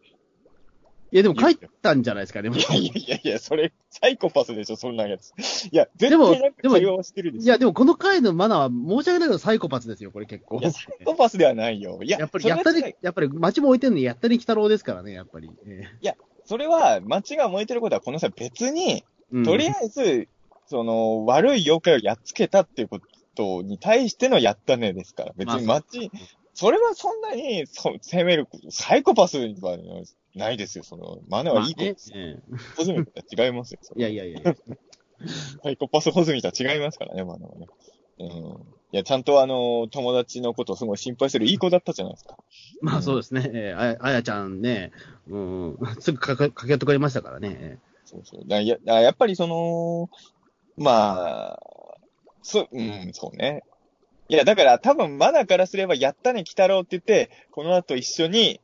[1.12, 2.50] いや、でも帰ったんじゃないですかね。
[2.50, 5.32] いやいやいやいや、それ、サイコパスでしょ、そんなやつ。
[5.70, 7.44] いや、絶でも対なんかでも会話はしてるでしょ。
[7.44, 10.58] いや、でもこの回のマナーは申し訳ないけどサイコパスですよ、これ結構。
[10.58, 12.00] いや、サイコパスではないよ。
[12.02, 15.50] いや、やっぱり、やったり、やっぱり街も置いてるのに、やったり鬼太郎ですからね、やっぱり。
[16.02, 16.14] え
[16.44, 19.04] それは、街が燃えてることは、この際別に、
[19.34, 20.28] えとりあえず、
[20.66, 23.00] その、悪い妖怪をやっつけたっていうこ
[23.34, 25.32] とに対してのやったねですから。
[25.36, 26.10] 別にまあ街、
[26.54, 29.76] それはそんなに、そ責める、サイコパスは
[30.36, 30.84] ないですよ。
[30.84, 32.12] その、マナまあはいい子です。
[32.12, 33.80] ねえホズミとは違いますよ。
[33.96, 34.54] いれやいやいやいや。
[35.62, 37.66] サイコパスホズミとは違いますからね、マナはね。
[38.20, 38.26] うん。
[38.92, 42.36] いや、ちゃんとあの、友達のことをすごい心配するいい子だったじゃないですか。
[42.82, 43.50] まあそうですね。
[43.52, 44.92] ええあやあやちゃんね、
[45.28, 47.56] うん、すぐかか駆け寄ってくれましたからね。
[47.58, 48.42] えそうそう。
[48.46, 50.10] だややっぱりその、
[50.76, 51.58] まあ、
[52.42, 53.64] そう、うん、そうね。
[54.28, 58.60] いや、だから多分マナからすれば、やったね、来たろうって言って、この後一緒に、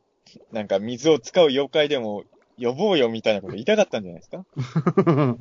[0.53, 2.25] なんか水を使う妖怪でも
[2.59, 4.45] 呼ぼうよみたいなこと言いたかったんじゃないですか？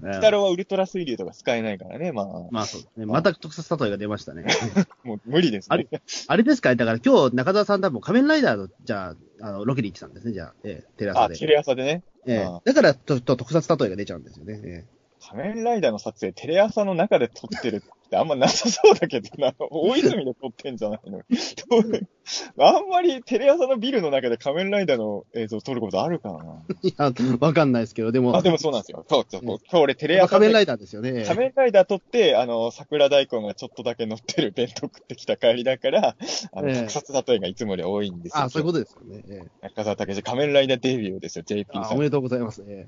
[0.05, 3.05] え来たろうはウルトラ水流とか使えないからね、まあ、まあそうですね。
[3.05, 4.45] また特撮例えが出ましたね。
[5.03, 5.88] もう無理ですね。
[6.27, 11.38] あれですかだから今日中澤さん多分仮面ライダーの、じゃあ、あの、ロケに行ってたんですね、じゃあ、ええテレ朝あ、で。
[11.38, 12.03] テレ朝でね。
[12.27, 14.61] ええあだからと、と特撮例えが出ちゃうんですよね。
[14.63, 14.85] え
[15.22, 19.53] 仮面ライダーの撮影、テレ朝の中で撮ってるってあんまなさそうだけどな。
[19.69, 21.22] 大泉で撮ってんじゃないの
[22.57, 29.06] あんまりテレ朝のビルの中で仮面ライダーの映像を撮ることあるかなえ いや、わかんないですけど、でも、あ、でもそうなんですよ。
[29.07, 29.41] そうそう。
[29.41, 31.11] うん今日俺テレ朝仮面ライダーですよね。
[31.14, 36.15] ええ仮面ライダー撮って、あの、桜大根がちょっとだけ乗ってる弁当食ってきた帰りだから、
[36.52, 38.43] あの、ええ特撮例えがいつもより多いんですよ。
[38.43, 39.23] あそういうことですよね。
[39.30, 41.84] ええ中澤武史仮面ライダーデビューですよ、JP さん。
[41.84, 42.64] あおめでとうございます。
[42.68, 42.88] え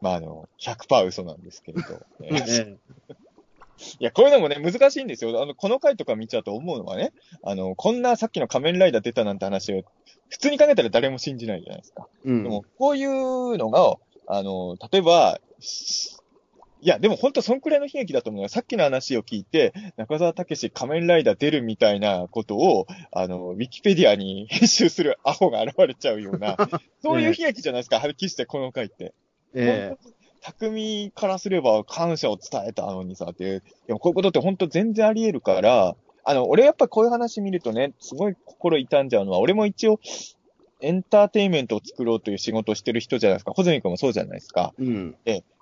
[0.00, 2.00] まあ、あの、100%嘘なんですけれど。
[2.22, 2.78] えええ
[3.10, 3.14] え
[4.00, 5.42] いや、こういうのもね、難しいんですよ。
[5.42, 7.12] あの、この回とか見ちゃうと思うのはね、
[7.42, 9.82] あの、こんなさっきの仮面ライダー出たなんて話を、
[10.28, 12.06] 普通に考えたら誰も信じないじゃないですか。
[12.24, 13.96] うんでも、こういうのが、
[14.26, 15.40] あの、例えば、
[16.80, 18.48] いや、でも本当そんくらいの悲劇だと思うよ。
[18.48, 26.56] さっきの話を聞いて、中澤武史仮面ライダー出るみたいなことを、あの、ウィキペディアに編集するアホが現れちゃうような、
[27.02, 29.14] そういう悲劇じゃないですか、はっきりしてこの回って。
[29.54, 29.96] え
[30.44, 33.62] 匠からすれば感謝を伝えたのにさ、っていう。
[33.86, 40.00] でもこういうことって本当全然あり得るから、あの、俺やっぱこういう話見るとね、すごい心痛んじゃうのは、俺も一応、
[40.80, 43.52] エンターテインメントを作ろうという仕事をしてる人じゃないですか。
[43.52, 44.74] ホズミ君もそうじゃないですか。
[44.78, 45.16] うん。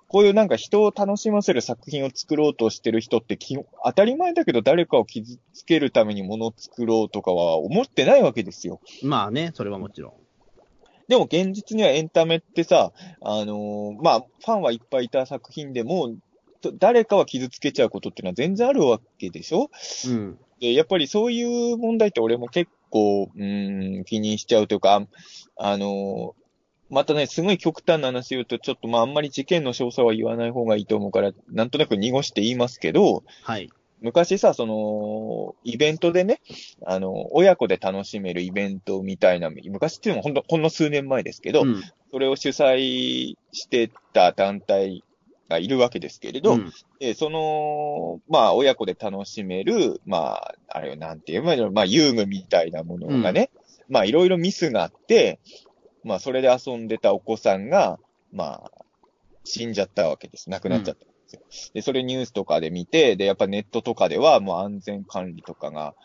[0.07, 8.79] こういうなんか人を楽しませる作品を作ろうとしてる人って基本、当たり前だけど誰かを傷つけるために物を作ろうとかは思ってないわけですよ。
[9.01, 10.13] まあね、それはもちろん。
[11.13, 12.91] でも現実にはエンタメってさ、
[13.21, 16.15] あのーまあ、ファンはいっぱいいた作品でも、
[16.61, 19.69] と誰かは傷つけちゃうことっていうのは全然あるわけでしょ？
[20.07, 20.39] うん。
[20.59, 25.05] で、やっぱりそういう問題って俺も結構、うーん、気にしちゃうというか、
[25.55, 26.43] あのー
[26.89, 33.69] またね、すごい極端な話言うと、ちょっとまああんまり事件の詳細は言わない方がいいと思うから、なんとなく濁して言いますけど、はい。
[34.03, 36.41] 昔さ、その、イベントでね、
[36.85, 41.81] あの、親子で楽しめるイベントみたいな、昔っていうのもほんと、ほんの数年前ですけど、うん。
[42.11, 45.03] それを主催してた団体
[45.49, 46.73] がいるわけですけれど、うん。
[46.99, 53.51] でその、まあ、親子で楽しめる、まあ、あれよ、なんていうの、まあ、遊具みたいなものがね、
[53.87, 55.39] まあ、いろいろミスがあって、
[56.03, 57.99] まあ、それで遊んでたお子さんが、
[58.33, 58.71] まあ、
[59.45, 60.49] 死んじゃったわけです。
[60.49, 61.05] 亡くなっちゃった。
[61.05, 61.71] んですよ。
[61.73, 65.95] で、それニュースとかで見て、で、やっぱネットとかでは、もう安全管理とかが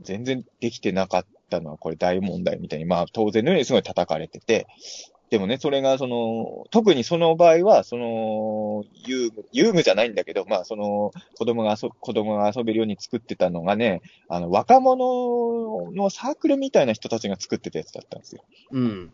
[0.00, 4.66] 全然できてなかったのは、これ大問題みたいに、まあ、当然のようにすごい叩かれてて、
[5.30, 18.42] でもね、それが、その、特にその場合は、その、遊具、遊具じゃないんだけど、まあ、その、子供が遊、子供が遊べるように作ってたのがね、あの、若者のサークルみたいな人たちが作ってたやつだったんですよ。
[18.72, 19.12] うん。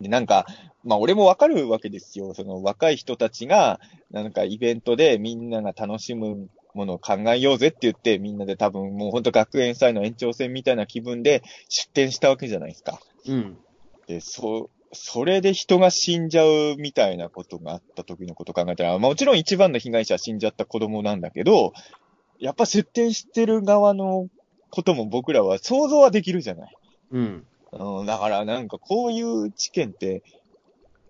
[0.00, 0.46] で、なんか、
[0.82, 2.34] まあ、俺もわかるわけですよ。
[2.34, 3.80] その、若い人たちが、
[4.10, 13.00] なんか、イベントでみんなが楽しむものを考えようぜって言って、みんなで多分、もうほんと学園祭の延長戦みたいな気分で出展したわけじゃないですか。
[13.26, 13.56] うん。
[14.06, 21.72] で、そ、それで人が死んじゃうみたいなことがあった時のことを考えたら、まあもちろん一番の被害者は死んじゃった子供なんだけど、
[22.38, 24.28] やっぱ出展してる側の
[24.70, 26.76] ことも僕らは想像はできるじゃない。
[27.12, 27.46] うん。
[27.78, 30.22] うん、だからなんかこういう事件って、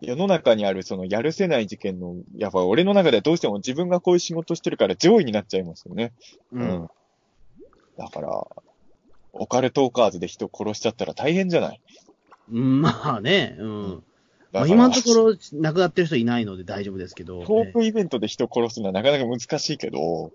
[0.01, 6.13] 世の中にあるそのやるせない事件の、やっぱ俺の中ではどうしても自分がこういう仕事してるから上位になっちゃいますよね。
[6.53, 6.89] うん。
[7.99, 8.47] だから、
[9.33, 11.81] オカルトーカーズで人殺しちゃったら大変じゃない？
[12.53, 14.05] うんまあね、うん。
[14.53, 17.45] まあ、今のところ、亡くなってる人いないので大丈夫ですけど。
[17.45, 20.31] トークイベントで人殺すのはなかなか難しいけど、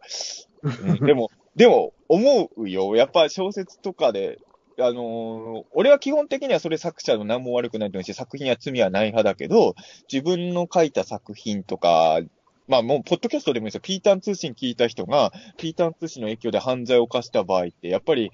[0.64, 2.95] うん でも、でも、思うよ。
[2.95, 4.39] やっぱ小説とかで、
[4.81, 9.76] あのー俺は基本的にはそれ作者の何も悪くないと思うし、作品は罪はない派だけど、
[10.11, 12.19] 自分の書いた作品とか、
[12.68, 13.81] まあもう、ポッドキャストでもいいですよ。
[13.81, 18.31] ピータン通信聞いた人が、ピータン通信の影響で犯罪を犯した場合って、やっぱり、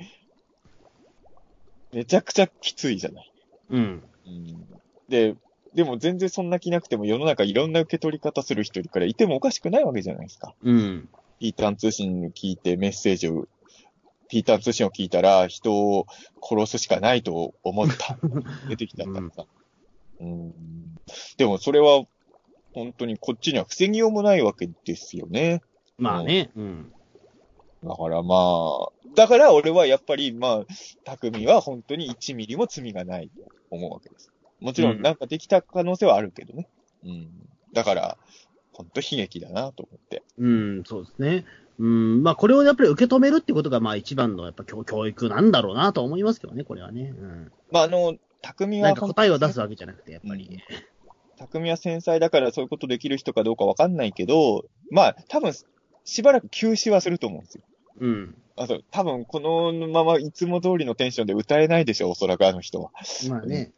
[1.94, 3.32] めちゃくちゃきついじゃない。
[3.70, 4.04] うん。
[4.28, 4.66] うん
[5.08, 5.36] で、
[5.74, 10.56] でも全然そんな気なくても世の中いろんな受け取り方する人いるからいてもおかしくないわけじゃないですか。
[10.64, 11.10] うん。
[11.40, 13.48] ピータン通信聞いてメッセージを、
[14.28, 16.08] ピータン通信を聞いたら人を
[16.42, 18.18] 殺すしかないと思った。
[18.70, 19.46] 出てきたからさ。
[20.20, 20.54] うん。
[21.38, 22.06] でもそれは
[22.74, 25.62] 本当にこっちには防ぎようもないわけですよね。
[25.98, 26.52] まあね。
[26.56, 26.92] うん。
[27.84, 30.66] だからまあ、だから俺はやっぱりまあ、
[31.04, 34.32] 匠は本当に1ミリも罪がないと思うわけです。
[34.60, 36.68] もちろうんんなんかできた可能性はあるけどね。
[37.04, 37.30] うん。
[37.74, 38.18] だから、
[38.74, 40.24] 本当悲劇だなと思って。
[40.38, 41.46] うん、そうですね。
[41.78, 47.14] うん、まあこれをやっぱり受け止めるってことが、まあ一番のやっぱ教教育なんだろうなと思いますけどね、これはね。
[47.18, 47.52] うん。
[47.72, 50.62] まああの、匠は答えを出すわけじゃなくて、やっぱり。
[51.38, 55.54] 匠は繊細だからそういうことできる人かどうかわかんないけど、まあ多分、
[56.06, 57.64] しばらく休止はすると思うんですよ。
[58.00, 58.36] うん。
[58.56, 62.92] あと、多分このままいつも通りのテンションで歌えないでしょう、おそらくあの人は。
[63.30, 63.74] まあね。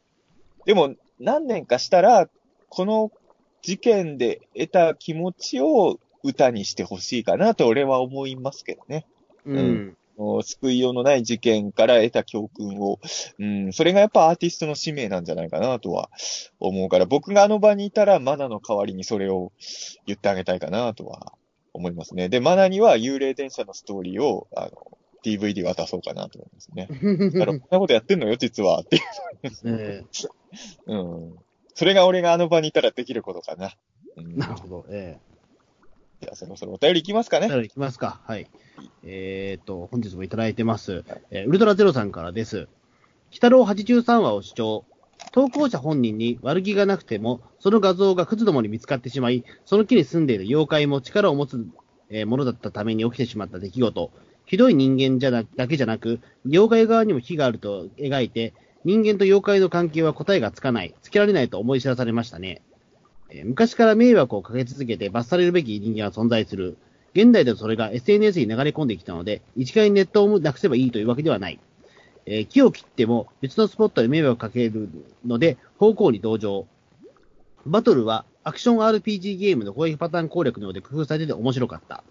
[0.65, 2.29] でも、何年かしたら、
[2.69, 3.11] この
[3.61, 9.05] 事件で得た気持ちを歌にしてほしいかなと俺は思いますけどね。
[9.45, 9.97] うん。
[10.17, 12.99] もう救いようのない事件から得た教訓を、
[13.37, 16.09] うん、それがやっぱアーティストの使命なんじゃないかなとは
[16.59, 19.51] 思うから、僕があの場にいたらマナの代わりにそれを
[20.07, 21.33] 言ってあげたいかなとは
[21.73, 22.29] 思いますね。
[22.29, 26.87] で、マナには幽霊電車のストーリーを、あの、DVD 渡そうかなと思いますね。
[27.31, 29.03] だから、こんなことやってんのよ、実は、っていう。
[29.65, 30.03] え
[30.87, 31.37] うん。
[31.75, 33.75] それが俺があの場にいたらできることかな。
[34.15, 34.85] うん、えなるほど。
[34.89, 35.19] え
[36.21, 37.39] じゃあそろそろお便りいきますか。
[37.39, 37.47] ね。
[37.47, 38.21] じゃあ行きますか。
[38.25, 38.49] はい。
[39.03, 41.03] えっ、と、本日もいただいてます。
[41.31, 42.67] えーウルトラゼロさんからです。
[43.29, 44.85] 北郎83話を視聴。
[45.31, 51.67] 投稿者本人に悪気がなくても、その画像が靴どもに見つかってしまい、その木に住んでいる妖怪も力を持つ、
[52.25, 54.11] ものだったために起きてしまった出来事。
[54.45, 58.53] ひどい人間じゃなだけじゃなく、妖怪側にも非があると描いて、
[58.85, 62.61] 人間と妖怪の関係は答えがつかない、つけられないと思い知らされましたね。
[63.29, 66.77] え昔から迷惑をかけ続けて罰されるべき人間は存在する。
[67.13, 71.59] 現代ではそれが SNS に流れ込んできたので、一概にネットをなくせばいいというわけではない。
[72.25, 74.89] えー木を切っても別のスポットで迷惑をかける
[75.25, 76.67] ので、方向に同情。
[77.65, 82.03] バトルはアクション RPG ゲームの攻撃パターン攻略のようで工夫されてて面白かった。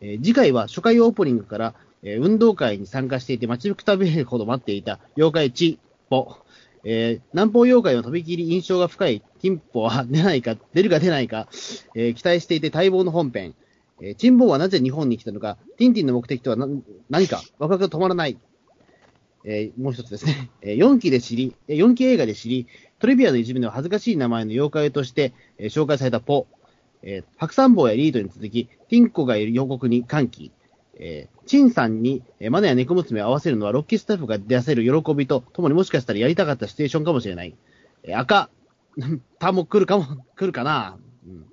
[0.00, 5.78] えー次回は初回オープニングから、えー運動会に参加していて待ちくたびれるほど待っていた妖怪チ
[6.08, 6.36] ポ。
[6.84, 11.48] えー南方妖怪のとびきり印象が深いティンポは出ないか、出るか出ないか、
[11.94, 13.54] えー期待していて待望の本編。
[14.00, 18.36] えーチンボはなぜ日本に来たのか、ティンティンの目的とは何何か、ワクワクが止まらない。
[19.44, 20.50] えーもう一つですね。
[20.60, 22.66] えー4期で知り、えー4期映画で知り、
[22.98, 26.46] トリビアのいじめの恥ずかしい名前の妖怪として、えー紹介されたポ。
[27.02, 30.50] えー白山坊やリードに続き、ティンコがいる予告に歓喜。
[30.98, 37.54] えー、チンさんに、えー、マネや猫娘を合わせるのは、ロッキースタッフが出せる喜びとともにもしかしたらやりたかったシチュエーションかもしれない。
[38.02, 38.50] えー、赤、
[39.38, 40.04] タも来るかも、
[40.36, 40.98] 来るかな。
[41.26, 41.46] うん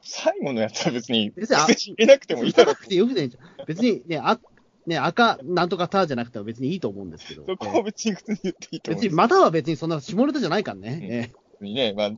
[0.00, 3.66] 最後のやつは別に、別にあ入れなくてもいいだろなくてよくないじゃん。
[3.66, 4.38] 別にね、あ、
[4.86, 7.44] ね、赤、なんとかターじゃなくても別にいいと思うんですけど。
[7.44, 9.02] そこは別に普通に言っていいと思う。
[9.02, 11.32] 別に、または別にそんな下ネタじゃないからね。
[11.60, 12.10] にね、まあ、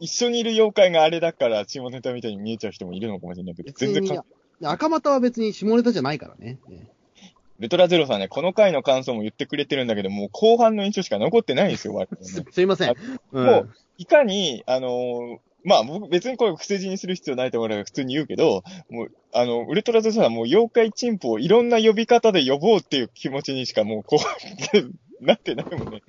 [0.00, 4.24] 一緒にいる妖怪があれだから、下ネタみたいに見えちゃう人もいるのかもしれないけど、全然か、
[4.62, 6.58] 赤股は別に下ネタじゃないからね。
[6.68, 6.90] ね
[7.58, 12.94] ルトラゼロさんね、この回の感想も言ってくれてるんだけど、もう後半の印象しか残ってないんですよ、我々すねすいません。
[13.32, 26.02] うんもう、いかに、あのーまあ、僕別にこれ伏せ字にする必要ないと思うから普通に言うけど、もう、あの、ウルトラゼロさんはもう妖怪チンポをいろんな呼び方で呼ぼうっていう気持ちにしかもうこう、なってないもんね。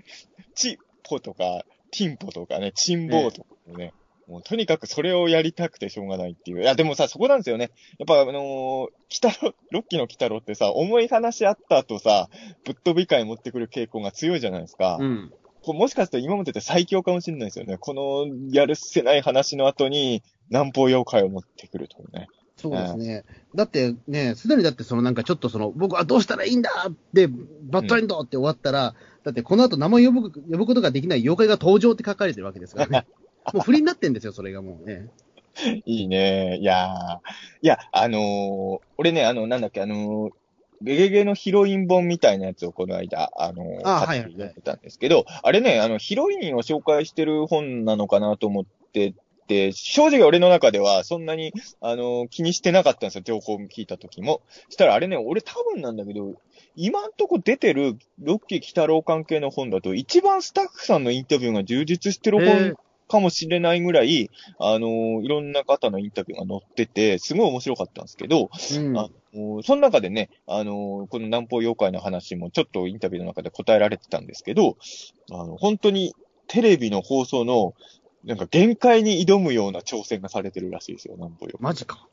[0.55, 3.93] チポとか、ティンポとかね、チンボーとかね。
[4.31, 6.61] もうとにかくそれをやりたくてしょうがないっていう。
[6.61, 7.71] いや、でもさ、そこなんですよね。
[7.99, 12.29] やっぱあのー、北郎、ロッキーの北郎ってさ、重い話あった後さ、
[12.63, 14.97] ぶっ飛び会持ってくる傾向が強いじゃないですか。
[14.99, 15.33] うん。
[15.63, 17.77] こうもしかすると今までで最強かもしれないですよね。
[17.77, 22.27] このやるせない話の後に南方妖怪を持ってくるとね。
[22.57, 23.23] そうですね。
[23.55, 28.93] だってね、すでにだってそのなんかちょっとその、僕はどうしたらいいんだって、バッドエンドって終わったら、
[29.23, 33.07] だってこの後名前呼ぶ、呼ぶことができない妖怪が登場って書かれてるわけですからね。
[33.53, 35.07] もう不利になってんですよ、それがもうね。
[35.85, 36.57] いいね。
[36.57, 37.17] いやー。
[37.61, 40.31] いや、あのー俺ね、あの、なんだっけ、あのー
[40.83, 49.13] ゲゲゲのヒロイン本みたいなやつをこの間、あのーあ買ってはいはいはい読んでたんですけど、あれね、あの、ヒロインを紹介してる本なのかなと思って
[49.47, 54.41] て、正直俺の中ではそんなに、あのー気にしてなかったんですよ、情報を聞いた時も。
[54.69, 56.33] したらあれね、俺多分なんだけど、
[56.75, 62.75] 今んとこ出てるロッキー北郎関係の本だと、一番スタッフさんのインタビューが充実してるへ本ー
[63.11, 68.97] かもしれないぐらい、あのーいろんな方のインタビューが載ってて、すごい面白かったんですけど、うん。
[68.97, 74.77] あのーその中でね、あのーこの南方妖怪の話もちょっとインタビューの中で答えられてたんですけど、
[75.29, 76.15] あの、本当に
[76.47, 77.75] テレビの放送の、
[78.23, 81.63] なんか限界に挑むような挑戦がされてるらしいですよ、南方妖怪。
[81.63, 82.07] マジか。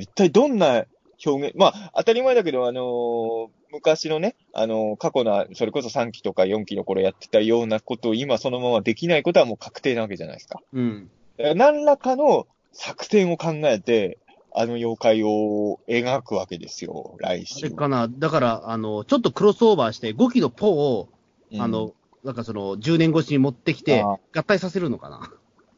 [0.00, 0.84] 一体どんな
[1.24, 10.60] 表現、まあ、当たり前だけど、あのー昔のね、あのー過去の、それこそ3期とか4期の頃やってたようなことを今そのままできないことはもう確定なわけじゃないですか。
[10.72, 11.10] うん。
[11.38, 14.18] 何らかの作戦を考えて、
[14.54, 17.70] あの妖怪を描くわけですよ、来あ週れ。
[17.70, 21.08] かな、だから、あの、ちょっとクロスオーバーして、5期のポを、
[21.52, 21.92] うんあの、
[22.24, 25.30] なんかその、10年越しに持ってきて、あ合体させるのかな。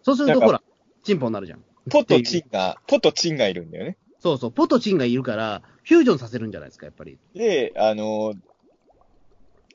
[0.02, 0.62] そうすると、ほら、
[1.02, 1.64] チンポになるじゃん。
[1.90, 3.96] ポとチンが、ポとチンがいるんだよね。
[4.20, 7.18] そうそう、ポとチンがいるから、フュージョンさせるんじゃないですか、やっぱり。
[7.34, 8.36] で、あのー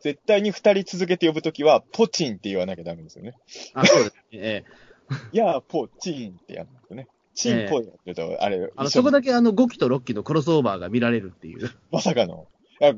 [0.01, 3.35] 絶対に二人続けて呼ぶときは、ポチンって言わなきゃダメですよね。
[3.73, 4.21] あ、そうですね。
[4.33, 4.83] ええ
[5.31, 7.07] いやー、ポチンってやるんですよね。
[7.35, 11.69] チンポやると、あれ、あの、そこだけあの5期と6期のクロスオーバーが見られるっていう。
[11.89, 12.49] まさかの。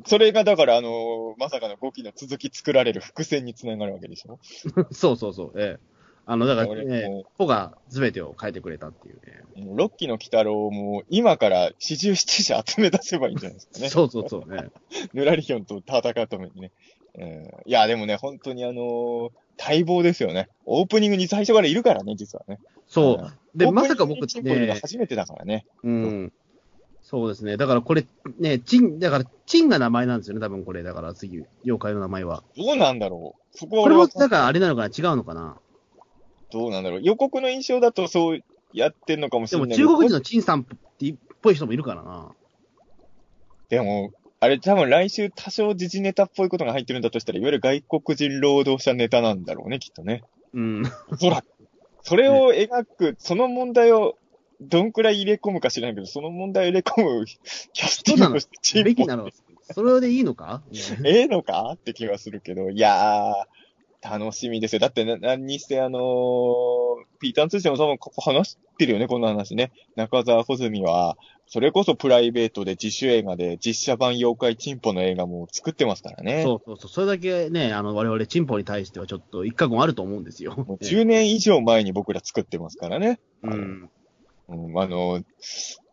[0.08, 4.40] それがだから、あのーまさかの5期の続き作られる伏線につながるわけでしょ？
[4.92, 5.54] そうそうそう。
[5.62, 5.95] ええ
[6.28, 9.44] あの、だから、俺ええもポが全てを変えてくれたっていうね。
[9.76, 13.90] 6期の鬼太郎も、今から四十七士集め出せばいいんじゃないですかね。
[13.90, 14.52] そうそうそう。
[14.52, 14.70] ね。
[15.14, 16.72] ヌラリヒョンと戦うためにね。
[17.18, 20.50] うんいや、でもね、本当にあのー待望ですよね。
[20.66, 22.60] オープニングに最初からいるからね、実はね。
[22.88, 23.58] そう。
[23.58, 25.66] で、まさか僕にチンポいるのね、初めてだからね。
[25.84, 26.34] うん。
[27.02, 27.56] そうですね。
[27.56, 28.06] だからこれ、
[28.40, 30.84] ね、チン、だから、チンが名前なんですよね、多分これ。
[30.84, 32.44] だから次、妖怪の名前は。
[32.58, 33.58] どうなんだろう。
[33.58, 34.88] そこはこれはだからあれなのかな？
[34.88, 35.58] 違うのかな？
[36.56, 37.02] どうなんだろう。
[37.04, 38.40] 予告の印象だとそう
[38.72, 39.90] やってんのかもしでもれないけど。
[39.90, 40.66] 中国人のチンさんっ
[40.98, 42.32] てっぽい人もいるからな。
[43.68, 50.24] でも、あれ多分来週多少時事ネタっぽいことが入ってるんだとしたら、いわゆる外国人労働者ネタなんだろうね、きっとね。
[50.54, 50.84] うん。
[51.10, 51.46] おそらく。
[52.04, 54.18] それを描く、その問題を
[54.62, 59.30] どんくらい入れ込むか知らないけど、その問題を入れ込むキャスティングをしてチームべきなの？
[59.74, 60.62] それでいいのか、
[61.04, 61.72] ええのか？
[61.74, 63.34] って気はするけど、いやー、
[64.02, 64.80] 楽しみですよ。
[64.80, 66.76] だってな、何にしてあのー
[67.20, 69.72] ピーターン通信も多分ここ話してるよね、こんな話ね。
[69.96, 71.18] 中澤穂積は、
[71.48, 76.44] それこそプライベートで自主映画で実写版妖怪チンポの映画も作ってますからね。
[76.44, 76.90] そうそうそう。
[76.90, 80.56] それだけね、あの、我々チンポに対してはちょっと一過言あると思うんですよ。
[80.56, 83.20] もう10年以上前に僕ら作ってますからね。
[83.44, 83.90] うん。
[84.48, 85.24] うん、あの、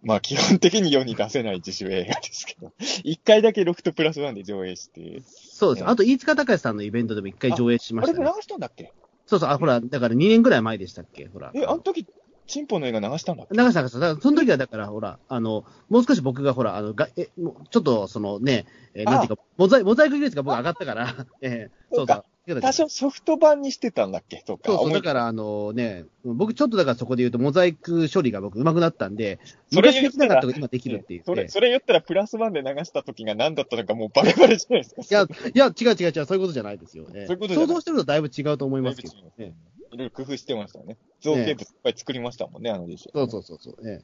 [0.03, 2.73] まあ基本的に世に出せない自主映画ですけど、
[3.05, 5.89] 一回だけロフトプラスワンで上映して、そうです。
[5.89, 8.43] あと、飯塚隆さんのイベントでも一回上映しまあれで流したね。
[8.43, 8.93] したんだっけ？
[9.27, 11.27] そうそう、あ、ほら、だから2年ぐらい前でしたっけ？
[11.29, 11.53] ほら。
[11.55, 12.07] え、あの時、
[12.49, 13.55] チンポの映画流したんだっけ？
[13.57, 22.15] 長さんがさ、だからその時はだから、ほら、あの、もう少し僕がほら、あの、がえ、もうちょっと、そのね、えーなんていうか、モザイモザイク技術が僕上がったから、 えーそうそう。
[22.15, 22.25] そうか。
[22.61, 24.43] 多少ソフト版にしてたんだっけ？
[24.45, 24.63] とか。
[24.67, 29.39] そうそう、だからあのね、僕ちょっとだからそこで言うと、モザイク処理が僕上手くなったんで、
[29.71, 31.49] それ昔できなかったこと今できるっていう、それ、ね。
[31.49, 35.03] それ言ったらプラスワンで流した時が何だったのかもうバレバレじゃないですか。
[35.03, 37.27] いや、いや、違う違う違う、そういうことじゃないですよね。
[37.27, 39.55] そういうこと想像してるとだいぶ違うと思いますけどね。
[39.93, 40.97] いろいろ工夫してましたね。
[41.21, 43.13] 造形物いっぱい作りましたもんね、あのディッシュ。
[43.13, 43.85] そうそうそうそう。
[43.87, 44.03] ね、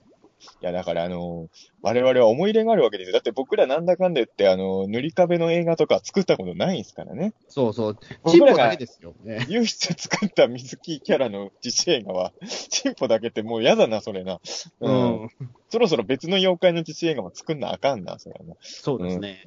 [0.60, 3.12] いや、だからあのー我々は思い入れがあるわけですよ。
[3.12, 7.34] だって僕らなんだかんだ言って、あのー塗り壁の映画とか作ったことないんですからね。
[7.48, 7.98] そうそう。
[8.28, 9.14] チンポだけですよ。
[9.24, 12.32] ね、唯一作った水木キャラの自主映画は、
[12.70, 14.40] チンポだけってもう嫌だな、それな。
[14.80, 15.24] ううん。
[15.24, 15.30] ん。
[15.70, 18.54] そろそろ別の妖怪の自主映画も作んなあかんな、それはな。
[18.54, 19.44] いそうですね。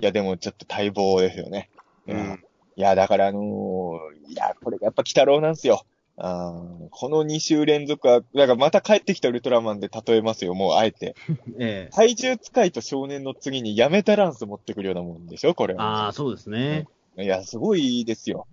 [0.00, 1.70] や、でもちょっと待望ですよね。
[2.06, 2.44] うん。
[2.76, 5.82] いや、だからあのーいや、これがやっぱ鬼太郎なんですよ。
[6.22, 11.14] あーこの2週連続は、だからまた帰ってきたウルトラマンで例えますよ、もうあえて。
[11.58, 11.94] ええ。
[11.94, 16.04] 怪獣使いと少年の次にやめたランス持ってくるようなもんでしょ、これは。
[16.04, 16.86] ああ、そうですね。
[17.16, 18.46] いや、すごいですよ。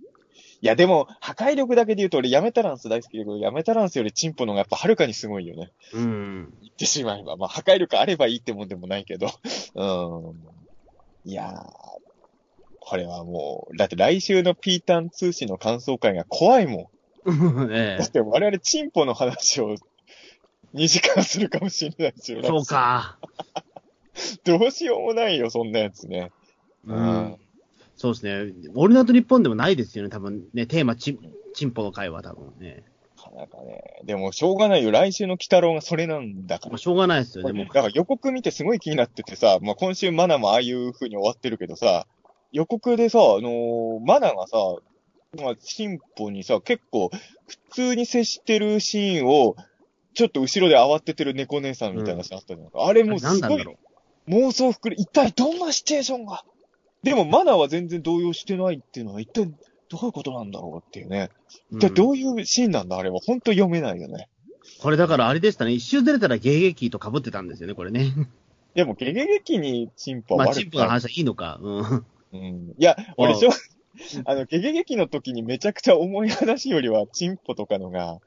[0.61, 5.72] いや、でも、破壊力だけで言うと俺、やめたランス大好きだけど、やめたランスよりチンポの方がやっぱはるかにすごいよね。
[5.94, 6.53] うん。
[6.61, 7.35] 言ってしまえば。
[7.35, 9.27] まあ、破壊力あればいいってもんでもないけど。
[9.76, 9.85] う
[11.27, 11.30] ん。
[11.30, 11.98] いやー、
[12.80, 16.97] これはもう、だって来週のピータン通信の感想会が怖いもん。
[17.71, 19.75] えだって我々チンポの話を
[20.73, 22.39] 2時間するかもしれないですよ。
[22.43, 22.47] え。
[22.47, 22.63] そう。
[22.63, 23.17] か。
[24.45, 26.31] どうしようもないよ、そんなやつね。
[26.85, 27.37] うん。
[27.95, 28.53] そうですね。
[28.75, 31.19] オールナイト日本でもないですよね、多分ね、テーマチン、
[31.53, 32.83] チンポの会は多分ね。
[33.17, 33.81] なかなかね。
[34.05, 34.91] でも、しょうがないよ。
[34.91, 36.77] 来週の鬼太郎がそれなんだからまあ、。
[36.77, 37.65] しょうがないですよね、もう。
[37.65, 42.07] だから予告見てすごい気になっててさ、まあ、今週マナもああいう風に終わってるけどさ、
[42.51, 44.57] 予告でさ、あのーマナがさ、
[45.35, 47.09] まあ、進歩にさ、結構、
[47.47, 49.55] 普通に接してるシーンを、
[50.13, 52.85] ちょっと後ろで慌ててる猫姉さんみたいなシーンあったじゃないか。
[52.85, 53.77] あれもうすごい
[54.27, 56.43] 妄想膨れ、一体どんなシチュエーションが？
[57.03, 59.45] でもマナは全然動揺してないっていうのは一体
[59.89, 61.29] どういうことなんだろうっていうね。
[61.71, 61.77] う。
[61.77, 62.97] 一体どういうシーンなんだ？
[62.97, 63.19] あれは。
[63.25, 64.27] 本当読めないよね。
[64.81, 68.13] これだからあれでしたね、一周ずれたら迎撃と被ってたんですよね、これね。
[68.73, 71.59] でも、ゲゲゲキにチンポはまあ、悪くチンポの話はいいのか。
[71.61, 72.05] うん。
[72.33, 72.75] うん。
[72.77, 73.49] いや、俺、うんしょ、
[74.26, 78.19] あの、ゲゲゲキの時にめちゃくちゃ重い話よりは、チンポとかのが、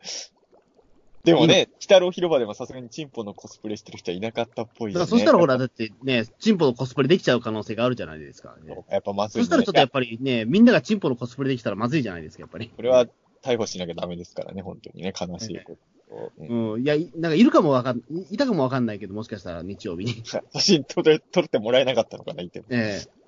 [1.24, 5.00] でもね、北郎広場でもさすがにチンポのコスプレしてる人はいなかったっぽいよね。
[5.00, 8.74] だからそしたらほら、だってね、チンポのコスプレできちゃう可能性があるじゃないですか、ね。
[8.90, 9.44] やっぱまずい、ね。
[9.44, 12.70] そしたらちょっとやっぱりね、みんながチンポのコスプレできたらまずいじゃないですか、やっぱり。
[12.74, 13.06] これは
[13.42, 15.76] 逮捕しなきゃダメですからね、本当にね、悲しいこ
[16.08, 16.32] とを。
[16.38, 16.82] うんうん。
[16.82, 20.22] いや、いなんかいるかもわかん、いいたかもわかんないけど、もしかしたら日曜日に。
[20.24, 22.66] 写真撮れ、撮ってもらえなかったのかな、いても。
[22.70, 23.02] え。
[23.06, 23.19] え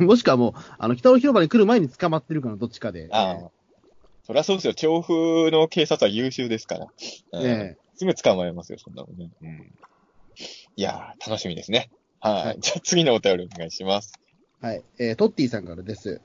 [0.00, 3.08] もしくはもう、あの、北の広場に来る前に捕まってるかのどっちかで。
[3.10, 3.50] ああ。
[4.24, 4.74] そりゃそうですよ。
[4.74, 6.86] 調布の警察は優秀ですから。
[7.32, 9.30] うんええすぐ捕まえますよ、そんなのね。
[9.42, 9.72] うん。
[10.76, 11.90] いやー、楽しみですね。
[12.20, 12.46] はい。
[12.46, 14.14] はいじゃあ次のお便りお願いします。
[14.60, 14.82] はい。
[14.98, 16.20] えートッティさんからです。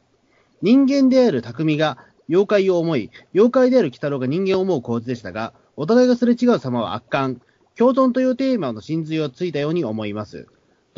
[0.62, 1.98] 人間である匠が
[2.30, 7.42] 妖怪を思い、妖怪である鬼太郎が人間を思う構図でしたが、お互いがすれ違う様は圧巻。
[7.78, 10.48] 共存というテーマの真髄をついたように思います。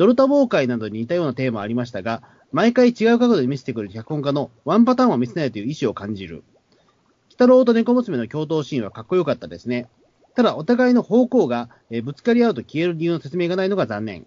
[0.00, 2.22] ドルタ崩壊などに似たようなテーマありましたが、
[2.52, 6.36] 毎回違う角度で見せてくる脚本家のワンパターンを見せないという意思を感じる。
[6.36, 9.90] 鬼太郎と猫娘の共闘シーンはかっこよかったですね。
[10.34, 14.26] ただ、お互いの方向が、えーぶつかり合うと消える理由の説明がないのが残念。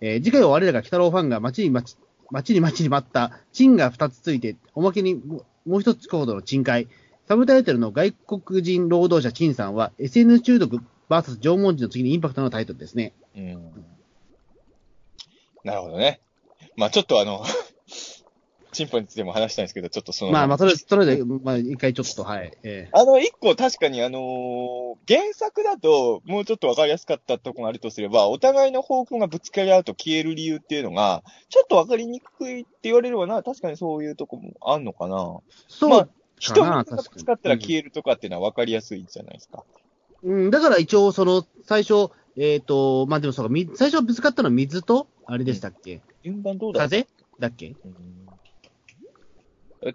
[0.00, 1.98] えー次回は我らが鬼太郎ファンが待ちに待ち、
[2.30, 5.42] 待ちに待ちに待った、チンが2つついて、おまけにも
[5.78, 6.86] う一つコードの賃会。
[7.26, 10.80] サブタイトルの外国人労働者チンさんは、SNS 中毒
[11.10, 13.14] VS 縄文人の次にインパクトのタイトルですね。
[13.36, 13.97] うん。
[15.68, 16.20] なるほどね。
[16.76, 17.44] まあちょっとあの、
[18.72, 22.52] チンポについても話したいんですけど、ちょっとその、まあまあ、とりあえず、とりあえず、まあ、一回ちょっと、はい。
[22.62, 24.78] えあの、一個確かにあのー
[25.08, 35.40] 原作だと、もうちょっとわかりやすかったところがあるとすれば、お互いの方向がぶつかり合うと消える理由っていうのが、ちょっとわかりにくいって言われればな、確かにそういうとこもあんのかな。
[35.68, 36.08] そう、まあ
[36.38, 39.64] 人がぶつかったら消えるとかっていうのはわかりやすいじゃないですか。
[40.22, 46.80] うん、だから一応、その、最初、えっ、と、まあでもそうか、み最初ぶつかったのは水と、あれでしたっけ、順番どうだ？
[46.80, 47.06] 風？
[47.38, 47.68] だっけ？
[47.84, 48.28] うん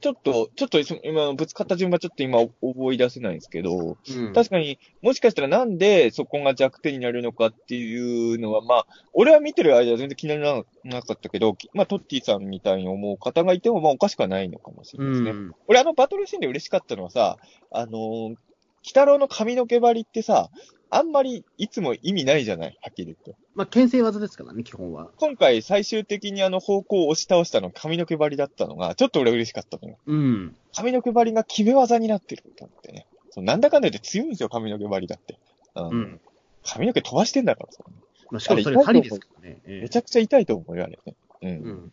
[0.02, 4.34] ちょっと、ちょっとその今、ぶつかった順番ちょっと今覚え出せないんですけど、うん。
[4.34, 15.48] 確かに、もしかしたらなんでそこが弱点になるのかっていうのは、まあ、俺は見てる間は全然気にならなかったけど、まあ、トッティさんみたいに思う方がいても、まあ、おかしくはないのかもしれうないですね。
[15.48, 15.54] ん。
[15.68, 17.38] 俺、あのバトルシーンで嬉しかったのはさ、
[17.70, 18.38] あのー、鬼
[18.86, 20.50] 太郎の髪の毛張りってさ、
[20.96, 22.78] あんまりいつも意味ないじゃない？
[22.82, 23.36] はっきり言って。
[23.56, 25.10] まあ、牽制技ですからね、基本は。
[25.18, 29.98] 今回最終的にあの方向を押し倒したの髪の毛張りだったのが、ちょっと俺嬉しかったのよ。
[30.06, 30.56] うん。
[30.76, 33.06] 髪の毛張りが決め技になってると思ってね。
[33.32, 35.38] そうなんだかんだ言って強いんですよ、髪の毛張りだって。
[35.76, 36.22] うんうん。
[36.64, 37.84] 髪の毛飛ばしてんだからさ。
[38.32, 39.62] まあ、しかもそれ針ですからね。
[39.66, 41.00] えめちゃくちゃ痛いと思うよ、あれね。
[41.08, 41.16] う。
[41.42, 41.92] えうんん。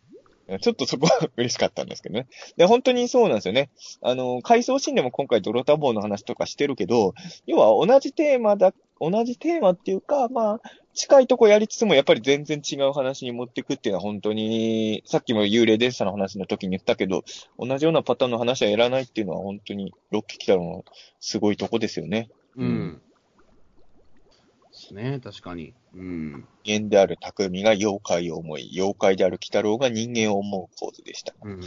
[0.59, 2.27] ちょっとそこは嬉しかったんですけどね。
[2.57, 3.69] で、本当にそうなんですよね。
[4.01, 7.13] あの、回想シーンでも今回ドロタボーの話とかしてるけど、
[7.45, 10.61] 要は同じテーマだ、同じテーマっていうか、まあ、
[10.93, 17.23] 近いとこやりつつもやっぱり全然違う話に持っていくっていうのは本当に、さっきも幽霊電車の話の時に言ったけど、
[17.57, 20.85] 同じようなパターンの話はやらないっていうのは本当にロッキー来たの
[21.19, 22.29] すごいとこですよね。
[22.55, 23.01] うん。
[24.71, 25.73] ですね、確かに。
[25.95, 26.47] うん。
[26.63, 31.33] 人間である匠が妖怪を思い、妖怪である鬼太郎が人間を思う構図でした。
[31.43, 31.61] うん。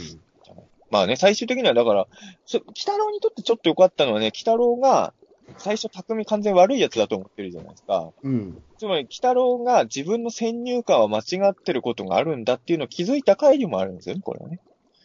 [0.89, 2.07] まあね、最終的にはだから、
[2.53, 5.13] 鬼太郎にとってちょっと良かったのはね、鬼太郎が、
[5.57, 8.11] 最初、匠完全悪いやつだと思ってるじゃないですか。
[8.23, 8.61] うん。
[8.77, 14.59] つまり、鬼太郎が自分の先入観は間違ってることがあるんだっていうのを気づいた回でもあるんですよね、これはね。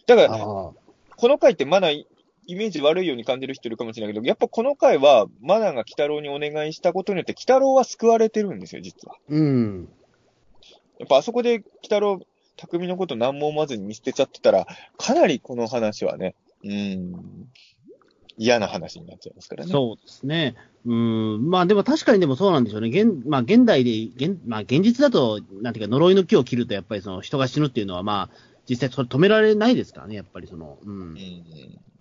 [0.07, 0.75] だから、こ
[1.23, 2.07] の回ってまだイ
[2.49, 9.17] メージ悪いように感じる人いるかもしれないけど、やっぱこの回は、マナが鬼太郎にお願いしたことによって、鬼太郎は救われてるんですよ、実は。
[9.29, 9.89] うん。
[10.99, 12.21] やっぱあそこで鬼太郎、
[12.57, 14.67] 匠のこと何も思わずに見捨てちゃってたら、
[14.99, 16.35] かなりこの話はね、
[16.65, 17.49] うん、
[18.41, 19.71] 嫌な話になっちゃいますからね。
[19.71, 20.57] そうですね。
[20.87, 22.89] うん、まあでも確かにでもそうなんでしょうね。
[22.89, 28.37] 現、まあ現代で、現、まあ現実だと、なんていうか呪いの木を切るとやっぱりその人が死ぬっていうのはまあ、
[28.67, 30.91] 実際それ止められないですからね、やっぱりその、うん。
[30.93, 31.17] うん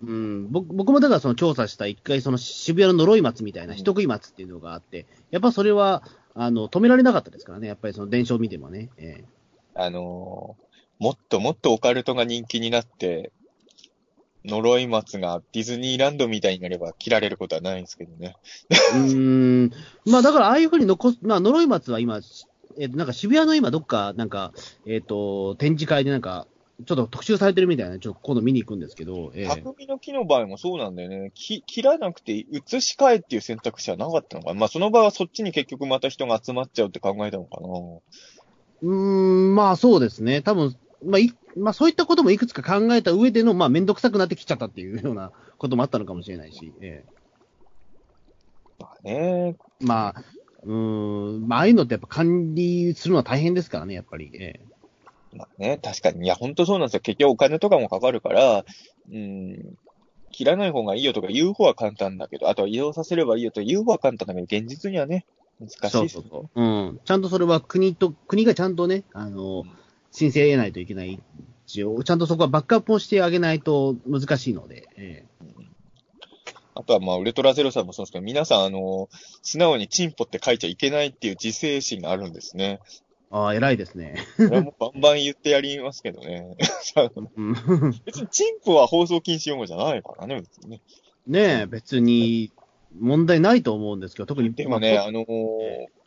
[0.02, 6.02] うん、僕僕もだからその調査した一回その渋谷の呪い松みたいな人食い松っていうのがあって、やっぱそれは、
[6.34, 8.88] あの、止められなかったですからね、やっぱりその伝承を見てもね。
[8.96, 13.30] えー、あのー、もっともっとオカルトが人気になって、
[14.44, 18.36] 呪い松がディズニーランドみたいになれば切られることはないんですけどね。
[18.94, 19.70] うん。
[20.06, 22.20] まあだからああいうふうに残す、まあ呪い松は今、
[22.78, 24.52] えなんか渋谷の今どっか、なんか、
[24.86, 26.46] えっ、ー、と、展示会でなんか、
[26.86, 29.32] ちょっと特集されてるみたいなちょっと今度見に行くんですけど。
[29.34, 31.30] えー、匠の木の場合もそうなんだよね。
[31.34, 34.60] き切らなくて移し替えっていう選択肢はなかったのかな。
[34.60, 37.68] まあその場合はそっちに結局また人が集まっちゃうって考えたのかな。
[38.82, 40.40] うーん、まあそうですね。
[40.40, 40.74] 多分、
[41.04, 46.72] まあい、まあそういったこともいくつか考えた上での、まあめんどくさくなってきちゃったっていうようなこともあったのかもしれないし。
[46.80, 49.56] えー、まあね。
[49.80, 50.24] まあ、
[50.64, 54.30] うん、まあああいうのってやっぱ管理するのは大変ですからね、やっぱり。
[54.34, 54.70] えー
[55.32, 56.24] まあね、確かに。
[56.24, 57.00] いや、ほんとそうなんですよ。
[57.00, 58.64] 結局お金とかもかかるから、
[59.12, 59.78] うん、
[60.32, 65.26] 切らない方がいいよとか言う方は簡単だけど、あとは移動させればいいよと言う方は簡単だけど、現実にはね、
[65.60, 66.62] 難しいです、ね、そうそうそう。
[66.62, 67.00] うん。
[67.04, 69.64] ちゃんとそれは国と、国がちゃんとね、あの、
[70.12, 71.20] 申請得ないといけない。
[71.66, 74.88] 一応、ちゃんとそこはバックアップをしてあげないと難しいので。
[74.96, 75.30] ええ
[76.80, 79.10] あとはまあ、ウルトラゼロさんもそうですけど、皆さん、あの、
[79.42, 82.80] 素直にチンポって書いちゃいけないっていう自制心があるんですね。
[83.30, 84.16] ああ、偉いですね。
[84.38, 86.56] 俺もバンバン言ってやりますけどね。
[88.04, 90.80] 別にチンプは放送禁止用語じゃないからね、別にね。
[91.26, 92.50] ねえ、別に
[92.98, 94.52] 問題ないと思うんですけど、特に。
[94.54, 95.26] でもね、あのー、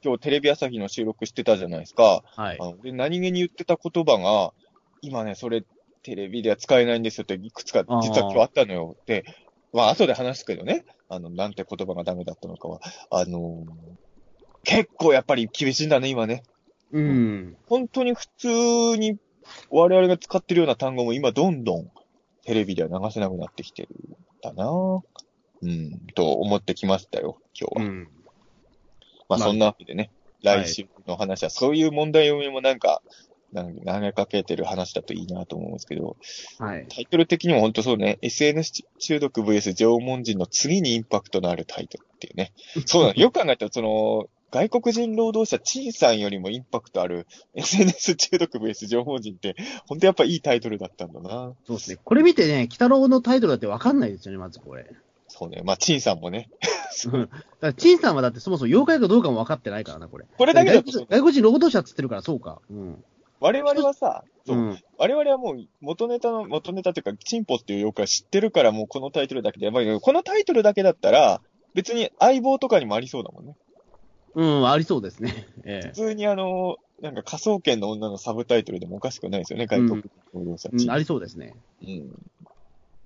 [0.04, 2.24] 今日テレビ朝日の収録してたじゃないですか。
[2.36, 2.58] はい。
[2.60, 4.54] あので何気に言ってた言葉が、
[5.02, 5.64] 今ね、それ
[6.04, 8.98] テレビでは使えないんですよっていくつか実は今日あったのよ。
[9.06, 9.24] で、
[9.72, 13.66] まあ後で話すけどね、あの、なんて言葉がダメだったのかは、あのー、
[14.64, 16.44] 結構やっぱり厳しいんだね、今ね。
[16.92, 17.58] うん。
[17.68, 19.18] 本当に普通に
[19.70, 21.92] 我々が使ってるような単語も今どんどん
[22.46, 24.70] テレビでは流せなくなってきてるんだな
[25.64, 27.86] うん、と思ってきましたよ、今日は。
[27.86, 28.10] うん、
[29.30, 30.12] まあそんなわけでね、
[30.44, 33.02] まあ、来週の話はそういう問題読みもなんか、
[33.54, 36.18] なん投げかけてる話だといいなと思うんですけど、
[36.60, 42.52] はい、タイトル的にも本当そうね、SNS 中毒 VS 縄文人の次にインパクトのあるタイトルっていうね。
[42.86, 43.16] そうなの。
[43.16, 47.26] よく考えたら、その、外国人労働者、チンさんよりもインパクトある
[47.56, 49.56] SNS 中毒 VS 情報人って、
[49.88, 51.56] 本当やっぱいいタイトルだったんだな。
[51.66, 51.98] そうですね。
[52.04, 54.86] これ見てね、北郎のタイトルだってわかんないですよね、まずこれ。
[55.28, 55.62] そうね。
[55.64, 56.50] まあ、チンさんもね。
[57.12, 57.22] うん。
[57.22, 60.26] だから、チンさんはだってそもそも妖怪かどうかも分かってないからな、これ。
[60.38, 62.62] これだけだと外国人労働者って言ってるから、そうか。
[62.70, 63.04] うん。
[63.40, 71.42] 我々はさ、そう、うん、我々はもう元ネタの、元ネタというか、チンポっていう妖怪知ってるから、もうこのタイトルだけでやばいけど、このタイトルだけだったら、
[71.74, 73.56] 別に相棒とかにもありそうだもんね。
[74.36, 75.48] うん、ありそうですね。
[75.66, 80.04] ええ、普通にあの、なんか科捜研の女のサブタイトルでもおかしくないですよね、外国
[80.34, 81.54] 労働者、うん、ありそうですね。
[81.82, 82.16] うん。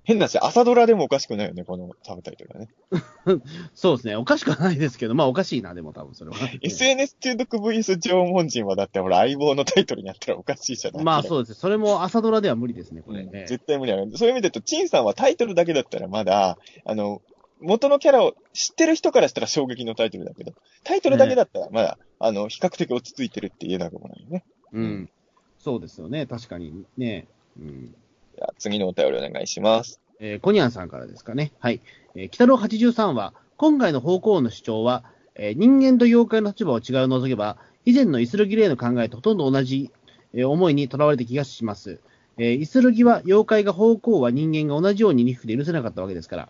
[0.08, 2.70] 変なし、朝ドラでもおかしくないよね、このサブタイトルがね。
[3.76, 4.16] そうですね。
[4.16, 6.38] おかしくはないですけど、まあおかしいな、でも多分それは。
[6.64, 11.60] SNS 中毒 VS 縄文人はだってほら相棒のタイトルになったらおかしいじゃないまあそうです。
[11.60, 14.10] それも朝ドラでは無理ですね、これ、ねうん、絶対無理だね。
[14.16, 17.22] そういう意味で言うと、チンさんはタイトルだけだったらまだ、あの、
[17.60, 20.54] 元のキャラを知ってる人からしたら衝撃のタイトルだけど、
[20.86, 24.46] タイトルだけだったらまだ、ね、あの、比較的落ち着いてるって言えなくもないよね。
[24.72, 25.10] うん。
[25.60, 26.26] そうですよね。
[26.28, 27.28] 確かにね。
[27.60, 27.96] うん。
[28.38, 30.00] じゃ次のお便りお願いします。
[30.20, 31.54] えー、コニャンさんからですかね。
[31.58, 31.82] はい。
[32.14, 35.04] えー、北郎83は、今回の方向の主張は、
[35.34, 39.90] えー、人間と妖怪の立場を違う除けば、以前のイスルギレイの考えとほとんど同じ、
[40.36, 42.00] えー、思いにとらわれた気がします。
[42.38, 46.50] えー、イスルギは妖怪が方向は人間が同じように2服で許せなかったわけですから。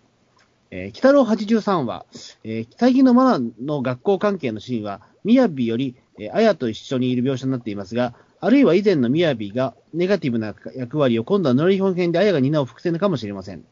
[0.70, 2.04] えー、北郎83は、
[2.44, 13.64] えー、最近のマナーの学校関係のシーンは、みやびより、えー、あやと一緒にいる描写になっていますが、あるいは以前のみやびがネガティブな役割を今度はノリ本編であやが担う伏線かもしれません。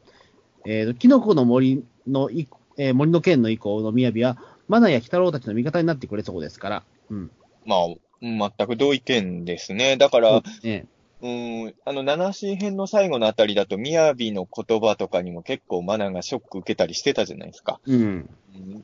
[0.64, 2.30] えー、キノコの森の、
[2.76, 4.38] えー、森の剣の以降のみやびは、
[4.68, 6.82] マナや鬼太郎たちの味方になってくれそうですから。
[7.10, 7.30] うん。
[7.64, 9.96] まあ、全く同意見ですね。
[9.96, 10.86] だから、ね、
[11.26, 17.80] うん、あの、七神編の最後のあたりだと、みやびの言葉とかにも結構マナがショック受けたりしてたじゃないですか。
[17.84, 18.30] うん。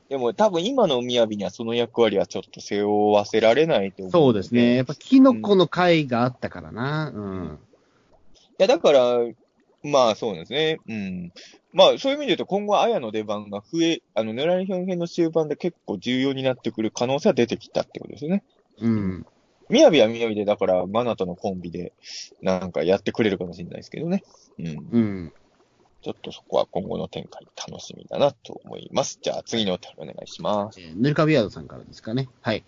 [0.08, 4.10] でも多分今のみやびにはその役割はちょっと背負わせられないと思う。
[4.10, 4.76] そうですね。
[4.76, 7.12] やっぱキノコの回があったからな。
[7.14, 7.24] うん。
[7.24, 7.58] うん、い
[8.58, 9.18] や、だから、
[9.84, 10.78] まあそうですね。
[10.88, 11.32] うん。
[11.72, 18.42] まあそういう意味で言うと今後はあやの出番が増え、あの、狙い表現の終盤で結構重要になってくる可能性は出てきたってことですね。
[18.80, 19.26] うん。
[19.72, 21.94] みやびはみやびで、だから、マナとのコンビで、
[22.42, 24.22] なんかやってくれるかもしれないですけどね。
[24.58, 24.66] うん。
[24.66, 25.32] うん。
[26.02, 29.18] ちょっとそこは今後の展開楽しみだなと思います。
[29.22, 30.80] じゃあ次のお便りお願いします。
[30.80, 32.28] えー、ヌルカビアードさんからですかね。
[32.42, 32.64] はい。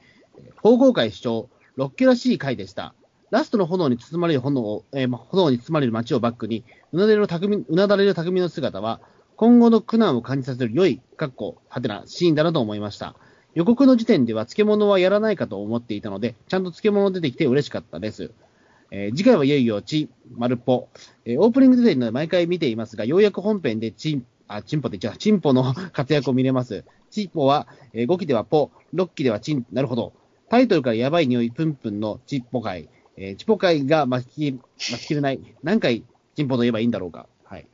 [0.62, 2.94] 方向会主張、ロッケらしい回でした。
[3.30, 9.00] ラストの炎に包まれる炎えー、炎に包まれる街をバックに、うなだれる匠、うなだれる匠の姿は、
[9.36, 13.16] 今後の苦難を感じさせる良い、かっこ、はてなシーンだなと思いました。
[13.54, 18.32] 予告の時点では漬物はやらないかと思っていたので、ちゃんと漬物出てきて嬉しかったです。
[18.90, 20.88] えー、次回はいよいよチ、マルポ、
[21.24, 26.84] えー、オープニング出ているので毎回見ていますが、ようやく本編でチン、あ、チンポって言っちゃう、チンポの 活躍を見れます。
[27.10, 30.12] チンポは、えー、5期ではポ、6期ではチン、なるほど。
[30.48, 32.88] タイトルからやばい匂いプンプンのチンポ会。
[33.16, 35.40] えー、チポ会が巻き、巻ききれない。
[35.62, 36.04] 何回
[36.34, 37.28] チンポと言えばいいんだろうか。
[37.44, 37.66] はい。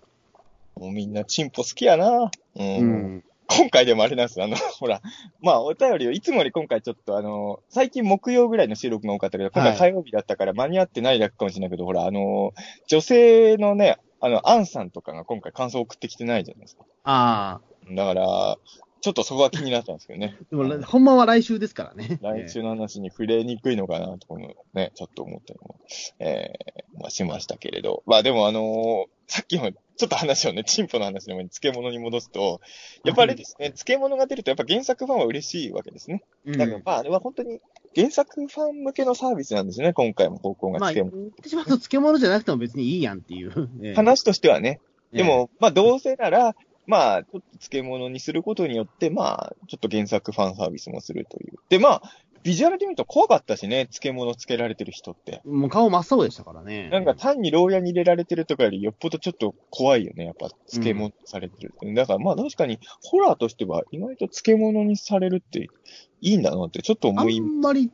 [0.77, 2.31] もうみんなチンポ好きやな。
[2.57, 2.77] うん。
[2.78, 2.82] う
[3.16, 5.02] ん今回でもあれなんですあの、 ほら、
[5.40, 12.52] まあ、お便りを、いつもより今回ちょっとあの、最近木曜ぐらいの収録が多かったけど、今回火曜日だったから間に合ってないだけかもしれないけど、はい、ほら、あの、
[12.86, 16.85] 女性のね、あの、アンさんとかが今回感想を送ってきてないじゃないですか。
[17.05, 17.94] ああ。
[17.94, 18.56] だから、
[19.01, 20.36] ちょっとそこは気になったんですけどね。
[20.51, 22.18] でも、ほんまは来週ですからね。
[22.22, 24.39] 来週の話に触れにくいのかなと、
[24.74, 25.77] ね、ちょっと思ったりも、
[26.18, 28.02] ええー、まあしましたけれど。
[28.06, 32.60] まあでもあのー、さっきもちょっと話をね、チンポの話の前に漬物に戻すと、
[33.05, 36.22] やっぱりですね、漬物が出るとやっぱ原作ファンは嬉しいわけですね。
[36.47, 37.60] だからまああれは本当に
[37.94, 41.10] 原作ファン向けのサービスなんですね、今回も方向が漬物。
[41.10, 43.94] まあ、言ってしまうと漬物じゃなくても別にいいやんっていう。
[43.94, 44.81] 話としてはね。
[45.12, 46.55] でも、まあどうせなら、
[46.91, 51.55] まあ、ちょっと漬物にすることによって、まあ、ちょっと原作ファンサービスもするという。
[51.69, 52.03] で、まあ、
[52.43, 55.43] ビジュアルで見ると怖かったしね、漬物つけられてる人って。
[55.45, 56.89] もう顔真っ青でしたからね。
[56.89, 65.69] なんか単に牢屋に入れられてるとかよりよっぽどちょっと怖いよね、やっぱ漬物されてる、うん、だからまあ確かにホラーとしては意外と漬物にされるって
[66.23, 67.91] いいんだなってちょっと思いあんまり、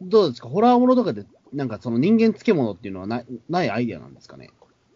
[0.00, 0.48] どうですか？
[0.48, 4.50] ホラーものとかでなんかその人間漬物っていうのはないないアイデアなんですかね？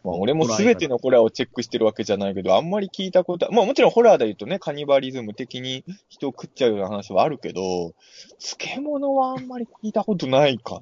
[0.07, 7.93] まあ、俺もすべてのホラーをチェックしてるわけじゃないけど、あんまり聞いたことは、まあもちろんホラーで言うとね、カニバリズム的に人を食っちゃうような話はあるけど、
[8.39, 10.81] 漬物はあんまり聞いたことないかな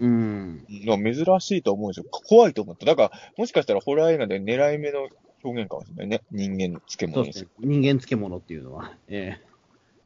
[0.00, 0.66] うん。
[0.68, 2.06] 珍しいと思うんですよ。
[2.10, 2.84] 怖いと思った。
[2.84, 5.08] だから、もしかしたらホラー映画で狙い目の
[5.44, 6.22] 表現かもしれないね。
[6.32, 7.48] 人間の漬物ですね。
[7.60, 8.92] 人間漬物っていうのは。
[9.06, 9.38] え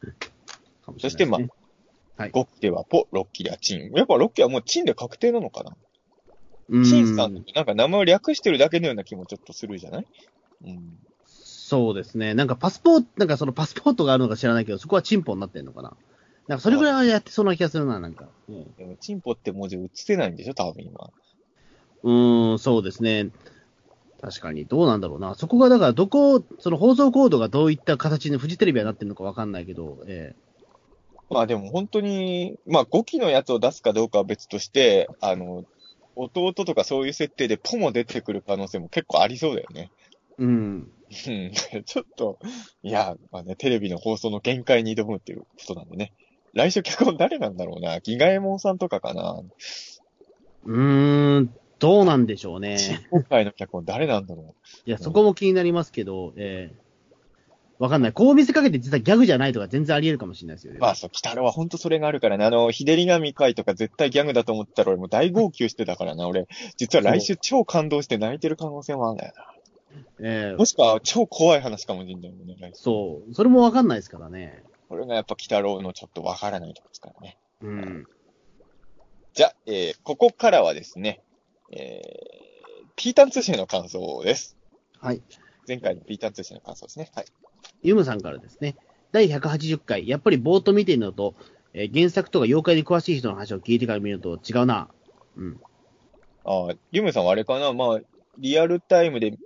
[0.03, 3.93] えーね、そしてまあ、はい、5期ではポ、6期ではチン。
[3.93, 5.77] やっぱ6期はもうチンで確定なのかな
[6.85, 10.07] チンさんってなんか名前を略してるだけのような気もちょっとするじゃない？
[10.65, 10.97] うん。
[11.25, 12.35] そうですね。
[12.35, 15.97] なんかパスポート、なんかそのパスポートがあるのか知らないけど、そこはチンポになってんのかな？
[16.49, 18.29] なんかそれぐらいはやってそうな気がするな、なんか。
[18.49, 21.11] うん、でもチンポって文字映せないんでしょ、多分今。
[22.03, 23.31] うーん、そうですね。
[24.21, 25.35] 確かに、どうなんだろうな。
[25.35, 30.37] そこが、だから、どこ、その放送コードがどういった形にフジテレビはなってるのかわかんないけど、ええ
[31.31, 35.65] まあでも本当に、まあ5期のやつを出すかどうかは別として、あの、
[36.17, 39.91] 弟とかそういう設定でポも出てくる可能性も結構ありそうだよね。
[40.39, 40.91] うん。
[41.13, 42.39] ちょっと、
[42.83, 46.13] いや、まあね、テレビの放送の限界に挑むっていうことなんでね。
[46.55, 48.01] 来週脚本誰なんだろうな？
[48.01, 49.43] ギガエモンさんとかかな？
[50.65, 52.77] うーん、どうなんでしょうね。
[53.11, 54.55] 今回の脚本誰なんだろ
[54.87, 54.89] う？
[54.89, 56.75] いや、そこも気になりますけど、え
[57.83, 58.13] わかんない。
[58.13, 60.79] こう見せかけて実はギャグじゃないとか全然あり得るかもしれないですよね。
[60.79, 62.45] まあそう、北野は本当それがあるからね。
[62.45, 66.29] あの、ひでりがみ会とか絶対ギャグだと思ったら俺も大号泣してたからな。
[66.29, 66.47] 俺、
[66.77, 69.45] 実は来週超感動して泣いてる可能性もあるんだよな。
[70.21, 72.71] ええー、もしくは超怖い話かもしれないもんね。
[72.75, 73.35] そう。
[73.35, 74.63] それもわかんないですからね。
[74.89, 77.37] これがやっぱ北郎のちょっとわからないとこですからね。
[77.63, 78.07] うん。
[79.35, 81.21] じゃ、えー、ここからはですね、
[81.73, 84.57] えー、ピータン通信の感想です。
[85.01, 85.21] はい。
[85.67, 87.11] 前回のピータン通信の感想ですね。
[87.15, 87.27] はい。
[87.83, 88.77] ユムさんからですね、
[89.13, 91.35] 第180回、やっぱりぼーっと見てるのと、
[91.75, 94.89] えー、原作とか妖怪に詳しい人の話を聞いてから見ると違うな。
[95.37, 95.61] うん。
[96.45, 97.73] ああ、リムさんはあれかな？
[97.73, 98.01] まあ、
[98.39, 99.39] リアルタイムで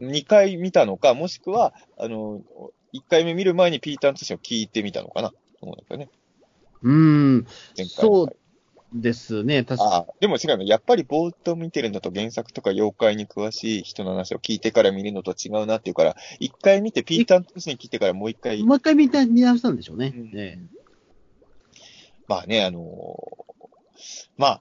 [0.00, 2.42] 2回見たのか、もしくは、あの、
[2.92, 5.30] 1回目見る前にピーターン通信を聞いてみたのかな？
[5.30, 6.08] と思うんですよね。
[6.82, 7.46] うーん、
[7.86, 8.36] そう
[8.92, 10.64] ですね、確かああ、でも違うの。
[10.64, 20.12] やっぱりぼーっと見てるのと原作とか妖怪に詳しい人の話を聞いてから見るのと違うなっていうから、一回見てピーターン通信聞いてからもう一回、もう一回見た見直したんでしょうね。
[20.16, 20.58] うんえ
[22.28, 23.46] まあね、あのー
[24.36, 24.60] まあ、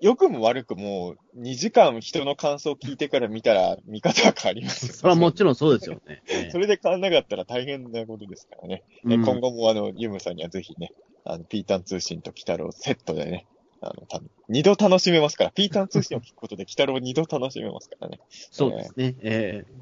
[0.00, 6.22] 良くも悪くも、2時間人の感想を聞いてから見たら、見方は変わりますよ、えそれはもちろんそうですよね。
[6.28, 8.82] ええそれで変わんなかったら大変なことですからね。
[9.08, 10.92] えうん今後もあの、ユムさんにはぜひね、
[11.24, 13.46] あの、ピーターン通信とキタロウセットでね、
[13.86, 18.20] あの、多分二度楽しめますから、ピーターン通信を聞くことでキタロウを二度楽しめますからね。
[18.28, 19.16] そうですね。
[19.22, 19.76] ええ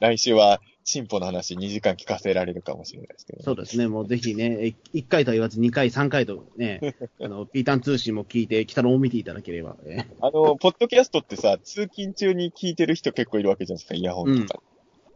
[0.00, 3.44] 来週は、進歩の話2時間聞かせられるかもしれないですけど、ね。
[3.44, 3.88] そうですね。
[3.88, 6.80] もうぜひね、1回とは言わず2回、3回とね、
[7.20, 9.76] あの、ピータン通信も聞いて、北野を見ていただければ。
[9.84, 14.62] ええあの、ポッドキャストってさ、通勤中に聞いてる人結構いるわけじゃないですか、イヤホンとか。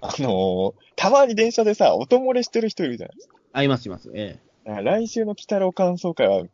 [0.01, 3.37] あのーたまに電車でさ、音漏れしてる人いるじゃないですか。
[3.53, 4.11] あ、います、います。
[4.15, 6.45] ええ来週の北郎感想会は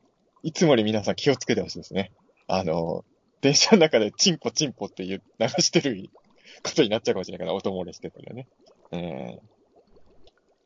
[0.43, 2.13] いつもより皆さん気をつけてほしいですね。
[2.47, 5.21] あのー電車の中でチンポチンポって流
[5.61, 6.11] してる
[6.65, 8.49] ことになっちゃうかもしれないから、音漏れしてたらね。
[8.91, 9.59] えー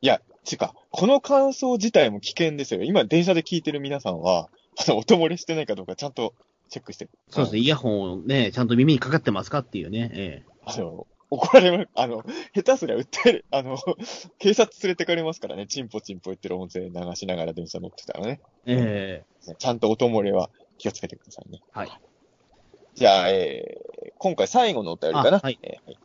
[0.01, 2.83] いや、ちか、この感想自体も危険ですよ。
[2.83, 6.33] 今電車で聞いてる皆さんは、あの、音漏れしてないかどうかちゃんと
[6.67, 7.07] チェックして。
[7.29, 7.61] そうですね。
[7.61, 10.11] イヤホンをね、ちゃんと耳にかかってますかっていうね。
[10.13, 12.23] ええあの、怒られる、あの、
[12.53, 13.77] 下手すりゃ訴える、あの、
[14.39, 18.41] 警察連れてかれますからね、チンポチンポ言ってる音声流しながら電車乗ってたらね。
[18.65, 21.61] ええちゃんと音漏れは気をつけてくださいね。
[21.71, 21.99] はい。
[22.95, 25.37] じゃあ、えー、今回最後のお便りかな。
[25.37, 25.97] あはいえーはい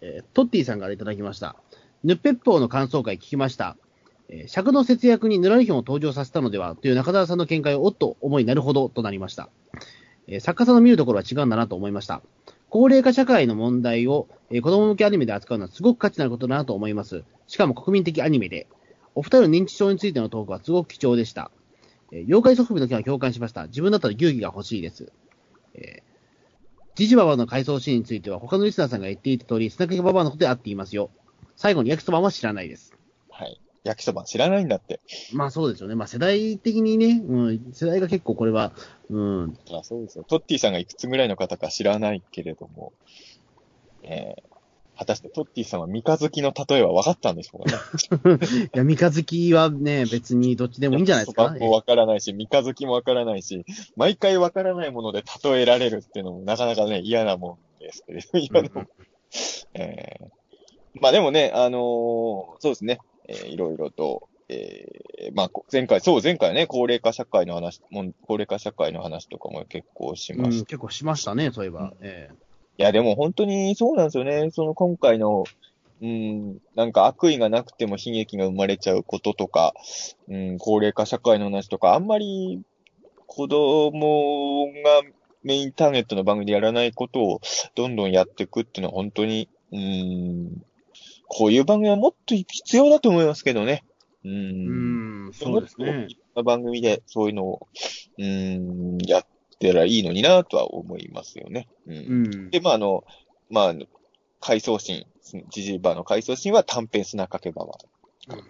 [0.00, 1.56] えートッティさんからいただきました。
[2.04, 3.76] ヌッペッポーの感想会聞きました。
[4.28, 9.48] えー尺の節約にぬらりひょんを登場させたのではという中澤さんの見解をおっと思いなるほどとなりました。
[10.26, 12.22] えー作家さんの見るところは違うんだなと思いました。
[12.70, 17.24] 高齢化社会の問題を、えー子供向けアニメで扱うのはすごく価値のあることだなと思います。
[17.46, 18.66] しかも国民的アニメで。
[19.14, 21.50] お二人の認知症についてのトークはすごく貴重でした。
[22.12, 23.66] えー妖怪ソフビの件は共感しました。
[23.66, 25.12] 自分だったら勇気が欲しいです。
[25.74, 26.16] えー
[26.96, 31.10] ジジババの回想シーンについては他のリスナーさんが言っていた通り、スナケババのことであっていますよ。
[31.54, 32.94] 最後に焼きそばは知らないです。
[33.30, 33.60] はい。
[33.86, 35.00] 焼きそば知らないんだって。
[35.32, 35.94] まあそうですよね。
[35.94, 38.72] まあ世代的にね、うん、世代が結構これは、
[39.10, 40.24] うん、あそうですよ。
[40.24, 42.92] トッティさんがいくつぐらいの方か知らないけれども、
[44.02, 48.28] えー、果たしてトッティさんは三日月の例えは分かったんでしょうか？
[48.28, 48.38] ね。
[48.74, 51.50] いや、三日月はね、別にどっちでもいいんじゃないですか？
[51.60, 53.64] も分からないし、三日月も分からないし、
[53.96, 58.86] 毎回分からないもので例えられるっていうのもなかなかね、嫌なもんですけれど、も。
[59.74, 71.92] えー、まあでもね、あのーそうですね、えーいろいろと、えー、まあ、こ前回、そう、前回ね、高齢化社会の話、もん高齢化社会の話とかも結構しうん、ました結構しましたね、そういえば。
[72.00, 72.30] え
[72.78, 74.50] いや、でも本当にそうなんですよね。
[74.50, 75.44] その今回の、
[76.02, 79.72] うん、なんか悪意がなくても悲劇が生まれちゃうこととか、
[80.28, 82.62] うん、高齢化社会の話とか、あんまり
[83.26, 85.02] 子供が
[85.42, 87.40] メインターゲットの番組でやらないことを
[87.74, 90.62] どんどんやっていくっていうのは本当に、うん、
[91.28, 93.84] こういう番組はもっと必要だと思いますけどね。
[94.24, 94.28] う。
[94.28, 97.68] えうんん、そうですね番組でそういうのを、
[98.18, 99.26] うん、やっ
[99.58, 101.68] てらいいのになとは思いますよね。
[101.86, 101.98] うんう
[102.46, 102.50] ん。
[102.50, 103.04] で、まあ、あの、
[103.50, 103.74] まあ、
[104.40, 107.78] 回想シーン、ジジイバーの回想シーンは短編砂かけばは、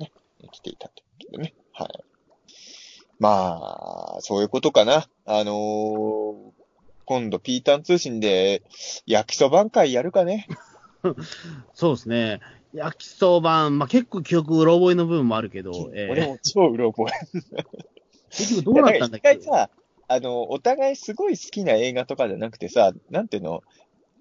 [0.01, 0.11] ね、
[0.51, 1.55] 来ていたということでね。
[1.73, 1.89] はい。
[3.19, 5.09] まあ、そういうことかな。
[5.25, 6.67] あのー
[7.07, 8.65] 今度、ピータン通信で、
[9.07, 10.49] 焼きそばん会やるかね。
[11.73, 12.41] そうですね。
[12.77, 17.15] 焼きそば、まあ結構記憶うろ覚えの部分もあるけど、ええ俺も超うろ覚え。
[18.31, 19.31] 結局どうなったんだっけ？
[19.31, 19.71] 一回さ、
[20.09, 23.63] あの、お互いすごい好きな映画とかじゃなくてさ、なんていうの、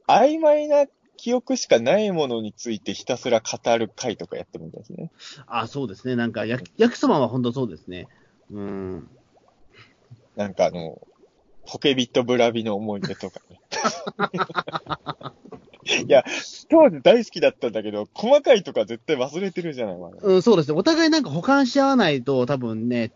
[0.08, 0.86] 曖昧な
[1.18, 5.12] 記憶しかないものについてひたすら語る回とかやってもいいですね。
[5.48, 6.16] あ、そうですね。
[6.16, 8.08] なんか焼き、焼きそばは本当そうですね。
[8.52, 9.10] うん。
[10.36, 11.00] なんかあの、
[11.68, 13.60] ポケビットブラビの思い出とかね。
[15.86, 16.24] いや、
[16.70, 20.78] 当時大好きだったんだけど、細かいとか絶対忘れてるじゃない、まだうん、そうですね。
[20.78, 23.12] お互いなんか保管し合わないと多分ね、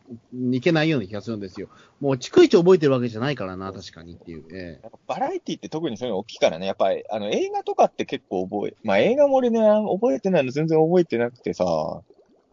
[0.51, 1.69] いけないような気がするんですよ。
[1.99, 4.45] もう逐一覚えてるわけじゃないからな、確かにっていう。
[4.53, 6.67] えなんかバラエティって特にそういうの大きいからね。
[6.67, 11.65] やっぱり、あの、映画とかって結構覚え、まあ映画も俺ね、覚えてないの全然覚えてなくてさ、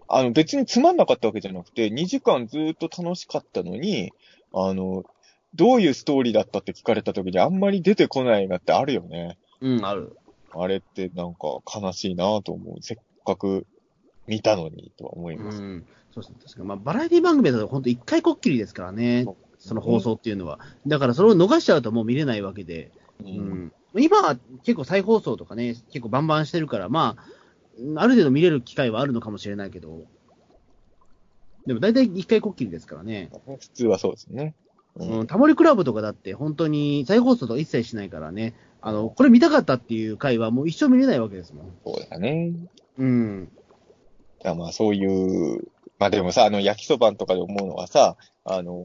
[0.08, 4.12] あの別につまんなかったわけじゃなくて、2時間ずっと楽しかったのに、
[4.54, 5.04] あの、
[5.54, 9.38] どういうストーリーだったって聞かれた時にあんまり出てこない映画ってあるよね。
[9.62, 10.16] えうん、ある。
[10.52, 12.82] あれってなんか悲しいなと思う。
[12.82, 13.66] せっかく
[14.26, 15.60] 見たのにとは思いうます。
[15.60, 15.84] ん。
[16.12, 16.36] そうですね。
[16.42, 16.68] 確かに。
[16.68, 19.26] まあ、バラエティ番組だと本当一回こっきりですからね。
[19.58, 20.60] その放送っていうのは。
[20.86, 22.90] だからそれを逃しちゃうともう見れないわけで。
[23.22, 23.24] う。
[23.24, 23.72] うんん。
[23.98, 30.04] 今は結構再放送とかね、結構バンバンしてるから、まあ、ある程度見れる機会はあるのかもしれないけど、
[31.66, 33.30] でも大体一回こっきりですからね。
[33.46, 34.54] 普通はそうですね。
[34.96, 38.54] うんうん、タモリクラブとかだって本当に再放送とか一切しないからね、
[38.86, 41.76] あの、これ見たかったっていう回はもう一生見れないわけですもん。
[41.84, 42.52] そうだね。
[42.96, 43.50] うん。
[44.44, 45.64] だまあそういう、
[45.98, 48.84] まあでもさ、あの焼きそばんとかで思うのはさ、あの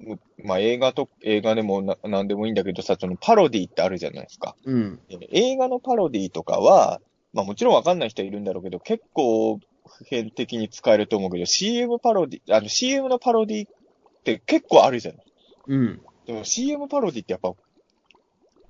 [0.00, 4.54] むまあ映画と、映画でもななんでもいいんだけどさ、そのパロディってあるじゃないですか。
[4.66, 5.00] うん。
[5.08, 7.00] で映画のパロディとかは、
[7.32, 13.70] まあもちろんわかんない人はいるんだろうけど、結構普遍的に使えると思うけど、CM パロディ、あの CM のパロディっ
[14.22, 15.24] て結構あるじゃない。
[15.68, 16.02] うん。
[16.26, 17.54] でも CM パロディってやっぱ、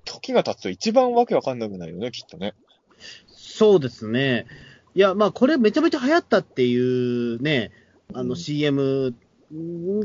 [0.05, 2.55] 時が経つと一番わけわかんなくなるよね、きっとね。
[3.27, 4.47] そうですね。
[4.95, 7.73] いや、まあ、これめちゃめちゃ流行ったっていうね、
[8.13, 9.15] あのうん CM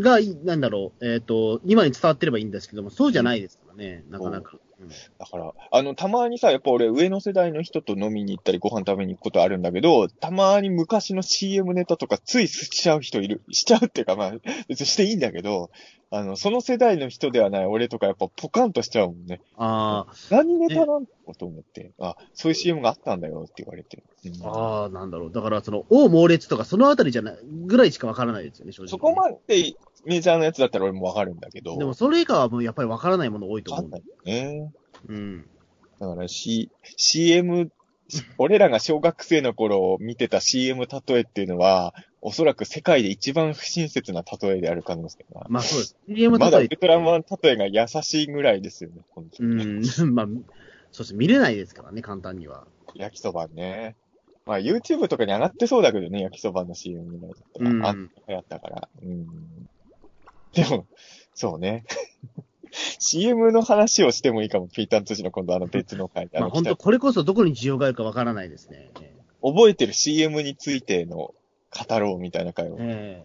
[0.01, 4.57] が、なんだろう、えっ、と、今に伝わってればいいんですけども、そうじゃないですからね、なかなか。
[4.79, 13.41] うんだから、あの、たまにさ、やっぱ俺、上の世代の人と飲みに行ったり、ご飯食べに行くことあるんだけど、たまに昔の CM ネタとかついしちゃう人いる。
[13.51, 14.33] しちゃうっていうか、まあ、
[14.67, 15.69] 別にしていいんだけど、
[16.11, 19.41] あの、その世代の人ではない俺とかやっぱポカンとしちゃうもんね。
[19.57, 24.01] あ何ネタなんだと思って、あ、そういう CM があったんだよって言われて。
[24.25, 25.31] うんあ、ああ、なんだろう。
[25.31, 31.77] だから、その、王猛烈とか、そのあたりじゃない、ぐらいしかわからないですよね、正直、そこまでメジャーなやつだったら俺もわかるんだけど。
[31.77, 34.01] でも、それ以下はもうやっぱりわからないもの多いと思うわかん。
[34.01, 34.71] ないよね。
[35.07, 35.45] うん。
[35.99, 37.71] だから、C、CM、
[38.37, 45.45] 俺らが小学生の頃見てた CM 例えっていうのは、おそらく世界で一番不親切な例えである可能性が。
[45.49, 45.95] まあ、そうです。
[46.07, 49.63] CM まだウ例えルトラマン例えが優しいぐらいですよね、本当うにね。
[49.65, 49.81] ん。
[50.15, 50.27] まあ、
[50.91, 51.15] そうです。
[51.15, 52.67] 見れないですからね、簡単には。
[52.95, 53.95] 焼きそばね。
[54.45, 57.63] まあ YouTube とかに上がってそうだけどね、焼きそばの CM になると。
[57.63, 58.89] うんあ、流行ったから。
[59.03, 59.27] うん。
[60.53, 60.85] でも、
[61.33, 61.85] そうね。
[62.99, 68.91] CM の話をしてもいいかも、ピーターン通信の今度あの別の回まあ、の本当これこそどこに需要があるかわからないですね。
[69.41, 72.77] 覚えてる CM についての語ろうみたいな回を。
[72.79, 73.23] え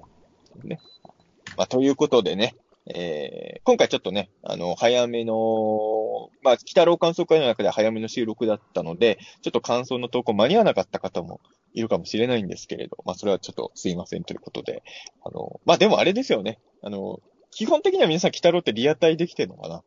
[1.56, 2.55] まあ、ということでね、
[2.86, 11.40] えー、今回ちょっとね、あの、早めの、まあ、北郎感想会の中では早めの収録だったので、ちょっと感想の投稿間に合わなかった方も
[11.73, 14.82] いるかもしれないんですけれど、まあ、それはちょっとすいませんということで、
[15.24, 17.20] あの、まあ、でもあれですよね、あの、
[17.51, 19.82] 基本的には皆さん北郎ってリアタイできてるのかな？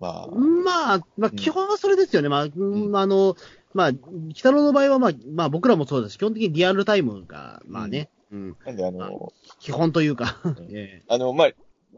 [0.00, 2.28] まあ、まあ、まあ、基本はそれですよね。
[2.28, 2.96] まあ、うん。
[2.96, 3.36] あの、
[3.74, 3.90] まあ、
[4.34, 10.56] 北野の場合は、まあ、まあ、僕らもそうだし、基本的にリアルタイムが、まあね、うん、なんであの、基本というか、ん。
[10.74, 11.02] え。
[11.08, 11.50] あの、まあ、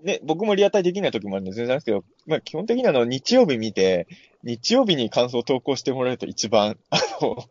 [0.02, 4.06] ね、僕もリアタイできない時もあるんで全然ですけど、まあ、基本的にあの、日曜日見て、
[4.42, 7.44] 日曜日に感想を投稿してもらえると一番、あの、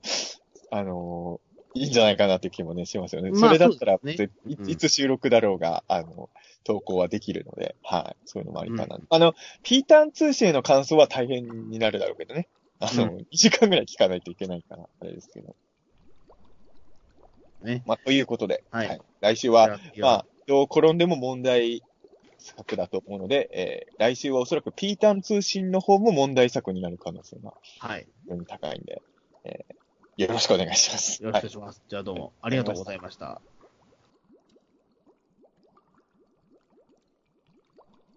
[0.71, 1.41] あの、
[1.73, 3.31] いいんじゃないかなって気もね、しますよね。
[3.31, 6.29] まあそれだったら、ねいうんいつ収録だろうが、あの、
[6.63, 8.15] 投稿はできるので、はい。
[8.25, 8.97] そういうのもありかな。
[9.09, 12.47] あの、ピーターン通信への感想は大変になるだろうけどね。
[12.79, 15.55] あの、う2時間ぐらい聞かないといけないから、あれですけど。
[17.65, 17.83] えね。
[17.85, 21.81] まあ、ということで、はい来週は、まあ、どう転んでも問題
[22.45, 28.07] 作だと思うので、えー来週はおそらくピーターン通信の方も問題作になる可能性がはい。
[28.23, 29.01] 非常に高いんで、
[29.45, 29.75] えー
[30.17, 31.21] よろしくお願いします。
[31.21, 31.81] よろしくお願いします。
[31.89, 33.41] じゃあどうもありがとうございました。